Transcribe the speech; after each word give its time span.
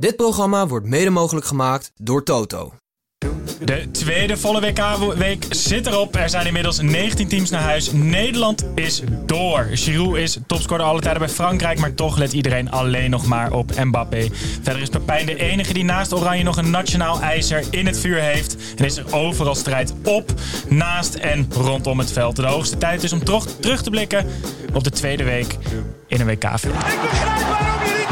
Dit 0.00 0.16
programma 0.16 0.66
wordt 0.66 0.86
mede 0.86 1.10
mogelijk 1.10 1.46
gemaakt 1.46 1.92
door 1.96 2.24
Toto. 2.24 2.72
De 3.64 3.90
tweede 3.90 4.36
volle 4.36 4.60
WK-week 4.60 5.46
zit 5.50 5.86
erop. 5.86 6.16
Er 6.16 6.30
zijn 6.30 6.46
inmiddels 6.46 6.80
19 6.80 7.28
teams 7.28 7.50
naar 7.50 7.62
huis. 7.62 7.92
Nederland 7.92 8.66
is 8.74 9.02
door. 9.26 9.66
Giroud 9.72 10.16
is 10.16 10.38
topscorer 10.46 10.84
alle 10.84 11.00
tijden 11.00 11.20
bij 11.20 11.28
Frankrijk. 11.28 11.78
Maar 11.78 11.94
toch 11.94 12.16
let 12.16 12.32
iedereen 12.32 12.70
alleen 12.70 13.10
nog 13.10 13.26
maar 13.26 13.52
op 13.52 13.84
Mbappé. 13.84 14.28
Verder 14.62 14.82
is 14.82 14.88
Pepijn 14.88 15.26
de 15.26 15.36
enige 15.36 15.72
die 15.72 15.84
naast 15.84 16.14
Oranje 16.14 16.44
nog 16.44 16.56
een 16.56 16.70
nationaal 16.70 17.20
ijzer 17.20 17.64
in 17.70 17.86
het 17.86 18.00
vuur 18.00 18.20
heeft. 18.20 18.56
En 18.76 18.84
is 18.84 18.96
er 18.96 19.14
overal 19.14 19.54
strijd 19.54 19.94
op, 20.04 20.32
naast 20.68 21.14
en 21.14 21.48
rondom 21.52 21.98
het 21.98 22.12
veld. 22.12 22.36
De 22.36 22.46
hoogste 22.46 22.78
tijd 22.78 23.02
is 23.02 23.12
om 23.12 23.24
terug, 23.24 23.46
terug 23.60 23.82
te 23.82 23.90
blikken 23.90 24.26
op 24.72 24.84
de 24.84 24.90
tweede 24.90 25.24
week 25.24 25.56
in 26.06 26.20
een 26.20 26.26
WK-film. 26.26 26.74
Ik 26.74 27.00
begrijp 27.00 27.38
waarom 27.38 27.82
je 27.84 28.07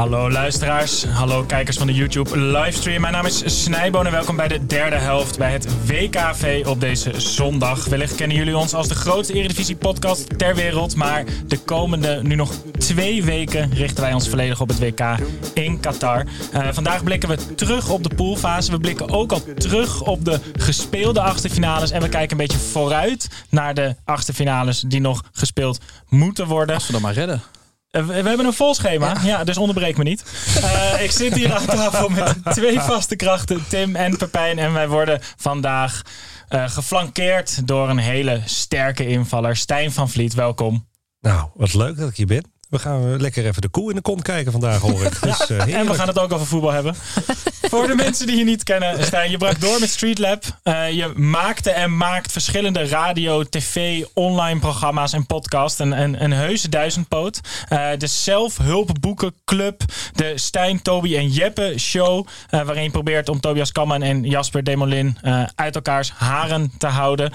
Hallo 0.00 0.30
luisteraars, 0.30 1.04
hallo 1.04 1.44
kijkers 1.44 1.76
van 1.76 1.86
de 1.86 1.94
YouTube 1.94 2.38
livestream. 2.38 3.00
Mijn 3.00 3.12
naam 3.12 3.26
is 3.26 3.62
Snijboon 3.62 4.06
en 4.06 4.12
welkom 4.12 4.36
bij 4.36 4.48
de 4.48 4.66
derde 4.66 4.96
helft 4.96 5.38
bij 5.38 5.52
het 5.52 5.86
WKV 5.86 6.64
op 6.66 6.80
deze 6.80 7.20
zondag. 7.20 7.84
Wellicht 7.84 8.14
kennen 8.14 8.36
jullie 8.36 8.56
ons 8.56 8.74
als 8.74 8.88
de 8.88 8.94
grootste 8.94 9.32
Eredivisie 9.32 9.76
podcast 9.76 10.38
ter 10.38 10.54
wereld. 10.54 10.96
Maar 10.96 11.24
de 11.46 11.58
komende 11.58 12.20
nu 12.22 12.34
nog 12.34 12.52
twee 12.78 13.24
weken 13.24 13.72
richten 13.74 14.02
wij 14.02 14.12
ons 14.12 14.28
volledig 14.28 14.60
op 14.60 14.68
het 14.68 14.78
WK 14.78 15.16
in 15.54 15.80
Qatar. 15.80 16.24
Eh, 16.52 16.68
vandaag 16.72 17.04
blikken 17.04 17.28
we 17.28 17.54
terug 17.54 17.88
op 17.88 18.02
de 18.02 18.14
poolfase. 18.14 18.70
We 18.70 18.78
blikken 18.78 19.08
ook 19.08 19.32
al 19.32 19.42
terug 19.54 20.02
op 20.02 20.24
de 20.24 20.40
gespeelde 20.58 21.20
achterfinales. 21.20 21.90
En 21.90 22.02
we 22.02 22.08
kijken 22.08 22.30
een 22.30 22.46
beetje 22.46 22.68
vooruit 22.68 23.44
naar 23.48 23.74
de 23.74 23.96
achterfinales 24.04 24.80
die 24.80 25.00
nog 25.00 25.24
gespeeld 25.32 25.80
moeten 26.08 26.46
worden. 26.46 26.74
Als 26.74 26.86
we 26.86 26.92
dan 26.92 27.02
maar 27.02 27.14
redden. 27.14 27.42
Eh, 27.90 28.06
We, 28.06 28.12
hebben 28.12 28.46
een 28.46 28.52
vol 28.52 28.74
schema, 28.74 29.16
ja. 29.22 29.44
dus 29.44 29.58
onderbreek 29.58 29.96
me 29.96 30.04
niet. 30.04 30.24
Eh, 30.62 31.02
ik 31.02 31.10
zit 31.10 31.34
hier 31.34 31.54
aan 31.54 31.66
tafel 31.66 32.08
met 32.08 32.36
twee 32.44 32.80
vaste 32.80 33.16
krachten, 33.16 33.64
Tim 33.68 33.96
en 33.96 34.16
Pepijn. 34.16 34.58
En 34.58 34.72
wij 34.72 34.88
worden 34.88 35.18
vandaag 35.36 36.02
eh, 36.48 36.68
geflankeerd 36.68 37.66
door 37.66 37.88
een 37.88 37.98
hele 37.98 38.42
sterke 38.44 39.06
invaller. 39.06 39.56
Stijn 39.56 39.92
van 39.92 40.10
Vliet, 40.10 40.34
welkom. 40.34 40.88
Nou, 41.20 41.48
wat 41.54 41.74
leuk 41.74 41.96
dat 41.96 42.08
ik 42.08 42.16
hier 42.16 42.26
ben. 42.26 42.59
We 42.70 42.78
gaan 42.78 43.20
lekker 43.20 43.46
even 43.46 43.62
de 43.62 43.68
koe 43.68 43.90
in 43.90 43.96
de 43.96 44.02
kont 44.02 44.22
kijken 44.22 44.52
vandaag, 44.52 44.80
hoor 44.80 45.02
ik. 45.02 45.20
Dus, 45.30 45.50
eh, 45.50 45.74
En 45.74 45.86
we 45.86 45.94
gaan 45.94 46.06
het 46.06 46.18
ook 46.18 46.32
over 46.32 46.46
voetbal 46.46 46.70
hebben. 46.70 46.94
Voor 47.70 47.86
de 47.86 47.94
mensen 47.94 48.26
die 48.26 48.36
je 48.36 48.44
niet 48.44 48.62
kennen, 48.62 49.04
Stijn, 49.04 49.30
je 49.30 49.36
brak 49.36 49.60
door 49.60 49.80
met 49.80 49.90
Street 49.90 50.18
Lab. 50.18 50.44
Eh, 50.62 50.90
je 50.90 51.12
maakte 51.16 51.70
en 51.70 51.96
maakt 51.96 52.32
verschillende 52.32 52.88
radio, 52.88 53.44
tv, 53.44 54.04
online 54.14 54.60
programma's 54.60 55.12
en 55.12 55.26
podcasts. 55.26 55.78
Een, 55.78 56.00
een, 56.00 56.24
een 56.24 56.32
heuse 56.32 56.68
duizendpoot. 56.68 57.40
Eh, 57.68 57.88
de 57.98 58.06
zelfhulpboekenclub, 58.06 59.82
de 60.14 60.32
Stijn, 60.34 60.82
Toby 60.82 61.16
en 61.16 61.28
Jeppe 61.28 61.74
show. 61.78 62.26
waarin 62.50 62.82
je 62.82 62.90
probeert 62.90 63.28
om 63.28 63.40
Tobias 63.40 63.72
Kamman 63.72 64.02
en 64.02 64.22
Jasper 64.22 64.64
Demolin 64.64 65.18
uit 65.54 65.74
elkaars 65.74 66.10
haren 66.10 66.72
te 66.78 66.86
houden. 66.86 67.32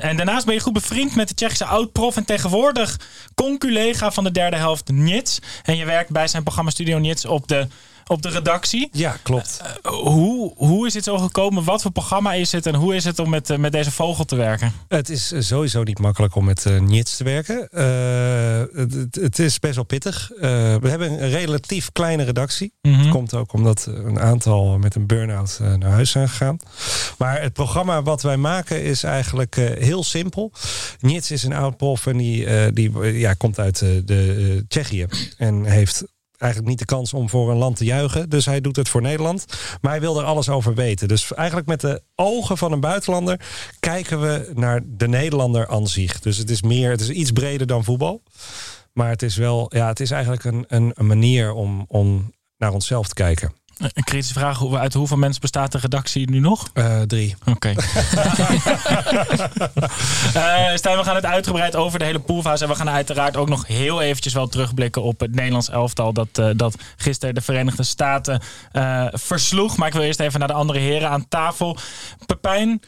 En 0.00 0.16
daarnaast 0.16 0.46
ben 0.46 0.54
je 0.54 0.60
goed 0.60 0.72
bevriend 0.72 1.16
met 1.16 1.28
de 1.28 1.34
Tsjechische 1.34 1.64
oud-prof 1.64 2.16
en 2.16 2.24
tegenwoordig 2.24 2.96
conculega 3.34 4.10
van 4.10 4.24
de 4.24 4.32
derde 4.32 4.56
helft, 4.60 4.88
Nits. 4.88 5.38
En 5.62 5.76
je 5.76 5.84
werkt 5.84 6.10
bij 6.10 6.28
zijn 6.28 6.42
programma 6.42 6.70
Studio 6.70 6.98
Nits 6.98 7.24
op 7.24 7.48
de, 7.48 7.66
op 8.10 8.22
de 8.22 8.28
redactie. 8.28 8.88
Ja, 8.92 9.16
klopt. 9.22 9.60
Hoe, 9.82 10.52
hoe 10.56 10.86
is 10.86 10.92
dit 10.92 11.04
zo 11.04 11.18
gekomen? 11.18 11.64
Wat 11.64 11.82
voor 11.82 11.90
programma 11.90 12.32
is 12.32 12.52
het? 12.52 12.66
En 12.66 12.74
hoe 12.74 12.94
is 12.94 13.04
het 13.04 13.18
om 13.18 13.28
met, 13.30 13.50
eh, 13.50 13.56
met 13.58 13.72
deze 13.72 13.90
vogel 13.90 14.24
te 14.24 14.36
werken? 14.36 14.72
Het 14.88 15.08
is 15.08 15.32
eh, 15.32 15.40
sowieso 15.40 15.82
niet 15.82 15.98
makkelijk 15.98 16.34
om 16.34 16.44
met 16.44 16.64
uh, 16.64 16.80
Nits 16.80 17.16
te 17.16 17.24
werken. 17.24 17.68
Eh, 17.68 18.78
het, 18.80 19.14
het- 19.20 19.38
is 19.38 19.58
best 19.58 19.74
wel 19.74 19.84
pittig. 19.84 20.30
Eh, 20.32 20.40
we 20.76 20.88
hebben 20.88 21.10
een 21.22 21.30
relatief 21.30 21.92
kleine 21.92 22.22
redactie. 22.22 22.72
Dat 22.82 23.08
komt 23.08 23.34
ook 23.34 23.52
omdat 23.52 23.86
een 23.88 24.20
aantal 24.20 24.78
met 24.78 24.94
een 24.94 25.06
burn-out 25.06 25.58
eh, 25.60 25.74
naar 25.74 25.90
huis 25.90 26.10
zijn 26.10 26.28
gegaan. 26.28 26.56
Maar 27.18 27.42
het 27.42 27.52
programma 27.52 28.02
wat 28.02 28.22
wij 28.22 28.36
maken 28.36 28.82
is 28.82 29.02
eigenlijk 29.02 29.56
eh, 29.56 29.82
heel 29.84 30.04
simpel. 30.04 30.52
Nits 31.00 31.30
is 31.30 31.42
een 31.42 31.52
oud 31.52 31.76
prof 31.76 32.06
en 32.06 32.16
die, 32.16 32.46
eh, 32.46 32.68
die 32.72 33.00
eh, 33.02 33.20
ja, 33.20 33.32
komt 33.32 33.58
uit 33.58 33.82
eh, 33.82 33.88
de 34.04 34.52
eh, 34.56 34.62
Tsjechië. 34.68 35.06
En 35.38 35.64
heeft 35.64 36.04
eigenlijk 36.40 36.70
niet 36.70 36.78
de 36.78 36.94
kans 36.94 37.14
om 37.14 37.28
voor 37.28 37.50
een 37.50 37.56
land 37.56 37.76
te 37.76 37.84
juichen. 37.84 38.28
Dus 38.28 38.46
hij 38.46 38.60
doet 38.60 38.76
het 38.76 38.88
voor 38.88 39.02
Nederland. 39.02 39.44
Maar 39.80 39.90
hij 39.90 40.00
wil 40.00 40.18
er 40.18 40.24
alles 40.24 40.48
over 40.48 40.74
weten. 40.74 41.08
Dus 41.08 41.34
eigenlijk 41.34 41.68
met 41.68 41.80
de 41.80 42.02
ogen 42.14 42.58
van 42.58 42.72
een 42.72 42.80
buitenlander 42.80 43.40
kijken 43.80 44.20
we 44.20 44.50
naar 44.54 44.80
de 44.86 45.08
Nederlander 45.08 45.68
aan 45.68 45.88
zich. 45.88 46.20
Dus 46.20 46.36
het 46.36 46.50
is 46.50 46.62
meer, 46.62 46.90
het 46.90 47.00
is 47.00 47.10
iets 47.10 47.30
breder 47.30 47.66
dan 47.66 47.84
voetbal. 47.84 48.22
Maar 48.92 49.08
het 49.08 49.22
is 49.22 49.36
wel, 49.36 49.76
ja, 49.76 49.88
het 49.88 50.00
is 50.00 50.10
eigenlijk 50.10 50.44
een, 50.44 50.64
een, 50.68 50.92
een 50.94 51.06
manier 51.06 51.52
om, 51.52 51.84
om 51.88 52.32
naar 52.56 52.72
onszelf 52.72 53.08
te 53.08 53.14
kijken. 53.14 53.52
Een 53.80 54.04
kritische 54.04 54.34
vraag, 54.34 54.74
uit 54.74 54.94
hoeveel 54.94 55.16
mensen 55.16 55.40
bestaat 55.40 55.72
de 55.72 55.78
redactie 55.78 56.30
nu 56.30 56.38
nog? 56.38 56.70
Eh, 56.72 57.00
drie. 57.00 57.36
Oké. 57.46 57.74
Eh, 60.34 60.74
Stijn, 60.74 60.96
we 60.96 61.04
gaan 61.04 61.14
het 61.14 61.24
uitgebreid 61.24 61.76
over 61.76 61.98
de 61.98 62.04
hele 62.04 62.18
poolfase. 62.18 62.64
En 62.64 62.70
we 62.70 62.76
gaan 62.76 62.90
uiteraard 62.90 63.36
ook 63.36 63.48
nog 63.48 63.66
heel 63.66 64.00
eventjes 64.00 64.32
wel 64.32 64.46
terugblikken 64.46 65.02
op 65.02 65.20
het 65.20 65.34
Nederlands 65.34 65.68
elftal. 65.70 66.12
Dat, 66.12 66.28
eh, 66.32 66.48
dat 66.56 66.76
gisteren 66.96 67.34
de 67.34 67.40
Verenigde 67.40 67.82
Staten 67.82 68.40
eh, 68.72 69.06
versloeg. 69.12 69.76
Maar 69.76 69.86
ik 69.86 69.92
wil 69.92 70.02
eerst 70.02 70.20
even 70.20 70.38
naar 70.38 70.48
de 70.48 70.54
andere 70.54 70.78
heren 70.78 71.08
aan 71.08 71.28
tafel. 71.28 71.76
Pepijn, 72.26 72.80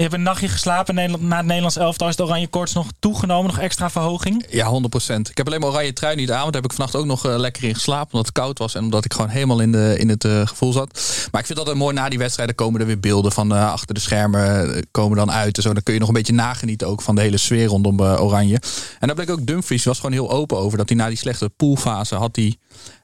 je 0.00 0.06
hebt 0.06 0.18
een 0.18 0.26
nachtje 0.26 0.48
geslapen 0.48 0.94
na 0.94 1.36
het 1.36 1.46
Nederlands 1.46 1.76
elftal. 1.76 2.08
Is 2.08 2.16
de 2.16 2.22
oranje 2.22 2.48
koorts 2.48 2.72
nog 2.72 2.86
toegenomen? 2.98 3.46
Nog 3.46 3.58
extra 3.58 3.90
verhoging? 3.90 4.46
Ja, 4.50 4.66
100%. 4.66 5.14
Ik 5.30 5.36
heb 5.36 5.46
alleen 5.46 5.60
maar 5.60 5.68
oranje 5.68 5.92
trui 5.92 6.16
niet 6.16 6.30
aan. 6.30 6.40
Want 6.40 6.52
daar 6.52 6.62
heb 6.62 6.70
ik 6.70 6.76
vannacht 6.76 6.96
ook 6.96 7.04
nog 7.04 7.26
eh, 7.26 7.38
lekker 7.38 7.64
in 7.64 7.74
geslapen. 7.74 8.12
Omdat 8.12 8.26
het 8.26 8.34
koud 8.34 8.58
was 8.58 8.74
en 8.74 8.82
omdat 8.82 9.04
ik 9.04 9.12
gewoon 9.12 9.28
helemaal 9.28 9.60
in, 9.60 9.72
de, 9.72 9.96
in 9.98 10.08
het 10.08 10.24
eh, 10.24 10.46
gevoel 10.46 10.72
zat. 10.72 11.00
Maar 11.30 11.40
ik 11.40 11.46
vind 11.46 11.66
dat 11.66 11.74
mooi 11.74 11.94
na 11.94 12.08
die 12.08 12.18
wedstrijden 12.18 12.54
komen 12.54 12.80
er 12.80 12.86
weer 12.86 13.00
beelden 13.00 13.32
van 13.32 13.54
eh, 13.54 13.72
achter 13.72 13.94
de 13.94 14.00
schermen. 14.00 14.84
komen 14.90 15.16
dan 15.16 15.30
uit 15.30 15.56
en 15.56 15.62
zo. 15.62 15.72
Dan 15.72 15.82
kun 15.82 15.94
je 15.94 16.00
nog 16.00 16.08
een 16.08 16.14
beetje 16.14 16.32
nagenieten 16.32 16.88
ook 16.88 17.02
van 17.02 17.14
de 17.14 17.20
hele 17.20 17.36
sfeer 17.36 17.66
rondom 17.66 18.00
oranje. 18.00 18.60
En 18.98 19.06
daar 19.06 19.16
bleek 19.16 19.30
ook 19.30 19.46
Dumfries. 19.46 19.84
Was 19.84 19.96
gewoon 19.96 20.12
heel 20.12 20.30
open 20.30 20.58
over. 20.58 20.78
Dat 20.78 20.88
hij 20.88 20.98
na 20.98 21.08
die 21.08 21.16
slechte 21.16 21.48
poolfase 21.48 22.14
had 22.14 22.36
hij... 22.36 22.56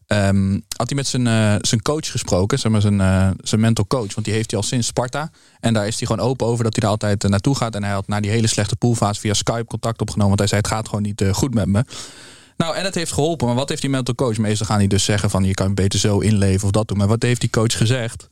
ehm, 0.06 0.52
had 0.76 0.88
hij 0.88 0.96
met 0.96 1.06
zijn, 1.06 1.26
eh, 1.26 1.54
zijn 1.60 1.82
coach 1.82 2.10
gesproken, 2.10 2.58
zeg 2.58 2.72
maar 2.72 2.80
zijn, 2.80 3.00
eh, 3.00 3.30
zijn 3.40 3.60
mental 3.60 3.86
coach. 3.86 4.14
Want 4.14 4.24
die 4.26 4.34
heeft 4.34 4.50
hij 4.50 4.60
al 4.60 4.66
sinds 4.66 4.86
Sparta. 4.86 5.30
En 5.60 5.74
daar 5.74 5.86
is 5.86 5.98
hij 5.98 6.06
gewoon 6.06 6.26
open 6.28 6.46
over 6.46 6.64
dat 6.64 6.74
hij 6.76 6.84
er 6.84 6.90
altijd 6.90 7.24
eh, 7.24 7.30
naartoe 7.30 7.56
gaat. 7.56 7.74
En 7.74 7.84
hij 7.84 7.92
had 7.92 8.08
na 8.08 8.20
die 8.20 8.30
hele 8.30 8.46
slechte 8.46 8.76
poolfase 8.76 9.20
via 9.20 9.34
Skype 9.34 9.64
contact 9.64 10.00
opgenomen. 10.00 10.36
Want 10.36 10.38
hij 10.38 10.48
zei, 10.48 10.60
het 10.60 10.70
gaat 10.70 10.88
gewoon 10.88 11.02
niet 11.02 11.24
goed 11.32 11.54
met 11.54 11.66
me. 11.66 11.84
Nou, 12.56 12.76
en 12.76 12.84
het 12.84 12.94
heeft 12.94 13.12
geholpen. 13.12 13.46
Maar 13.46 13.56
wat 13.56 13.68
heeft 13.68 13.80
die 13.80 13.90
mental 13.90 14.14
coach? 14.14 14.38
Meestal 14.38 14.66
gaan 14.66 14.78
die 14.78 14.88
dus 14.88 15.04
zeggen 15.04 15.30
van, 15.30 15.44
je 15.44 15.54
kan 15.54 15.74
beter 15.74 15.98
zo 15.98 16.18
inleven 16.18 16.64
of 16.64 16.70
dat 16.70 16.88
doen. 16.88 16.98
Maar 16.98 17.06
wat 17.06 17.22
heeft 17.22 17.40
die 17.40 17.50
coach 17.50 17.76
gezegd? 17.76 18.28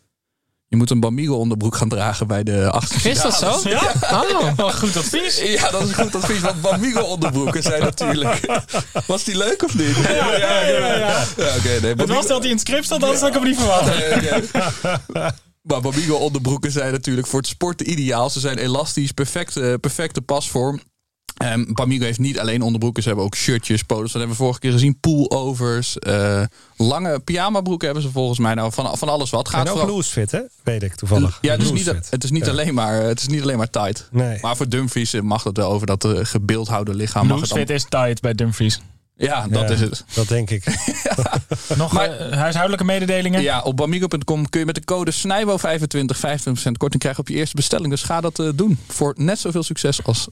Je 0.75 0.81
moet 0.81 0.91
een 0.91 1.01
Bamigo 1.01 1.35
onderbroek 1.35 1.77
gaan 1.77 1.89
dragen 1.89 2.27
bij 2.27 2.43
de 2.43 2.71
achtste 2.71 3.11
Is 3.11 3.21
dat 3.21 3.35
zo? 3.35 3.61
Ja? 3.69 3.93
Oh. 4.57 4.69
Goed 4.75 4.97
advies. 4.97 5.41
Ja, 5.41 5.71
dat 5.71 5.83
is 5.83 5.89
een 5.89 5.95
goed 5.95 6.15
advies. 6.15 6.41
Want 6.41 6.61
Bamigo 6.61 7.01
onderbroeken 7.01 7.63
zijn 7.63 7.83
natuurlijk... 7.83 8.41
Was 9.07 9.25
die 9.25 9.37
leuk 9.37 9.63
of 9.63 9.75
niet? 9.75 9.97
Ja, 9.97 10.37
ja, 10.37 10.61
ja. 10.97 11.25
nee, 11.81 11.95
Het 11.95 12.09
was 12.09 12.27
dat 12.27 12.39
hij 12.39 12.49
in 12.49 12.57
het 12.57 12.61
script 12.61 12.85
stond, 12.85 13.03
anders 13.03 13.21
had 13.21 13.29
ik 13.29 13.35
hem 13.35 13.45
niet 13.45 13.59
verwacht. 13.59 14.53
Maar 15.63 15.81
Bamigo 15.81 16.15
onderbroeken 16.15 16.73
zijn 16.73 16.93
natuurlijk 16.93 17.27
voor 17.27 17.39
het 17.39 17.49
sporten 17.49 17.91
ideaal. 17.91 18.31
Ze 18.31 18.41
zijn 18.41 18.59
elastisch, 18.59 19.13
perfecte, 19.13 19.79
perfecte 19.81 20.21
pasvorm. 20.21 20.81
Ehm 21.35 21.73
Bamigo 21.73 22.05
heeft 22.05 22.19
niet 22.19 22.39
alleen 22.39 22.63
onderbroeken, 22.63 23.03
ze 23.03 23.09
hebben 23.09 23.27
ook 23.27 23.35
shirtjes, 23.37 23.83
polos. 23.83 24.03
Dat 24.05 24.21
hebben 24.21 24.31
we 24.31 24.37
vorige 24.43 24.61
keer 24.61 24.73
gezien. 24.73 24.99
Pullovers, 25.01 25.99
eh 25.99 26.43
lange 26.77 27.21
pyjamabroeken 27.21 27.87
hebben 27.87 28.05
ze 28.05 28.11
volgens 28.11 28.39
mij. 28.39 28.55
Nou, 28.55 28.73
van, 28.73 28.99
van 28.99 29.09
alles 29.09 29.31
wat. 29.31 29.47
En 29.47 29.51
Gaat 29.53 29.69
ook 29.69 29.77
vooral- 29.77 29.95
loose 29.95 30.11
fit, 30.13 30.31
hè? 30.31 30.41
Weet 30.63 30.83
ik 30.83 30.95
toevallig. 30.95 31.39
ja, 31.41 31.53
het 31.53 31.63
is 31.63 31.73
niet, 31.73 31.87
het 32.11 32.25
is 32.25 32.31
niet, 32.31 32.45
Ja. 32.45 32.51
alleen, 32.51 32.75
maar, 32.75 32.95
het 33.03 33.21
is 33.21 33.27
niet 33.27 33.43
alleen 33.43 33.57
maar 33.59 33.71
tight. 33.71 34.09
Nee. 34.11 34.39
Maar 34.41 34.57
voor 34.57 34.69
Dumfries 34.69 35.13
eh, 35.13 35.21
mag 35.21 35.43
dat 35.43 35.57
wel 35.57 35.71
over 35.71 35.87
dat 35.87 36.05
uh, 36.05 36.19
gebeeldhouwde 36.23 36.95
lichaam. 36.95 37.27
Mag 37.27 37.41
het 37.41 37.51
Loose 37.51 37.67
dan, 37.67 37.77
fit 37.77 37.77
is 37.77 37.87
tight 37.89 38.21
bij 38.21 38.33
Dumfries. 38.35 38.81
ja, 39.17 39.47
dat 39.49 39.69
Ja, 39.69 39.75
is 39.75 39.81
het. 39.81 40.05
Dat 40.15 40.29
denk 40.29 40.51
ik. 40.51 40.65
Nog 41.77 41.93
Maar- 41.93 42.11
eh, 42.19 42.37
huishoudelijke 42.39 42.85
mededelingen? 42.85 43.43
Ja, 43.43 43.63
op 43.63 43.77
bamigo.com 43.77 44.49
kun 44.49 44.61
je 44.61 44.67
met 44.67 44.75
de 44.75 44.85
code 44.85 45.13
SNIJBO25 45.13 46.17
25% 46.21 46.73
korting 46.77 47.01
krijgen 47.03 47.21
op 47.21 47.29
je 47.29 47.35
eerste 47.35 47.57
bestelling. 47.57 47.91
Dus 47.91 48.03
ga 48.03 48.21
dat 48.21 48.39
eh, 48.39 48.49
doen. 48.55 48.79
Voor 48.89 49.15
net 49.17 49.39
zoveel 49.39 49.63
succes 49.63 50.05
als 50.05 50.29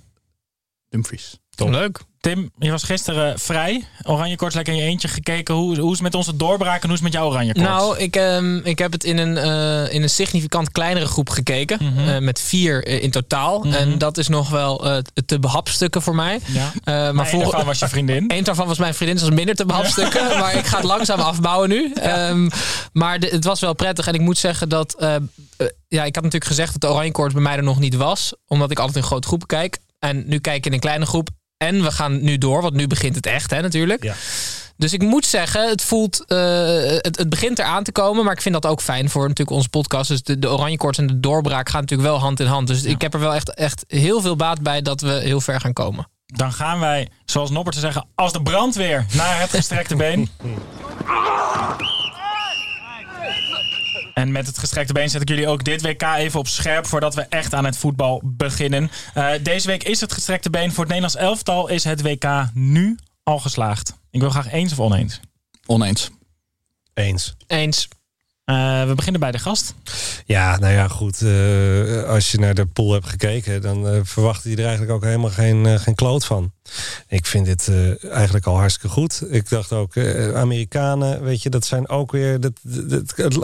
Dumfries. 0.92 1.40
Leuk. 1.56 2.00
Tim, 2.20 2.50
je 2.58 2.70
was 2.70 2.82
gisteren 2.82 3.38
vrij. 3.38 3.84
Oranje 4.02 4.36
koorts 4.36 4.54
lekker 4.54 4.72
in 4.72 4.78
je 4.78 4.84
eentje 4.86 5.08
gekeken. 5.08 5.54
Hoe, 5.54 5.78
hoe 5.78 5.86
is 5.86 5.92
het 5.92 6.02
met 6.02 6.14
onze 6.14 6.36
doorbraak 6.36 6.82
en 6.82 6.88
hoe 6.88 6.96
is 6.96 7.02
het 7.02 7.02
met 7.02 7.12
jouw 7.12 7.26
oranje 7.30 7.52
koorts? 7.54 7.68
Nou, 7.68 7.98
ik, 7.98 8.16
ehm, 8.16 8.56
ik 8.56 8.78
heb 8.78 8.92
het 8.92 9.04
in 9.04 9.18
een, 9.18 9.36
eh, 9.36 9.94
in 9.94 10.02
een 10.02 10.10
significant 10.10 10.70
kleinere 10.72 11.06
groep 11.06 11.30
gekeken. 11.30 11.78
Mhm. 11.82 12.08
eh, 12.08 12.18
met 12.18 12.40
vier 12.40 12.84
eh, 12.86 13.02
in 13.02 13.10
totaal. 13.10 13.58
Mhm. 13.58 13.72
En 13.74 13.98
dat 13.98 14.18
is 14.18 14.28
nog 14.28 14.48
wel 14.50 14.86
eh, 14.90 14.98
te 15.26 15.38
behapstukken 15.38 16.02
voor 16.02 16.14
mij. 16.14 16.40
ja. 16.46 16.72
Eh, 16.84 16.94
maar 16.94 17.14
maar 17.14 17.26
voor, 17.28 17.64
was 17.64 17.78
je 17.78 17.88
vriendin. 17.88 18.24
Eén 18.36 18.44
daarvan 18.44 18.66
was 18.66 18.78
mijn 18.78 18.94
vriendin, 18.94 19.14
dus 19.16 19.24
dat 19.24 19.32
is 19.32 19.38
minder 19.38 19.56
te 19.56 19.66
behapstukken. 19.66 20.38
Maar 20.38 20.54
ik 20.56 20.66
ga 20.66 20.76
het 20.76 20.86
langzaam 20.86 21.20
afbouwen 21.32 21.68
nu. 21.68 21.92
Ehm, 21.92 22.48
maar 22.92 23.20
de- 23.20 23.28
het 23.28 23.44
was 23.44 23.60
wel 23.60 23.74
prettig. 23.74 24.06
En 24.06 24.14
ik 24.14 24.20
moet 24.20 24.38
zeggen 24.38 24.68
dat... 24.68 24.94
ja, 25.88 26.04
ik 26.04 26.14
had 26.14 26.24
natuurlijk 26.24 26.44
gezegd 26.44 26.72
dat 26.72 26.80
de 26.80 26.88
oranje 26.96 27.12
koorts 27.12 27.34
bij 27.34 27.42
mij 27.42 27.56
er 27.56 27.62
nog 27.62 27.78
niet 27.78 27.94
was. 27.94 28.34
Omdat 28.46 28.70
ik 28.70 28.78
altijd 28.78 28.96
in 28.96 29.02
grote 29.02 29.26
groepen 29.28 29.46
kijk. 29.46 29.78
En 30.06 30.22
nu 30.26 30.38
kijk 30.38 30.56
ik 30.56 30.66
in 30.66 30.72
een 30.72 30.80
kleine 30.80 31.06
groep. 31.06 31.28
En 31.56 31.82
we 31.82 31.92
gaan 31.92 32.22
nu 32.22 32.38
door, 32.38 32.62
want 32.62 32.74
nu 32.74 32.86
begint 32.86 33.14
het 33.14 33.26
echt, 33.26 33.50
hè, 33.50 33.60
natuurlijk. 33.60 34.02
Ja. 34.02 34.14
Dus 34.76 34.92
ik 34.92 35.02
moet 35.02 35.26
zeggen, 35.26 35.68
het 35.68 35.82
voelt, 35.82 36.24
eh, 36.26 36.38
het, 36.84 37.18
het 37.18 37.28
begint 37.28 37.58
eraan 37.58 37.84
te 37.84 37.92
komen. 37.92 38.24
Maar 38.24 38.32
ik 38.32 38.42
vind 38.42 38.54
dat 38.54 38.66
ook 38.66 38.80
fijn 38.80 39.10
voor 39.10 39.22
natuurlijk 39.22 39.56
onze 39.56 39.68
podcast. 39.68 40.08
Dus 40.08 40.22
de, 40.22 40.38
de 40.38 40.50
oranje 40.50 40.76
koorts 40.76 40.98
en 40.98 41.06
de 41.06 41.20
doorbraak 41.20 41.68
gaan 41.68 41.80
natuurlijk 41.80 42.08
wel 42.08 42.18
hand 42.18 42.40
in 42.40 42.46
hand. 42.46 42.66
Dus 42.66 42.84
ik 42.84 43.00
heb 43.00 43.14
er 43.14 43.20
wel 43.20 43.34
echt, 43.34 43.54
echt 43.54 43.84
heel 43.88 44.20
veel 44.20 44.36
baat 44.36 44.62
bij 44.62 44.82
dat 44.82 45.00
we 45.00 45.12
heel 45.12 45.40
ver 45.40 45.60
gaan 45.60 45.72
komen. 45.72 46.08
Dan 46.26 46.52
gaan 46.52 46.80
wij, 46.80 47.08
zoals 47.24 47.50
Noppert 47.50 47.74
te 47.74 47.80
zeggen, 47.80 48.06
als 48.14 48.32
de 48.32 48.42
brandweer 48.42 49.06
naar 49.12 49.40
het 49.40 49.50
gestrekte 49.50 49.96
been. 49.96 50.28
En 54.14 54.32
met 54.32 54.46
het 54.46 54.58
gestrekte 54.58 54.92
been 54.92 55.10
zet 55.10 55.22
ik 55.22 55.28
jullie 55.28 55.48
ook 55.48 55.64
dit 55.64 55.82
WK 55.82 56.02
even 56.02 56.40
op 56.40 56.48
scherp 56.48 56.86
voordat 56.86 57.14
we 57.14 57.22
echt 57.28 57.54
aan 57.54 57.64
het 57.64 57.76
voetbal 57.76 58.20
beginnen. 58.24 58.90
Eh, 59.14 59.30
deze 59.42 59.66
week 59.66 59.82
is 59.82 60.00
het 60.00 60.12
gestrekte 60.12 60.50
been 60.50 60.68
voor 60.72 60.84
het 60.84 60.92
Nederlands 60.92 61.16
elftal. 61.16 61.68
Is 61.68 61.84
het 61.84 62.02
WK 62.02 62.24
nu 62.54 62.98
al 63.22 63.38
geslaagd? 63.38 63.94
Ik 64.10 64.20
wil 64.20 64.30
graag 64.30 64.52
eens 64.52 64.72
of 64.72 64.80
oneens. 64.80 65.20
Oneens. 65.66 66.10
Eens. 66.94 67.34
Eens. 67.46 67.88
Eh, 68.44 68.86
we 68.86 68.94
beginnen 68.94 69.20
bij 69.20 69.30
de 69.30 69.38
gast. 69.38 69.74
Ja, 70.26 70.58
nou 70.58 70.72
ja, 70.72 70.88
goed. 70.88 71.22
eh, 71.22 72.02
als 72.04 72.30
je 72.30 72.38
naar 72.38 72.54
de 72.54 72.66
pool 72.66 72.92
hebt 72.92 73.06
gekeken, 73.08 73.62
dan 73.62 74.06
verwacht 74.06 74.44
je 74.44 74.56
er 74.56 74.62
eigenlijk 74.62 74.92
ook 74.92 75.04
helemaal 75.04 75.30
geen, 75.30 75.80
geen 75.80 75.94
kloot 75.94 76.24
van. 76.24 76.52
Ik 77.08 77.26
vind 77.26 77.46
dit 77.46 77.68
eh, 77.68 78.04
eigenlijk 78.14 78.46
al 78.46 78.56
hartstikke 78.56 78.88
goed. 78.88 79.22
Ik 79.30 79.48
dacht 79.48 79.72
ook, 79.72 79.96
eh, 79.96 80.34
Amerikanen, 80.34 81.22
weet 81.22 81.42
je, 81.42 81.50
dat 81.50 81.64
zijn 81.64 81.88
ook 81.88 82.12
weer. 82.12 82.40
Dat, 82.40 82.52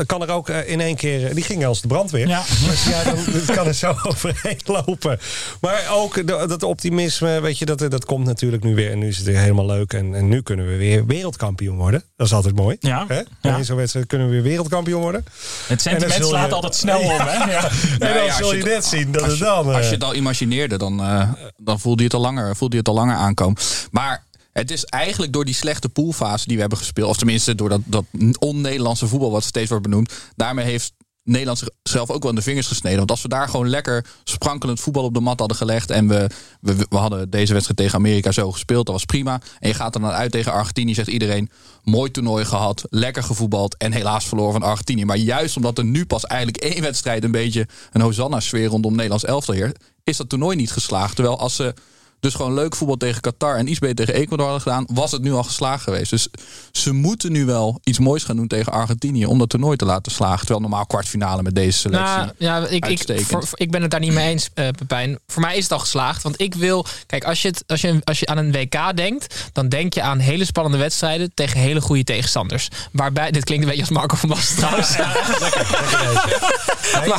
kan 0.06 0.22
er 0.22 0.30
ook 0.30 0.48
eh, 0.48 0.68
in 0.70 0.80
één 0.80 0.96
keer. 0.96 1.34
Die 1.34 1.44
gingen 1.44 1.68
als 1.68 1.80
de 1.80 1.88
brandweer. 1.88 2.28
Ja. 2.28 2.42
Dus 2.68 2.84
ja, 2.84 3.04
dan, 3.04 3.16
dat 3.32 3.56
kan 3.56 3.66
er 3.66 3.74
zo 3.74 3.94
overheen 4.08 4.60
lopen. 4.64 5.18
Maar 5.60 5.84
ook 5.90 6.14
de- 6.14 6.44
dat 6.48 6.62
optimisme, 6.62 7.40
weet 7.40 7.58
je, 7.58 7.64
dat, 7.64 7.78
dat 7.78 8.04
komt 8.04 8.26
natuurlijk 8.26 8.62
nu 8.64 8.74
weer. 8.74 8.90
En 8.90 8.98
nu 8.98 9.08
is 9.08 9.16
het 9.16 9.26
weer 9.26 9.38
helemaal 9.38 9.66
leuk. 9.66 9.92
En, 9.92 10.14
en 10.14 10.28
nu 10.28 10.42
kunnen 10.42 10.66
we 10.68 10.76
weer 10.76 11.06
wereldkampioen 11.06 11.76
worden. 11.76 12.02
Dat 12.16 12.26
is 12.26 12.32
altijd 12.32 12.56
mooi. 12.56 12.76
Ja. 12.80 13.04
Hè? 13.08 13.20
Ja. 13.40 13.56
In 13.56 13.64
zo'n 13.64 13.76
wedstrijd 13.76 14.06
kunnen 14.06 14.26
we 14.26 14.32
weer 14.32 14.42
wereldkampioen 14.42 15.00
worden. 15.02 15.24
Het 15.66 15.82
sentiment 15.82 16.14
je- 16.16 16.24
slaat 16.24 16.52
altijd 16.52 16.74
snel 16.74 16.98
om, 17.00 17.10
hè? 17.20 17.36
Ja. 17.52 17.70
En 17.98 18.14
dan 18.14 18.32
zul 18.36 18.54
je 18.54 18.62
net 18.62 18.84
zien 18.84 19.12
dat 19.12 19.22
Als 19.22 19.30
het 19.30 19.38
je, 19.40 19.44
dan... 19.44 19.74
als 19.74 19.86
je 19.86 19.92
het 19.94 20.04
al 20.04 20.14
imagineerde, 20.14 20.78
dan, 20.78 21.00
eh, 21.02 21.32
dan 21.56 21.80
voelde 21.80 21.98
je 21.98 22.04
het 22.08 22.14
al 22.14 22.20
langer, 22.20 22.56
voelde 22.56 22.74
je 22.74 22.80
het 22.80 22.88
al 22.88 22.94
langer 22.94 23.07
aankomen. 23.16 23.56
Maar 23.90 24.26
het 24.52 24.70
is 24.70 24.84
eigenlijk 24.84 25.32
door 25.32 25.44
die 25.44 25.54
slechte 25.54 25.88
poolfase 25.88 26.46
die 26.46 26.54
we 26.54 26.60
hebben 26.60 26.78
gespeeld, 26.78 27.08
of 27.08 27.16
tenminste 27.16 27.54
door 27.54 27.68
dat, 27.68 27.80
dat 27.84 28.04
on-Nederlandse 28.38 29.08
voetbal 29.08 29.30
wat 29.30 29.44
steeds 29.44 29.68
wordt 29.68 29.84
benoemd, 29.84 30.12
daarmee 30.36 30.64
heeft 30.64 30.92
Nederland 31.28 31.58
zichzelf 31.58 32.10
ook 32.10 32.22
wel 32.22 32.30
in 32.30 32.36
de 32.36 32.42
vingers 32.42 32.66
gesneden. 32.66 32.98
Want 32.98 33.10
als 33.10 33.22
we 33.22 33.28
daar 33.28 33.48
gewoon 33.48 33.68
lekker 33.68 34.06
sprankelend 34.24 34.80
voetbal 34.80 35.04
op 35.04 35.14
de 35.14 35.20
mat 35.20 35.38
hadden 35.38 35.56
gelegd. 35.56 35.90
en 35.90 36.08
we, 36.08 36.30
we, 36.60 36.86
we 36.88 36.96
hadden 36.96 37.30
deze 37.30 37.52
wedstrijd 37.52 37.78
tegen 37.78 37.98
Amerika 37.98 38.32
zo 38.32 38.52
gespeeld, 38.52 38.86
dat 38.86 38.94
was 38.94 39.04
prima. 39.04 39.40
En 39.58 39.68
je 39.68 39.74
gaat 39.74 39.94
er 39.94 40.00
dan 40.00 40.10
uit 40.10 40.30
tegen 40.30 40.52
Argentinië, 40.52 40.94
zegt 40.94 41.08
iedereen. 41.08 41.50
Mooi 41.82 42.10
toernooi 42.10 42.44
gehad, 42.44 42.84
lekker 42.90 43.22
gevoetbald 43.22 43.76
en 43.76 43.92
helaas 43.92 44.26
verloren 44.26 44.52
van 44.52 44.62
Argentinië. 44.62 45.04
Maar 45.04 45.16
juist 45.16 45.56
omdat 45.56 45.78
er 45.78 45.84
nu 45.84 46.06
pas 46.06 46.24
eigenlijk 46.24 46.62
één 46.62 46.82
wedstrijd 46.82 47.24
een 47.24 47.30
beetje 47.30 47.66
een 47.92 48.00
Hosanna-sfeer 48.00 48.66
rondom 48.66 48.92
Nederlands 48.92 49.24
elftal 49.24 49.54
heert, 49.54 49.84
is 50.04 50.16
dat 50.16 50.28
toernooi 50.28 50.56
niet 50.56 50.72
geslaagd. 50.72 51.14
Terwijl 51.14 51.38
als 51.38 51.56
ze 51.56 51.74
dus 52.20 52.34
gewoon 52.34 52.54
leuk 52.54 52.76
voetbal 52.76 52.96
tegen 52.96 53.20
Qatar 53.20 53.56
en 53.56 53.68
iets 53.68 53.78
beter 53.78 53.96
tegen 54.06 54.14
Ecuador 54.14 54.44
hadden 54.46 54.62
gedaan, 54.62 54.86
was 54.92 55.12
het 55.12 55.22
nu 55.22 55.32
al 55.32 55.42
geslaagd 55.42 55.82
geweest. 55.82 56.10
Dus 56.10 56.28
ze 56.72 56.92
moeten 56.92 57.32
nu 57.32 57.44
wel 57.44 57.80
iets 57.84 57.98
moois 57.98 58.24
gaan 58.24 58.36
doen 58.36 58.46
tegen 58.46 58.72
Argentinië 58.72 59.26
om 59.26 59.38
dat 59.38 59.48
toernooi 59.48 59.76
te 59.76 59.84
laten 59.84 60.12
slagen. 60.12 60.38
Terwijl 60.38 60.60
normaal 60.60 60.86
kwartfinale 60.86 61.42
met 61.42 61.54
deze 61.54 61.78
selectie. 61.78 62.16
Nou, 62.16 62.30
ja, 62.38 62.58
ik, 62.58 62.70
ik, 62.70 62.84
Uitstekend. 62.84 63.26
voor- 63.26 63.46
voor- 63.46 63.58
ik 63.58 63.70
ben 63.70 63.82
het 63.82 63.90
daar 63.90 64.00
niet 64.00 64.12
mee 64.12 64.30
eens, 64.30 64.48
eh, 64.54 64.68
Pepijn. 64.68 65.18
Voor 65.26 65.42
mij 65.42 65.56
is 65.56 65.62
het 65.62 65.72
al 65.72 65.78
geslaagd. 65.78 66.22
Want 66.22 66.40
ik 66.40 66.54
wil. 66.54 66.86
Kijk, 67.06 67.24
als 67.24 67.42
je, 67.42 67.48
het, 67.48 67.64
als, 67.66 67.80
je, 67.80 68.00
als 68.04 68.18
je 68.20 68.26
aan 68.26 68.38
een 68.38 68.52
WK 68.52 68.96
denkt. 68.96 69.50
dan 69.52 69.68
denk 69.68 69.94
je 69.94 70.02
aan 70.02 70.18
hele 70.18 70.44
spannende 70.44 70.78
wedstrijden. 70.78 71.30
tegen 71.34 71.60
hele 71.60 71.80
goede 71.80 72.04
tegenstanders. 72.04 72.68
Waarbij. 72.92 73.30
Dit 73.30 73.44
klinkt 73.44 73.64
een 73.64 73.70
beetje 73.70 73.84
als 73.84 73.92
Marco 73.94 74.16
van 74.16 74.28
Basten 74.28 74.56
trouwens. 74.56 74.88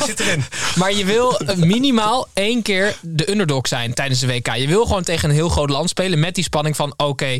zit 0.06 0.20
erin. 0.20 0.44
Maar 0.76 0.92
je 0.92 1.04
wil 1.04 1.38
eh, 1.38 1.56
minimaal 1.56 2.28
één 2.32 2.62
keer 2.62 2.96
de 3.00 3.30
underdog 3.30 3.68
zijn 3.68 3.94
tijdens 3.94 4.20
de 4.20 4.26
WK. 4.26 4.54
Je 4.54 4.66
wil 4.66 4.86
gewoon 4.90 5.04
tegen 5.04 5.28
een 5.28 5.34
heel 5.34 5.48
groot 5.48 5.70
land 5.70 5.88
spelen 5.88 6.18
met 6.18 6.34
die 6.34 6.44
spanning 6.44 6.76
van 6.76 6.94
oké. 6.96 7.38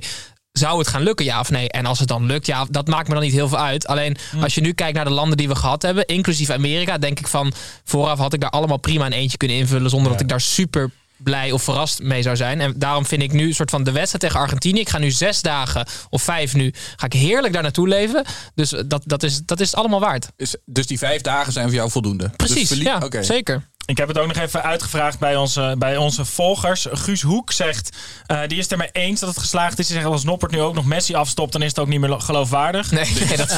zou 0.53 0.79
het 0.79 0.89
gaan 0.89 1.03
lukken, 1.03 1.25
ja 1.25 1.41
of 1.41 1.51
nee? 1.51 1.71
En 1.71 1.87
als 1.87 1.99
het 1.99 2.09
dan 2.09 2.27
lukt, 2.27 2.47
ja, 2.47 2.67
dat 2.71 2.87
maakt 2.89 3.09
me 3.09 3.15
dan 3.15 3.23
niet 3.23 3.33
heel 3.33 3.49
veel 3.49 3.59
uit. 3.59 3.87
Alleen 3.87 4.17
als 4.43 4.55
je 4.55 4.61
nu 4.61 4.73
kijkt 4.73 4.95
naar 4.95 5.05
de 5.05 5.11
landen 5.11 5.37
die 5.37 5.49
we 5.49 5.55
gehad 5.55 5.83
hebben, 5.83 6.07
inclusief 6.07 6.51
Amerika, 6.51 6.99
denk 6.99 7.19
ik 7.19 7.27
van 7.29 7.53
vooraf 7.85 8.19
had 8.19 8.33
ik 8.33 8.41
daar 8.41 8.51
allemaal 8.51 8.77
prima 8.77 9.07
een 9.07 9.13
eentje 9.13 9.37
kunnen 9.37 9.57
invullen 9.57 9.91
zonder 9.91 10.13
dat 10.13 10.21
ik 10.21 10.29
daar 10.29 10.41
super 10.41 10.91
blij 11.17 11.53
of 11.53 11.63
verrast 11.63 12.03
mee 12.03 12.23
zou 12.23 12.37
zijn. 12.37 12.61
En 12.61 12.75
daarom 12.77 13.07
vind 13.07 13.23
ik 13.23 13.33
nu 13.33 13.47
een 13.47 13.55
soort 13.55 13.71
van 13.71 13.85
de 13.85 13.93
wedstrijd 13.93 14.23
tegen 14.25 14.41
Argentinië. 14.41 14.81
Ik 14.81 14.89
ga 14.89 14.99
nu 14.99 15.11
zes 15.11 15.43
dagen 15.43 15.87
of 16.11 16.23
vijf 16.23 16.55
nu, 16.55 16.73
ga 16.97 17.07
ik 17.07 17.13
heerlijk 17.13 17.53
daar 17.53 17.63
naartoe 17.63 17.89
leven. 17.89 18.25
Dus 18.55 18.75
dat, 18.87 19.03
dat, 19.07 19.23
is, 19.23 19.41
dat 19.45 19.61
is 19.61 19.67
het 19.67 19.77
allemaal 19.77 20.01
waard. 20.01 20.29
Is- 20.37 20.57
dus 20.65 20.87
die 20.87 20.99
vijf 20.99 21.21
dagen 21.21 21.53
zijn 21.53 21.67
voor 21.67 21.75
jou 21.75 21.91
voldoende? 21.91 22.31
Dus 22.37 22.53
Precies, 22.53 22.79
ja, 22.79 22.99
Oké. 23.05 23.23
zeker. 23.23 23.69
Ik 23.91 23.97
heb 23.97 24.09
het 24.09 24.19
ook 24.19 24.27
nog 24.27 24.37
even 24.37 24.63
uitgevraagd 24.63 25.19
bij 25.19 25.37
onze, 25.37 25.75
bij 25.79 25.97
onze 25.97 26.25
volgers. 26.25 26.87
Guus 26.91 27.23
Hoek 27.23 27.53
zegt, 27.53 27.97
eh, 28.27 28.41
die 28.47 28.59
is 28.59 28.63
het 28.63 28.73
ermee 28.73 28.89
eens 28.93 29.21
dat 29.21 29.29
het 29.29 29.39
geslaagd 29.39 29.79
is. 29.79 29.87
Die 29.87 29.97
zegt, 29.97 30.09
als 30.09 30.25
Noppert 30.25 30.53
nu 30.53 30.61
ook 30.61 30.75
nog 30.75 30.85
Messi 30.85 31.15
afstopt, 31.15 31.53
dan 31.53 31.63
is 31.63 31.69
het 31.69 31.79
ook 31.79 31.87
niet 31.87 32.01
meer 32.01 32.21
geloofwaardig. 32.21 32.91
Nee, 32.91 33.13
nee 33.29 33.37
dat 33.37 33.57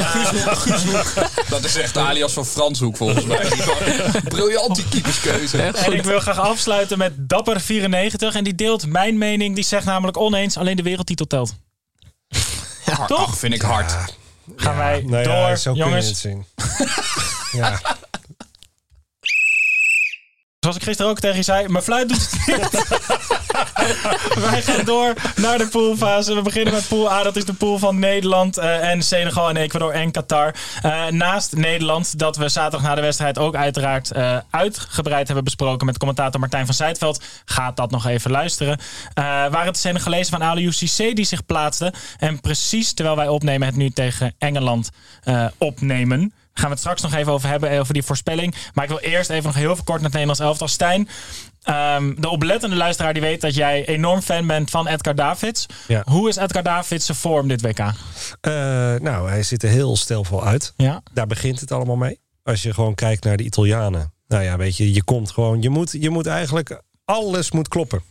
Dat 1.48 1.64
is 1.64 1.76
echt 1.76 1.96
alias 1.96 2.32
van 2.32 2.46
Franshoek 2.46 2.96
volgens 2.96 3.24
mij. 3.24 3.48
Briljante 4.28 4.88
keeperskeuze. 4.88 5.62
En 5.62 5.92
ik 5.92 6.02
wil 6.04 6.20
graag 6.20 6.38
afsluiten 6.38 6.98
met 6.98 7.12
Dapper94. 7.12 8.34
En 8.34 8.44
die 8.44 8.54
deelt 8.54 8.86
mijn 8.86 9.18
mening. 9.18 9.54
Die 9.54 9.64
zegt 9.64 9.84
namelijk 9.84 10.16
oneens, 10.16 10.56
alleen 10.56 10.76
de 10.76 10.82
wereldtitel 10.82 11.26
telt. 11.26 11.54
Ach, 12.84 13.06
toch? 13.06 13.26
ach, 13.26 13.38
vind 13.38 13.54
ik 13.54 13.62
hard. 13.62 13.94
Gaan 14.56 14.76
wij 14.76 15.02
Nou 15.06 15.24
door, 15.24 15.32
ja, 15.34 15.56
zo 15.56 15.72
kun 15.72 15.80
je 15.80 15.88
jongens. 15.88 16.06
het 16.06 16.16
zien. 16.16 16.46
ja. 17.52 17.80
Zoals 20.62 20.76
ik 20.76 20.82
gisteren 20.82 21.10
ook 21.10 21.20
tegen 21.20 21.36
je 21.36 21.42
zei, 21.42 21.68
mijn 21.68 21.84
fluit 21.84 22.08
doet 22.08 22.30
het 22.30 22.46
niet. 22.46 22.88
Wij 24.50 24.62
gaan 24.62 24.84
door 24.84 25.14
naar 25.36 25.58
de 25.58 25.68
poolfase. 25.68 26.34
We 26.34 26.42
beginnen 26.42 26.72
met 26.72 26.88
pool 26.88 27.10
A. 27.12 27.22
Dat 27.22 27.36
is 27.36 27.44
de 27.44 27.52
pool 27.52 27.78
van 27.78 27.98
Nederland 27.98 28.56
eh, 28.56 28.90
en 28.90 29.02
Senegal 29.02 29.48
en 29.48 29.56
Ecuador 29.56 29.92
en 29.92 30.10
Qatar. 30.10 30.54
Eh, 30.82 31.06
naast 31.06 31.56
Nederland, 31.56 32.18
dat 32.18 32.36
we 32.36 32.48
zaterdag 32.48 32.88
na 32.88 32.94
de 32.94 33.00
wedstrijd 33.00 33.38
ook 33.38 33.54
uiteraard 33.54 34.10
eh, 34.10 34.38
uitgebreid 34.50 35.26
hebben 35.26 35.44
besproken 35.44 35.86
met 35.86 35.98
commentator 35.98 36.40
Martijn 36.40 36.66
van 36.66 36.74
Zijtveld. 36.74 37.22
Gaat 37.44 37.76
dat 37.76 37.90
nog 37.90 38.06
even 38.06 38.30
luisteren. 38.30 38.78
Waren 39.14 39.64
het 39.64 39.74
de 39.74 39.80
Senegalezen 39.80 40.38
van 40.38 40.42
Aliou 40.42 40.72
Cissé 40.72 41.12
die 41.12 41.24
zich 41.24 41.46
plaatsten. 41.46 41.94
En 42.18 42.40
precies 42.40 42.92
terwijl 42.92 43.16
wij 43.16 43.28
opnemen 43.28 43.66
het 43.66 43.76
nu 43.76 43.90
tegen 43.90 44.34
Engeland 44.38 44.90
opnemen. 45.58 46.32
Gaan 46.52 46.64
we 46.64 46.70
het 46.70 46.78
straks 46.78 47.02
nog 47.02 47.14
even 47.14 47.32
over 47.32 47.48
hebben, 47.48 47.70
eh, 47.70 47.80
over 47.80 47.94
die 47.94 48.02
voorspelling. 48.02 48.54
Maar 48.74 48.84
ik 48.84 48.90
wil 48.90 48.98
eerst 48.98 49.30
even 49.30 49.44
nog 49.44 49.54
heel 49.54 49.74
veel 49.74 49.84
kort 49.84 50.00
naar 50.00 50.10
het 50.10 50.12
Nederlands 50.12 50.40
elftal. 50.40 50.68
Stijn, 50.68 51.08
ehm, 51.62 52.14
de 52.20 52.28
oplettende 52.28 52.76
luisteraar 52.76 53.12
die 53.12 53.22
weet 53.22 53.40
dat 53.40 53.54
jij 53.54 53.86
enorm 53.86 54.20
fan 54.20 54.46
bent 54.46 54.70
van 54.70 54.86
Edgar 54.86 55.14
Davids. 55.14 55.66
Ja. 55.88 56.02
Hoe 56.04 56.28
is 56.28 56.36
Edgar 56.36 56.62
Davids 56.62 57.06
zijn 57.06 57.18
vorm 57.18 57.48
dit 57.48 57.62
WK? 57.62 57.78
Eh, 57.78 57.92
nou, 59.00 59.28
hij 59.28 59.42
ziet 59.42 59.62
er 59.62 59.68
heel 59.68 59.96
stelvol 59.96 60.44
uit. 60.44 60.72
Ja. 60.76 61.02
Daar 61.12 61.26
begint 61.26 61.60
het 61.60 61.72
allemaal 61.72 61.96
mee. 61.96 62.20
Als 62.42 62.62
je 62.62 62.74
gewoon 62.74 62.94
kijkt 62.94 63.24
naar 63.24 63.36
de 63.36 63.44
Italianen. 63.44 64.12
Nou 64.28 64.42
ja, 64.42 64.56
weet 64.56 64.76
je, 64.76 64.94
je 64.94 65.04
komt 65.04 65.30
gewoon. 65.30 65.62
Je 65.62 65.70
moet, 65.70 65.96
je 66.00 66.10
moet 66.10 66.26
eigenlijk 66.26 66.82
alles 67.04 67.50
moet 67.50 67.68
kloppen. 67.68 68.02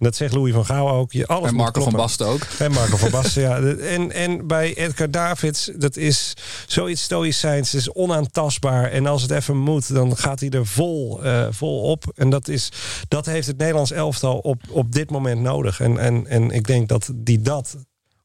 Dat 0.00 0.16
zegt 0.16 0.34
Louis 0.34 0.52
van 0.52 0.64
Gaal 0.64 0.90
ook. 0.90 1.12
Je, 1.12 1.26
alles 1.26 1.48
En 1.48 1.54
Marco 1.54 1.82
van. 1.82 1.92
Basten 1.92 2.26
ook. 2.26 2.42
En 2.58 2.72
Marco 2.72 2.96
van 2.96 3.10
Basten, 3.20 3.42
ja. 3.42 3.58
En, 3.76 4.12
en 4.12 4.46
bij 4.46 4.74
Edgar 4.74 5.10
Davids, 5.10 5.70
dat 5.76 5.96
is 5.96 6.34
zoiets 6.66 7.02
stoïcijns. 7.02 7.74
Is 7.74 7.92
onaantastbaar. 7.92 8.90
En 8.90 9.06
als 9.06 9.22
het 9.22 9.30
even 9.30 9.56
moet, 9.56 9.94
dan 9.94 10.16
gaat 10.16 10.40
hij 10.40 10.50
er 10.50 10.66
vol, 10.66 11.24
eh, 11.24 11.46
vol 11.50 11.82
op. 11.82 12.12
En 12.14 12.30
dat, 12.30 12.48
is, 12.48 12.72
dat 13.08 13.26
heeft 13.26 13.46
het 13.46 13.58
Nederlands 13.58 13.90
elftal 13.90 14.38
op, 14.38 14.62
op 14.70 14.92
dit 14.92 15.10
moment 15.10 15.40
nodig. 15.40 15.80
En, 15.80 15.98
en, 15.98 16.26
en 16.26 16.50
ik 16.50 16.66
denk 16.66 16.88
dat 16.88 17.10
die 17.14 17.40
dat 17.40 17.76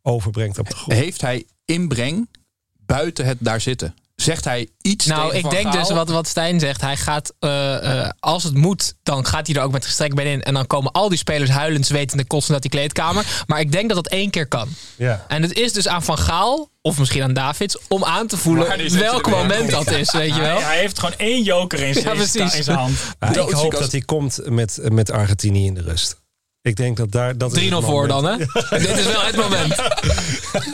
overbrengt 0.01 0.59
op 0.59 0.69
de 0.69 0.75
grond. 0.75 0.99
Heeft 0.99 1.21
hij 1.21 1.45
inbreng 1.65 2.29
buiten 2.85 3.25
het 3.25 3.37
daar 3.39 3.61
zitten? 3.61 3.95
Zegt 4.15 4.43
hij 4.43 4.67
iets 4.81 5.05
Nou, 5.05 5.21
tegen 5.21 5.35
ik 5.35 5.41
Van 5.41 5.49
denk 5.49 5.65
Gaal? 5.65 5.79
dus 5.79 5.91
wat, 5.91 6.09
wat 6.09 6.27
Stijn 6.27 6.59
zegt. 6.59 6.81
Hij 6.81 6.97
gaat, 6.97 7.33
eh, 7.39 7.99
eh, 8.03 8.09
als 8.19 8.43
het 8.43 8.53
moet, 8.53 8.95
dan 9.03 9.25
gaat 9.25 9.47
hij 9.47 9.55
er 9.55 9.61
ook 9.61 9.71
met 9.71 9.85
gestrekt 9.85 10.15
been 10.15 10.25
in. 10.25 10.43
En 10.43 10.53
dan 10.53 10.67
komen 10.67 10.91
al 10.91 11.09
die 11.09 11.17
spelers 11.17 11.49
huilend, 11.49 11.85
zwetende, 11.85 12.25
kosten 12.25 12.53
uit 12.53 12.61
die 12.61 12.71
kleedkamer. 12.71 13.25
Maar 13.47 13.59
ik 13.59 13.71
denk 13.71 13.87
dat 13.89 14.03
dat 14.03 14.13
één 14.13 14.29
keer 14.29 14.47
kan. 14.47 14.69
Ja. 14.95 15.25
En 15.27 15.41
het 15.41 15.53
is 15.53 15.73
dus 15.73 15.87
aan 15.87 16.03
Van 16.03 16.17
Gaal, 16.17 16.69
of 16.81 16.97
misschien 16.97 17.23
aan 17.23 17.33
Davids, 17.33 17.77
om 17.87 18.03
aan 18.03 18.27
te 18.27 18.37
voelen 18.37 18.97
welk 18.99 19.29
moment 19.29 19.71
dat 19.71 19.91
is, 19.91 20.11
weet 20.11 20.35
je 20.35 20.41
wel. 20.41 20.55
Hij, 20.55 20.65
hij 20.65 20.77
heeft 20.79 20.99
gewoon 20.99 21.15
één 21.17 21.43
joker 21.43 21.79
in 21.79 21.93
zijn, 21.93 22.17
Ja, 22.17 22.53
in 22.53 22.63
zijn 22.63 22.77
hand. 22.77 22.97
Ik 23.31 23.37
hoop 23.37 23.71
dat 23.71 23.91
hij 23.91 24.01
komt 24.01 24.39
met, 24.45 24.79
met 24.81 25.11
Argentinië 25.11 25.65
in 25.65 25.73
de 25.73 25.81
rust. 25.81 26.23
Ik 26.65 26.75
denk 26.75 26.97
dat 26.97 27.11
daar... 27.11 27.37
dat 27.37 27.55
is 27.55 27.69
3-0 27.69 27.73
het 27.73 27.83
voor 27.83 28.07
dan, 28.07 28.25
hè? 28.25 28.37
Dit 28.87 28.97
is 28.97 29.05
wel 29.05 29.21
het 29.21 29.35
moment. 29.35 29.81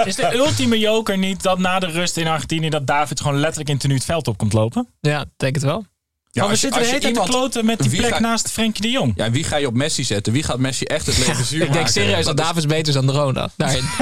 Is 0.07 0.15
de 0.15 0.35
ultieme 0.35 0.79
joker 0.79 1.17
niet 1.17 1.43
dat 1.43 1.59
na 1.59 1.79
de 1.79 1.85
rust 1.85 2.17
in 2.17 2.27
Argentinië... 2.27 2.69
dat 2.69 2.87
David 2.87 3.21
gewoon 3.21 3.39
letterlijk 3.39 3.69
in 3.69 3.77
tenue 3.77 3.95
het 3.95 4.05
veld 4.05 4.27
op 4.27 4.37
komt 4.37 4.53
lopen? 4.53 4.87
Ja, 4.99 5.25
denk 5.37 5.55
het 5.55 5.63
wel. 5.63 5.85
Ja, 6.33 6.41
maar 6.41 6.51
we 6.51 6.57
zitten 6.57 6.81
de 6.81 6.87
hele 6.87 6.99
tijd 6.99 7.15
te 7.15 7.21
kloten 7.21 7.65
met 7.65 7.79
die 7.79 7.97
plek 7.97 8.13
ga- 8.13 8.19
naast 8.19 8.51
Frenkie 8.51 8.81
de 8.81 8.89
Jong. 8.89 9.13
Ja, 9.15 9.31
wie 9.31 9.43
ga 9.43 9.55
je 9.55 9.67
op 9.67 9.73
Messi 9.73 10.03
zetten? 10.03 10.33
Wie 10.33 10.43
gaat 10.43 10.57
Messi 10.59 10.85
echt 10.85 11.05
het 11.05 11.17
leven 11.17 11.45
zuur 11.45 11.57
Ik 11.61 11.65
denk 11.65 11.73
maken? 11.73 11.91
serieus 11.91 12.25
dat 12.25 12.39
is- 12.39 12.45
Davids 12.45 12.65
beter 12.65 12.87
is 12.87 12.93
dan 12.93 13.05
de 13.07 13.11
Rona. 13.11 13.49
Daarin. 13.57 13.83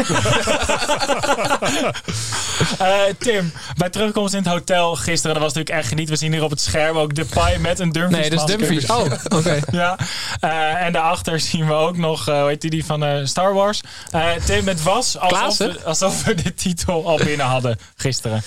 Eh, 2.79 3.01
Tim, 3.17 3.51
bij 3.77 3.89
terugkomst 3.89 4.33
in 4.33 4.39
het 4.39 4.47
hotel 4.51 4.95
gisteren, 4.95 5.33
dat 5.35 5.43
was 5.43 5.53
natuurlijk 5.53 5.79
echt 5.79 5.87
geniet. 5.87 6.09
We 6.09 6.15
zien 6.15 6.31
hier 6.33 6.43
op 6.43 6.49
het 6.49 6.61
scherm 6.61 6.97
ook 6.97 7.15
Depay 7.15 7.57
met 7.57 7.79
een 7.79 7.91
Dumfries 7.91 8.19
Nee, 8.19 8.29
dat 8.29 8.49
is. 8.49 8.55
Dumfries. 8.55 8.85
Oh, 8.85 9.05
oké. 9.37 9.59
Ja, 9.71 9.97
eh, 10.39 10.85
en 10.85 10.93
daarachter 10.93 11.39
zien 11.39 11.67
we 11.67 11.73
ook 11.73 11.97
nog, 11.97 12.27
eh, 12.27 12.39
hoe 12.39 12.47
heet 12.49 12.61
die, 12.61 12.69
die 12.69 12.85
van 12.85 13.03
eh, 13.03 13.25
Star 13.25 13.53
Wars. 13.53 13.81
Eh, 14.11 14.31
Tim, 14.45 14.67
het 14.67 14.83
was 14.83 15.17
alsof 15.17 15.57
we, 15.57 15.83
alsof 15.83 16.23
we 16.23 16.35
de 16.35 16.53
titel 16.53 17.07
al 17.07 17.17
binnen 17.17 17.45
hadden 17.45 17.79
gisteren. 17.95 18.43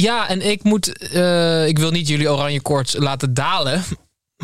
Ja, 0.00 0.28
en 0.28 0.50
ik 0.50 0.62
moet. 0.62 0.98
eh, 0.98 1.66
ik 1.66 1.78
wil 1.78 1.90
niet 1.90 2.08
jullie 2.08 2.30
oranje 2.32 2.60
koorts 2.60 2.96
laten 2.96 3.34
dalen. 3.34 3.82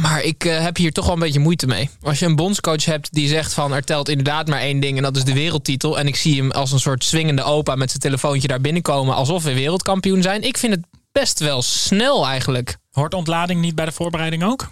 Maar 0.00 0.22
ik 0.22 0.44
eh, 0.44 0.60
heb 0.60 0.76
hier 0.76 0.92
toch 0.92 1.04
wel 1.04 1.14
een 1.14 1.20
beetje 1.20 1.40
moeite 1.40 1.66
mee. 1.66 1.90
Als 2.02 2.18
je 2.18 2.26
een 2.26 2.36
bondscoach 2.36 2.84
hebt 2.84 3.12
die 3.12 3.28
zegt 3.28 3.54
van 3.54 3.72
er 3.72 3.84
telt 3.84 4.08
inderdaad 4.08 4.48
maar 4.48 4.60
één 4.60 4.80
ding 4.80 4.96
en 4.96 5.02
dat 5.02 5.16
is 5.16 5.24
de 5.24 5.32
wereldtitel. 5.32 5.98
En 5.98 6.06
ik 6.06 6.16
zie 6.16 6.36
hem 6.40 6.50
als 6.50 6.72
een 6.72 6.80
soort 6.80 7.04
swingende 7.04 7.42
opa 7.42 7.74
met 7.74 7.88
zijn 7.88 8.02
telefoontje 8.02 8.48
daar 8.48 8.60
binnenkomen 8.60 9.14
alsof 9.14 9.42
we 9.42 9.54
wereldkampioen 9.54 10.22
zijn. 10.22 10.42
Ik 10.42 10.58
vind 10.58 10.74
het 10.74 10.84
best 11.12 11.38
wel 11.38 11.62
snel 11.62 12.26
eigenlijk. 12.26 12.76
Hoort 12.90 13.14
ontlading 13.14 13.60
niet 13.60 13.74
bij 13.74 13.84
de 13.84 13.92
voorbereiding 13.92 14.44
ook? 14.44 14.68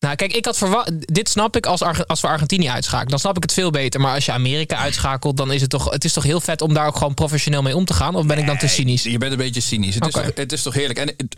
Nou, 0.00 0.14
kijk, 0.16 0.32
ik 0.32 0.44
had 0.44 0.58
verwacht. 0.58 1.14
Dit 1.14 1.28
snap 1.28 1.56
ik 1.56 1.66
als, 1.66 1.82
Arge- 1.82 2.06
als 2.06 2.20
we 2.20 2.26
Argentinië 2.28 2.68
uitschakelen. 2.68 3.10
Dan 3.10 3.18
snap 3.18 3.36
ik 3.36 3.42
het 3.42 3.52
veel 3.52 3.70
beter. 3.70 4.00
Maar 4.00 4.14
als 4.14 4.24
je 4.24 4.32
Amerika 4.32 4.76
uitschakelt, 4.76 5.36
dan 5.36 5.52
is 5.52 5.60
het 5.60 5.70
toch. 5.70 5.90
Het 5.90 6.04
is 6.04 6.12
toch 6.12 6.24
heel 6.24 6.40
vet 6.40 6.62
om 6.62 6.74
daar 6.74 6.86
ook 6.86 6.96
gewoon 6.96 7.14
professioneel 7.14 7.62
mee 7.62 7.76
om 7.76 7.84
te 7.84 7.94
gaan? 7.94 8.14
Of 8.14 8.26
ben 8.26 8.38
ik 8.38 8.46
dan 8.46 8.58
te 8.58 8.68
cynisch? 8.68 9.02
Je 9.02 9.18
bent 9.18 9.32
een 9.32 9.38
beetje 9.38 9.60
cynisch. 9.60 9.94
Het, 9.94 10.06
is, 10.06 10.12
toch, 10.12 10.30
het 10.34 10.52
is 10.52 10.62
toch 10.62 10.74
heerlijk. 10.74 10.98
En 10.98 11.28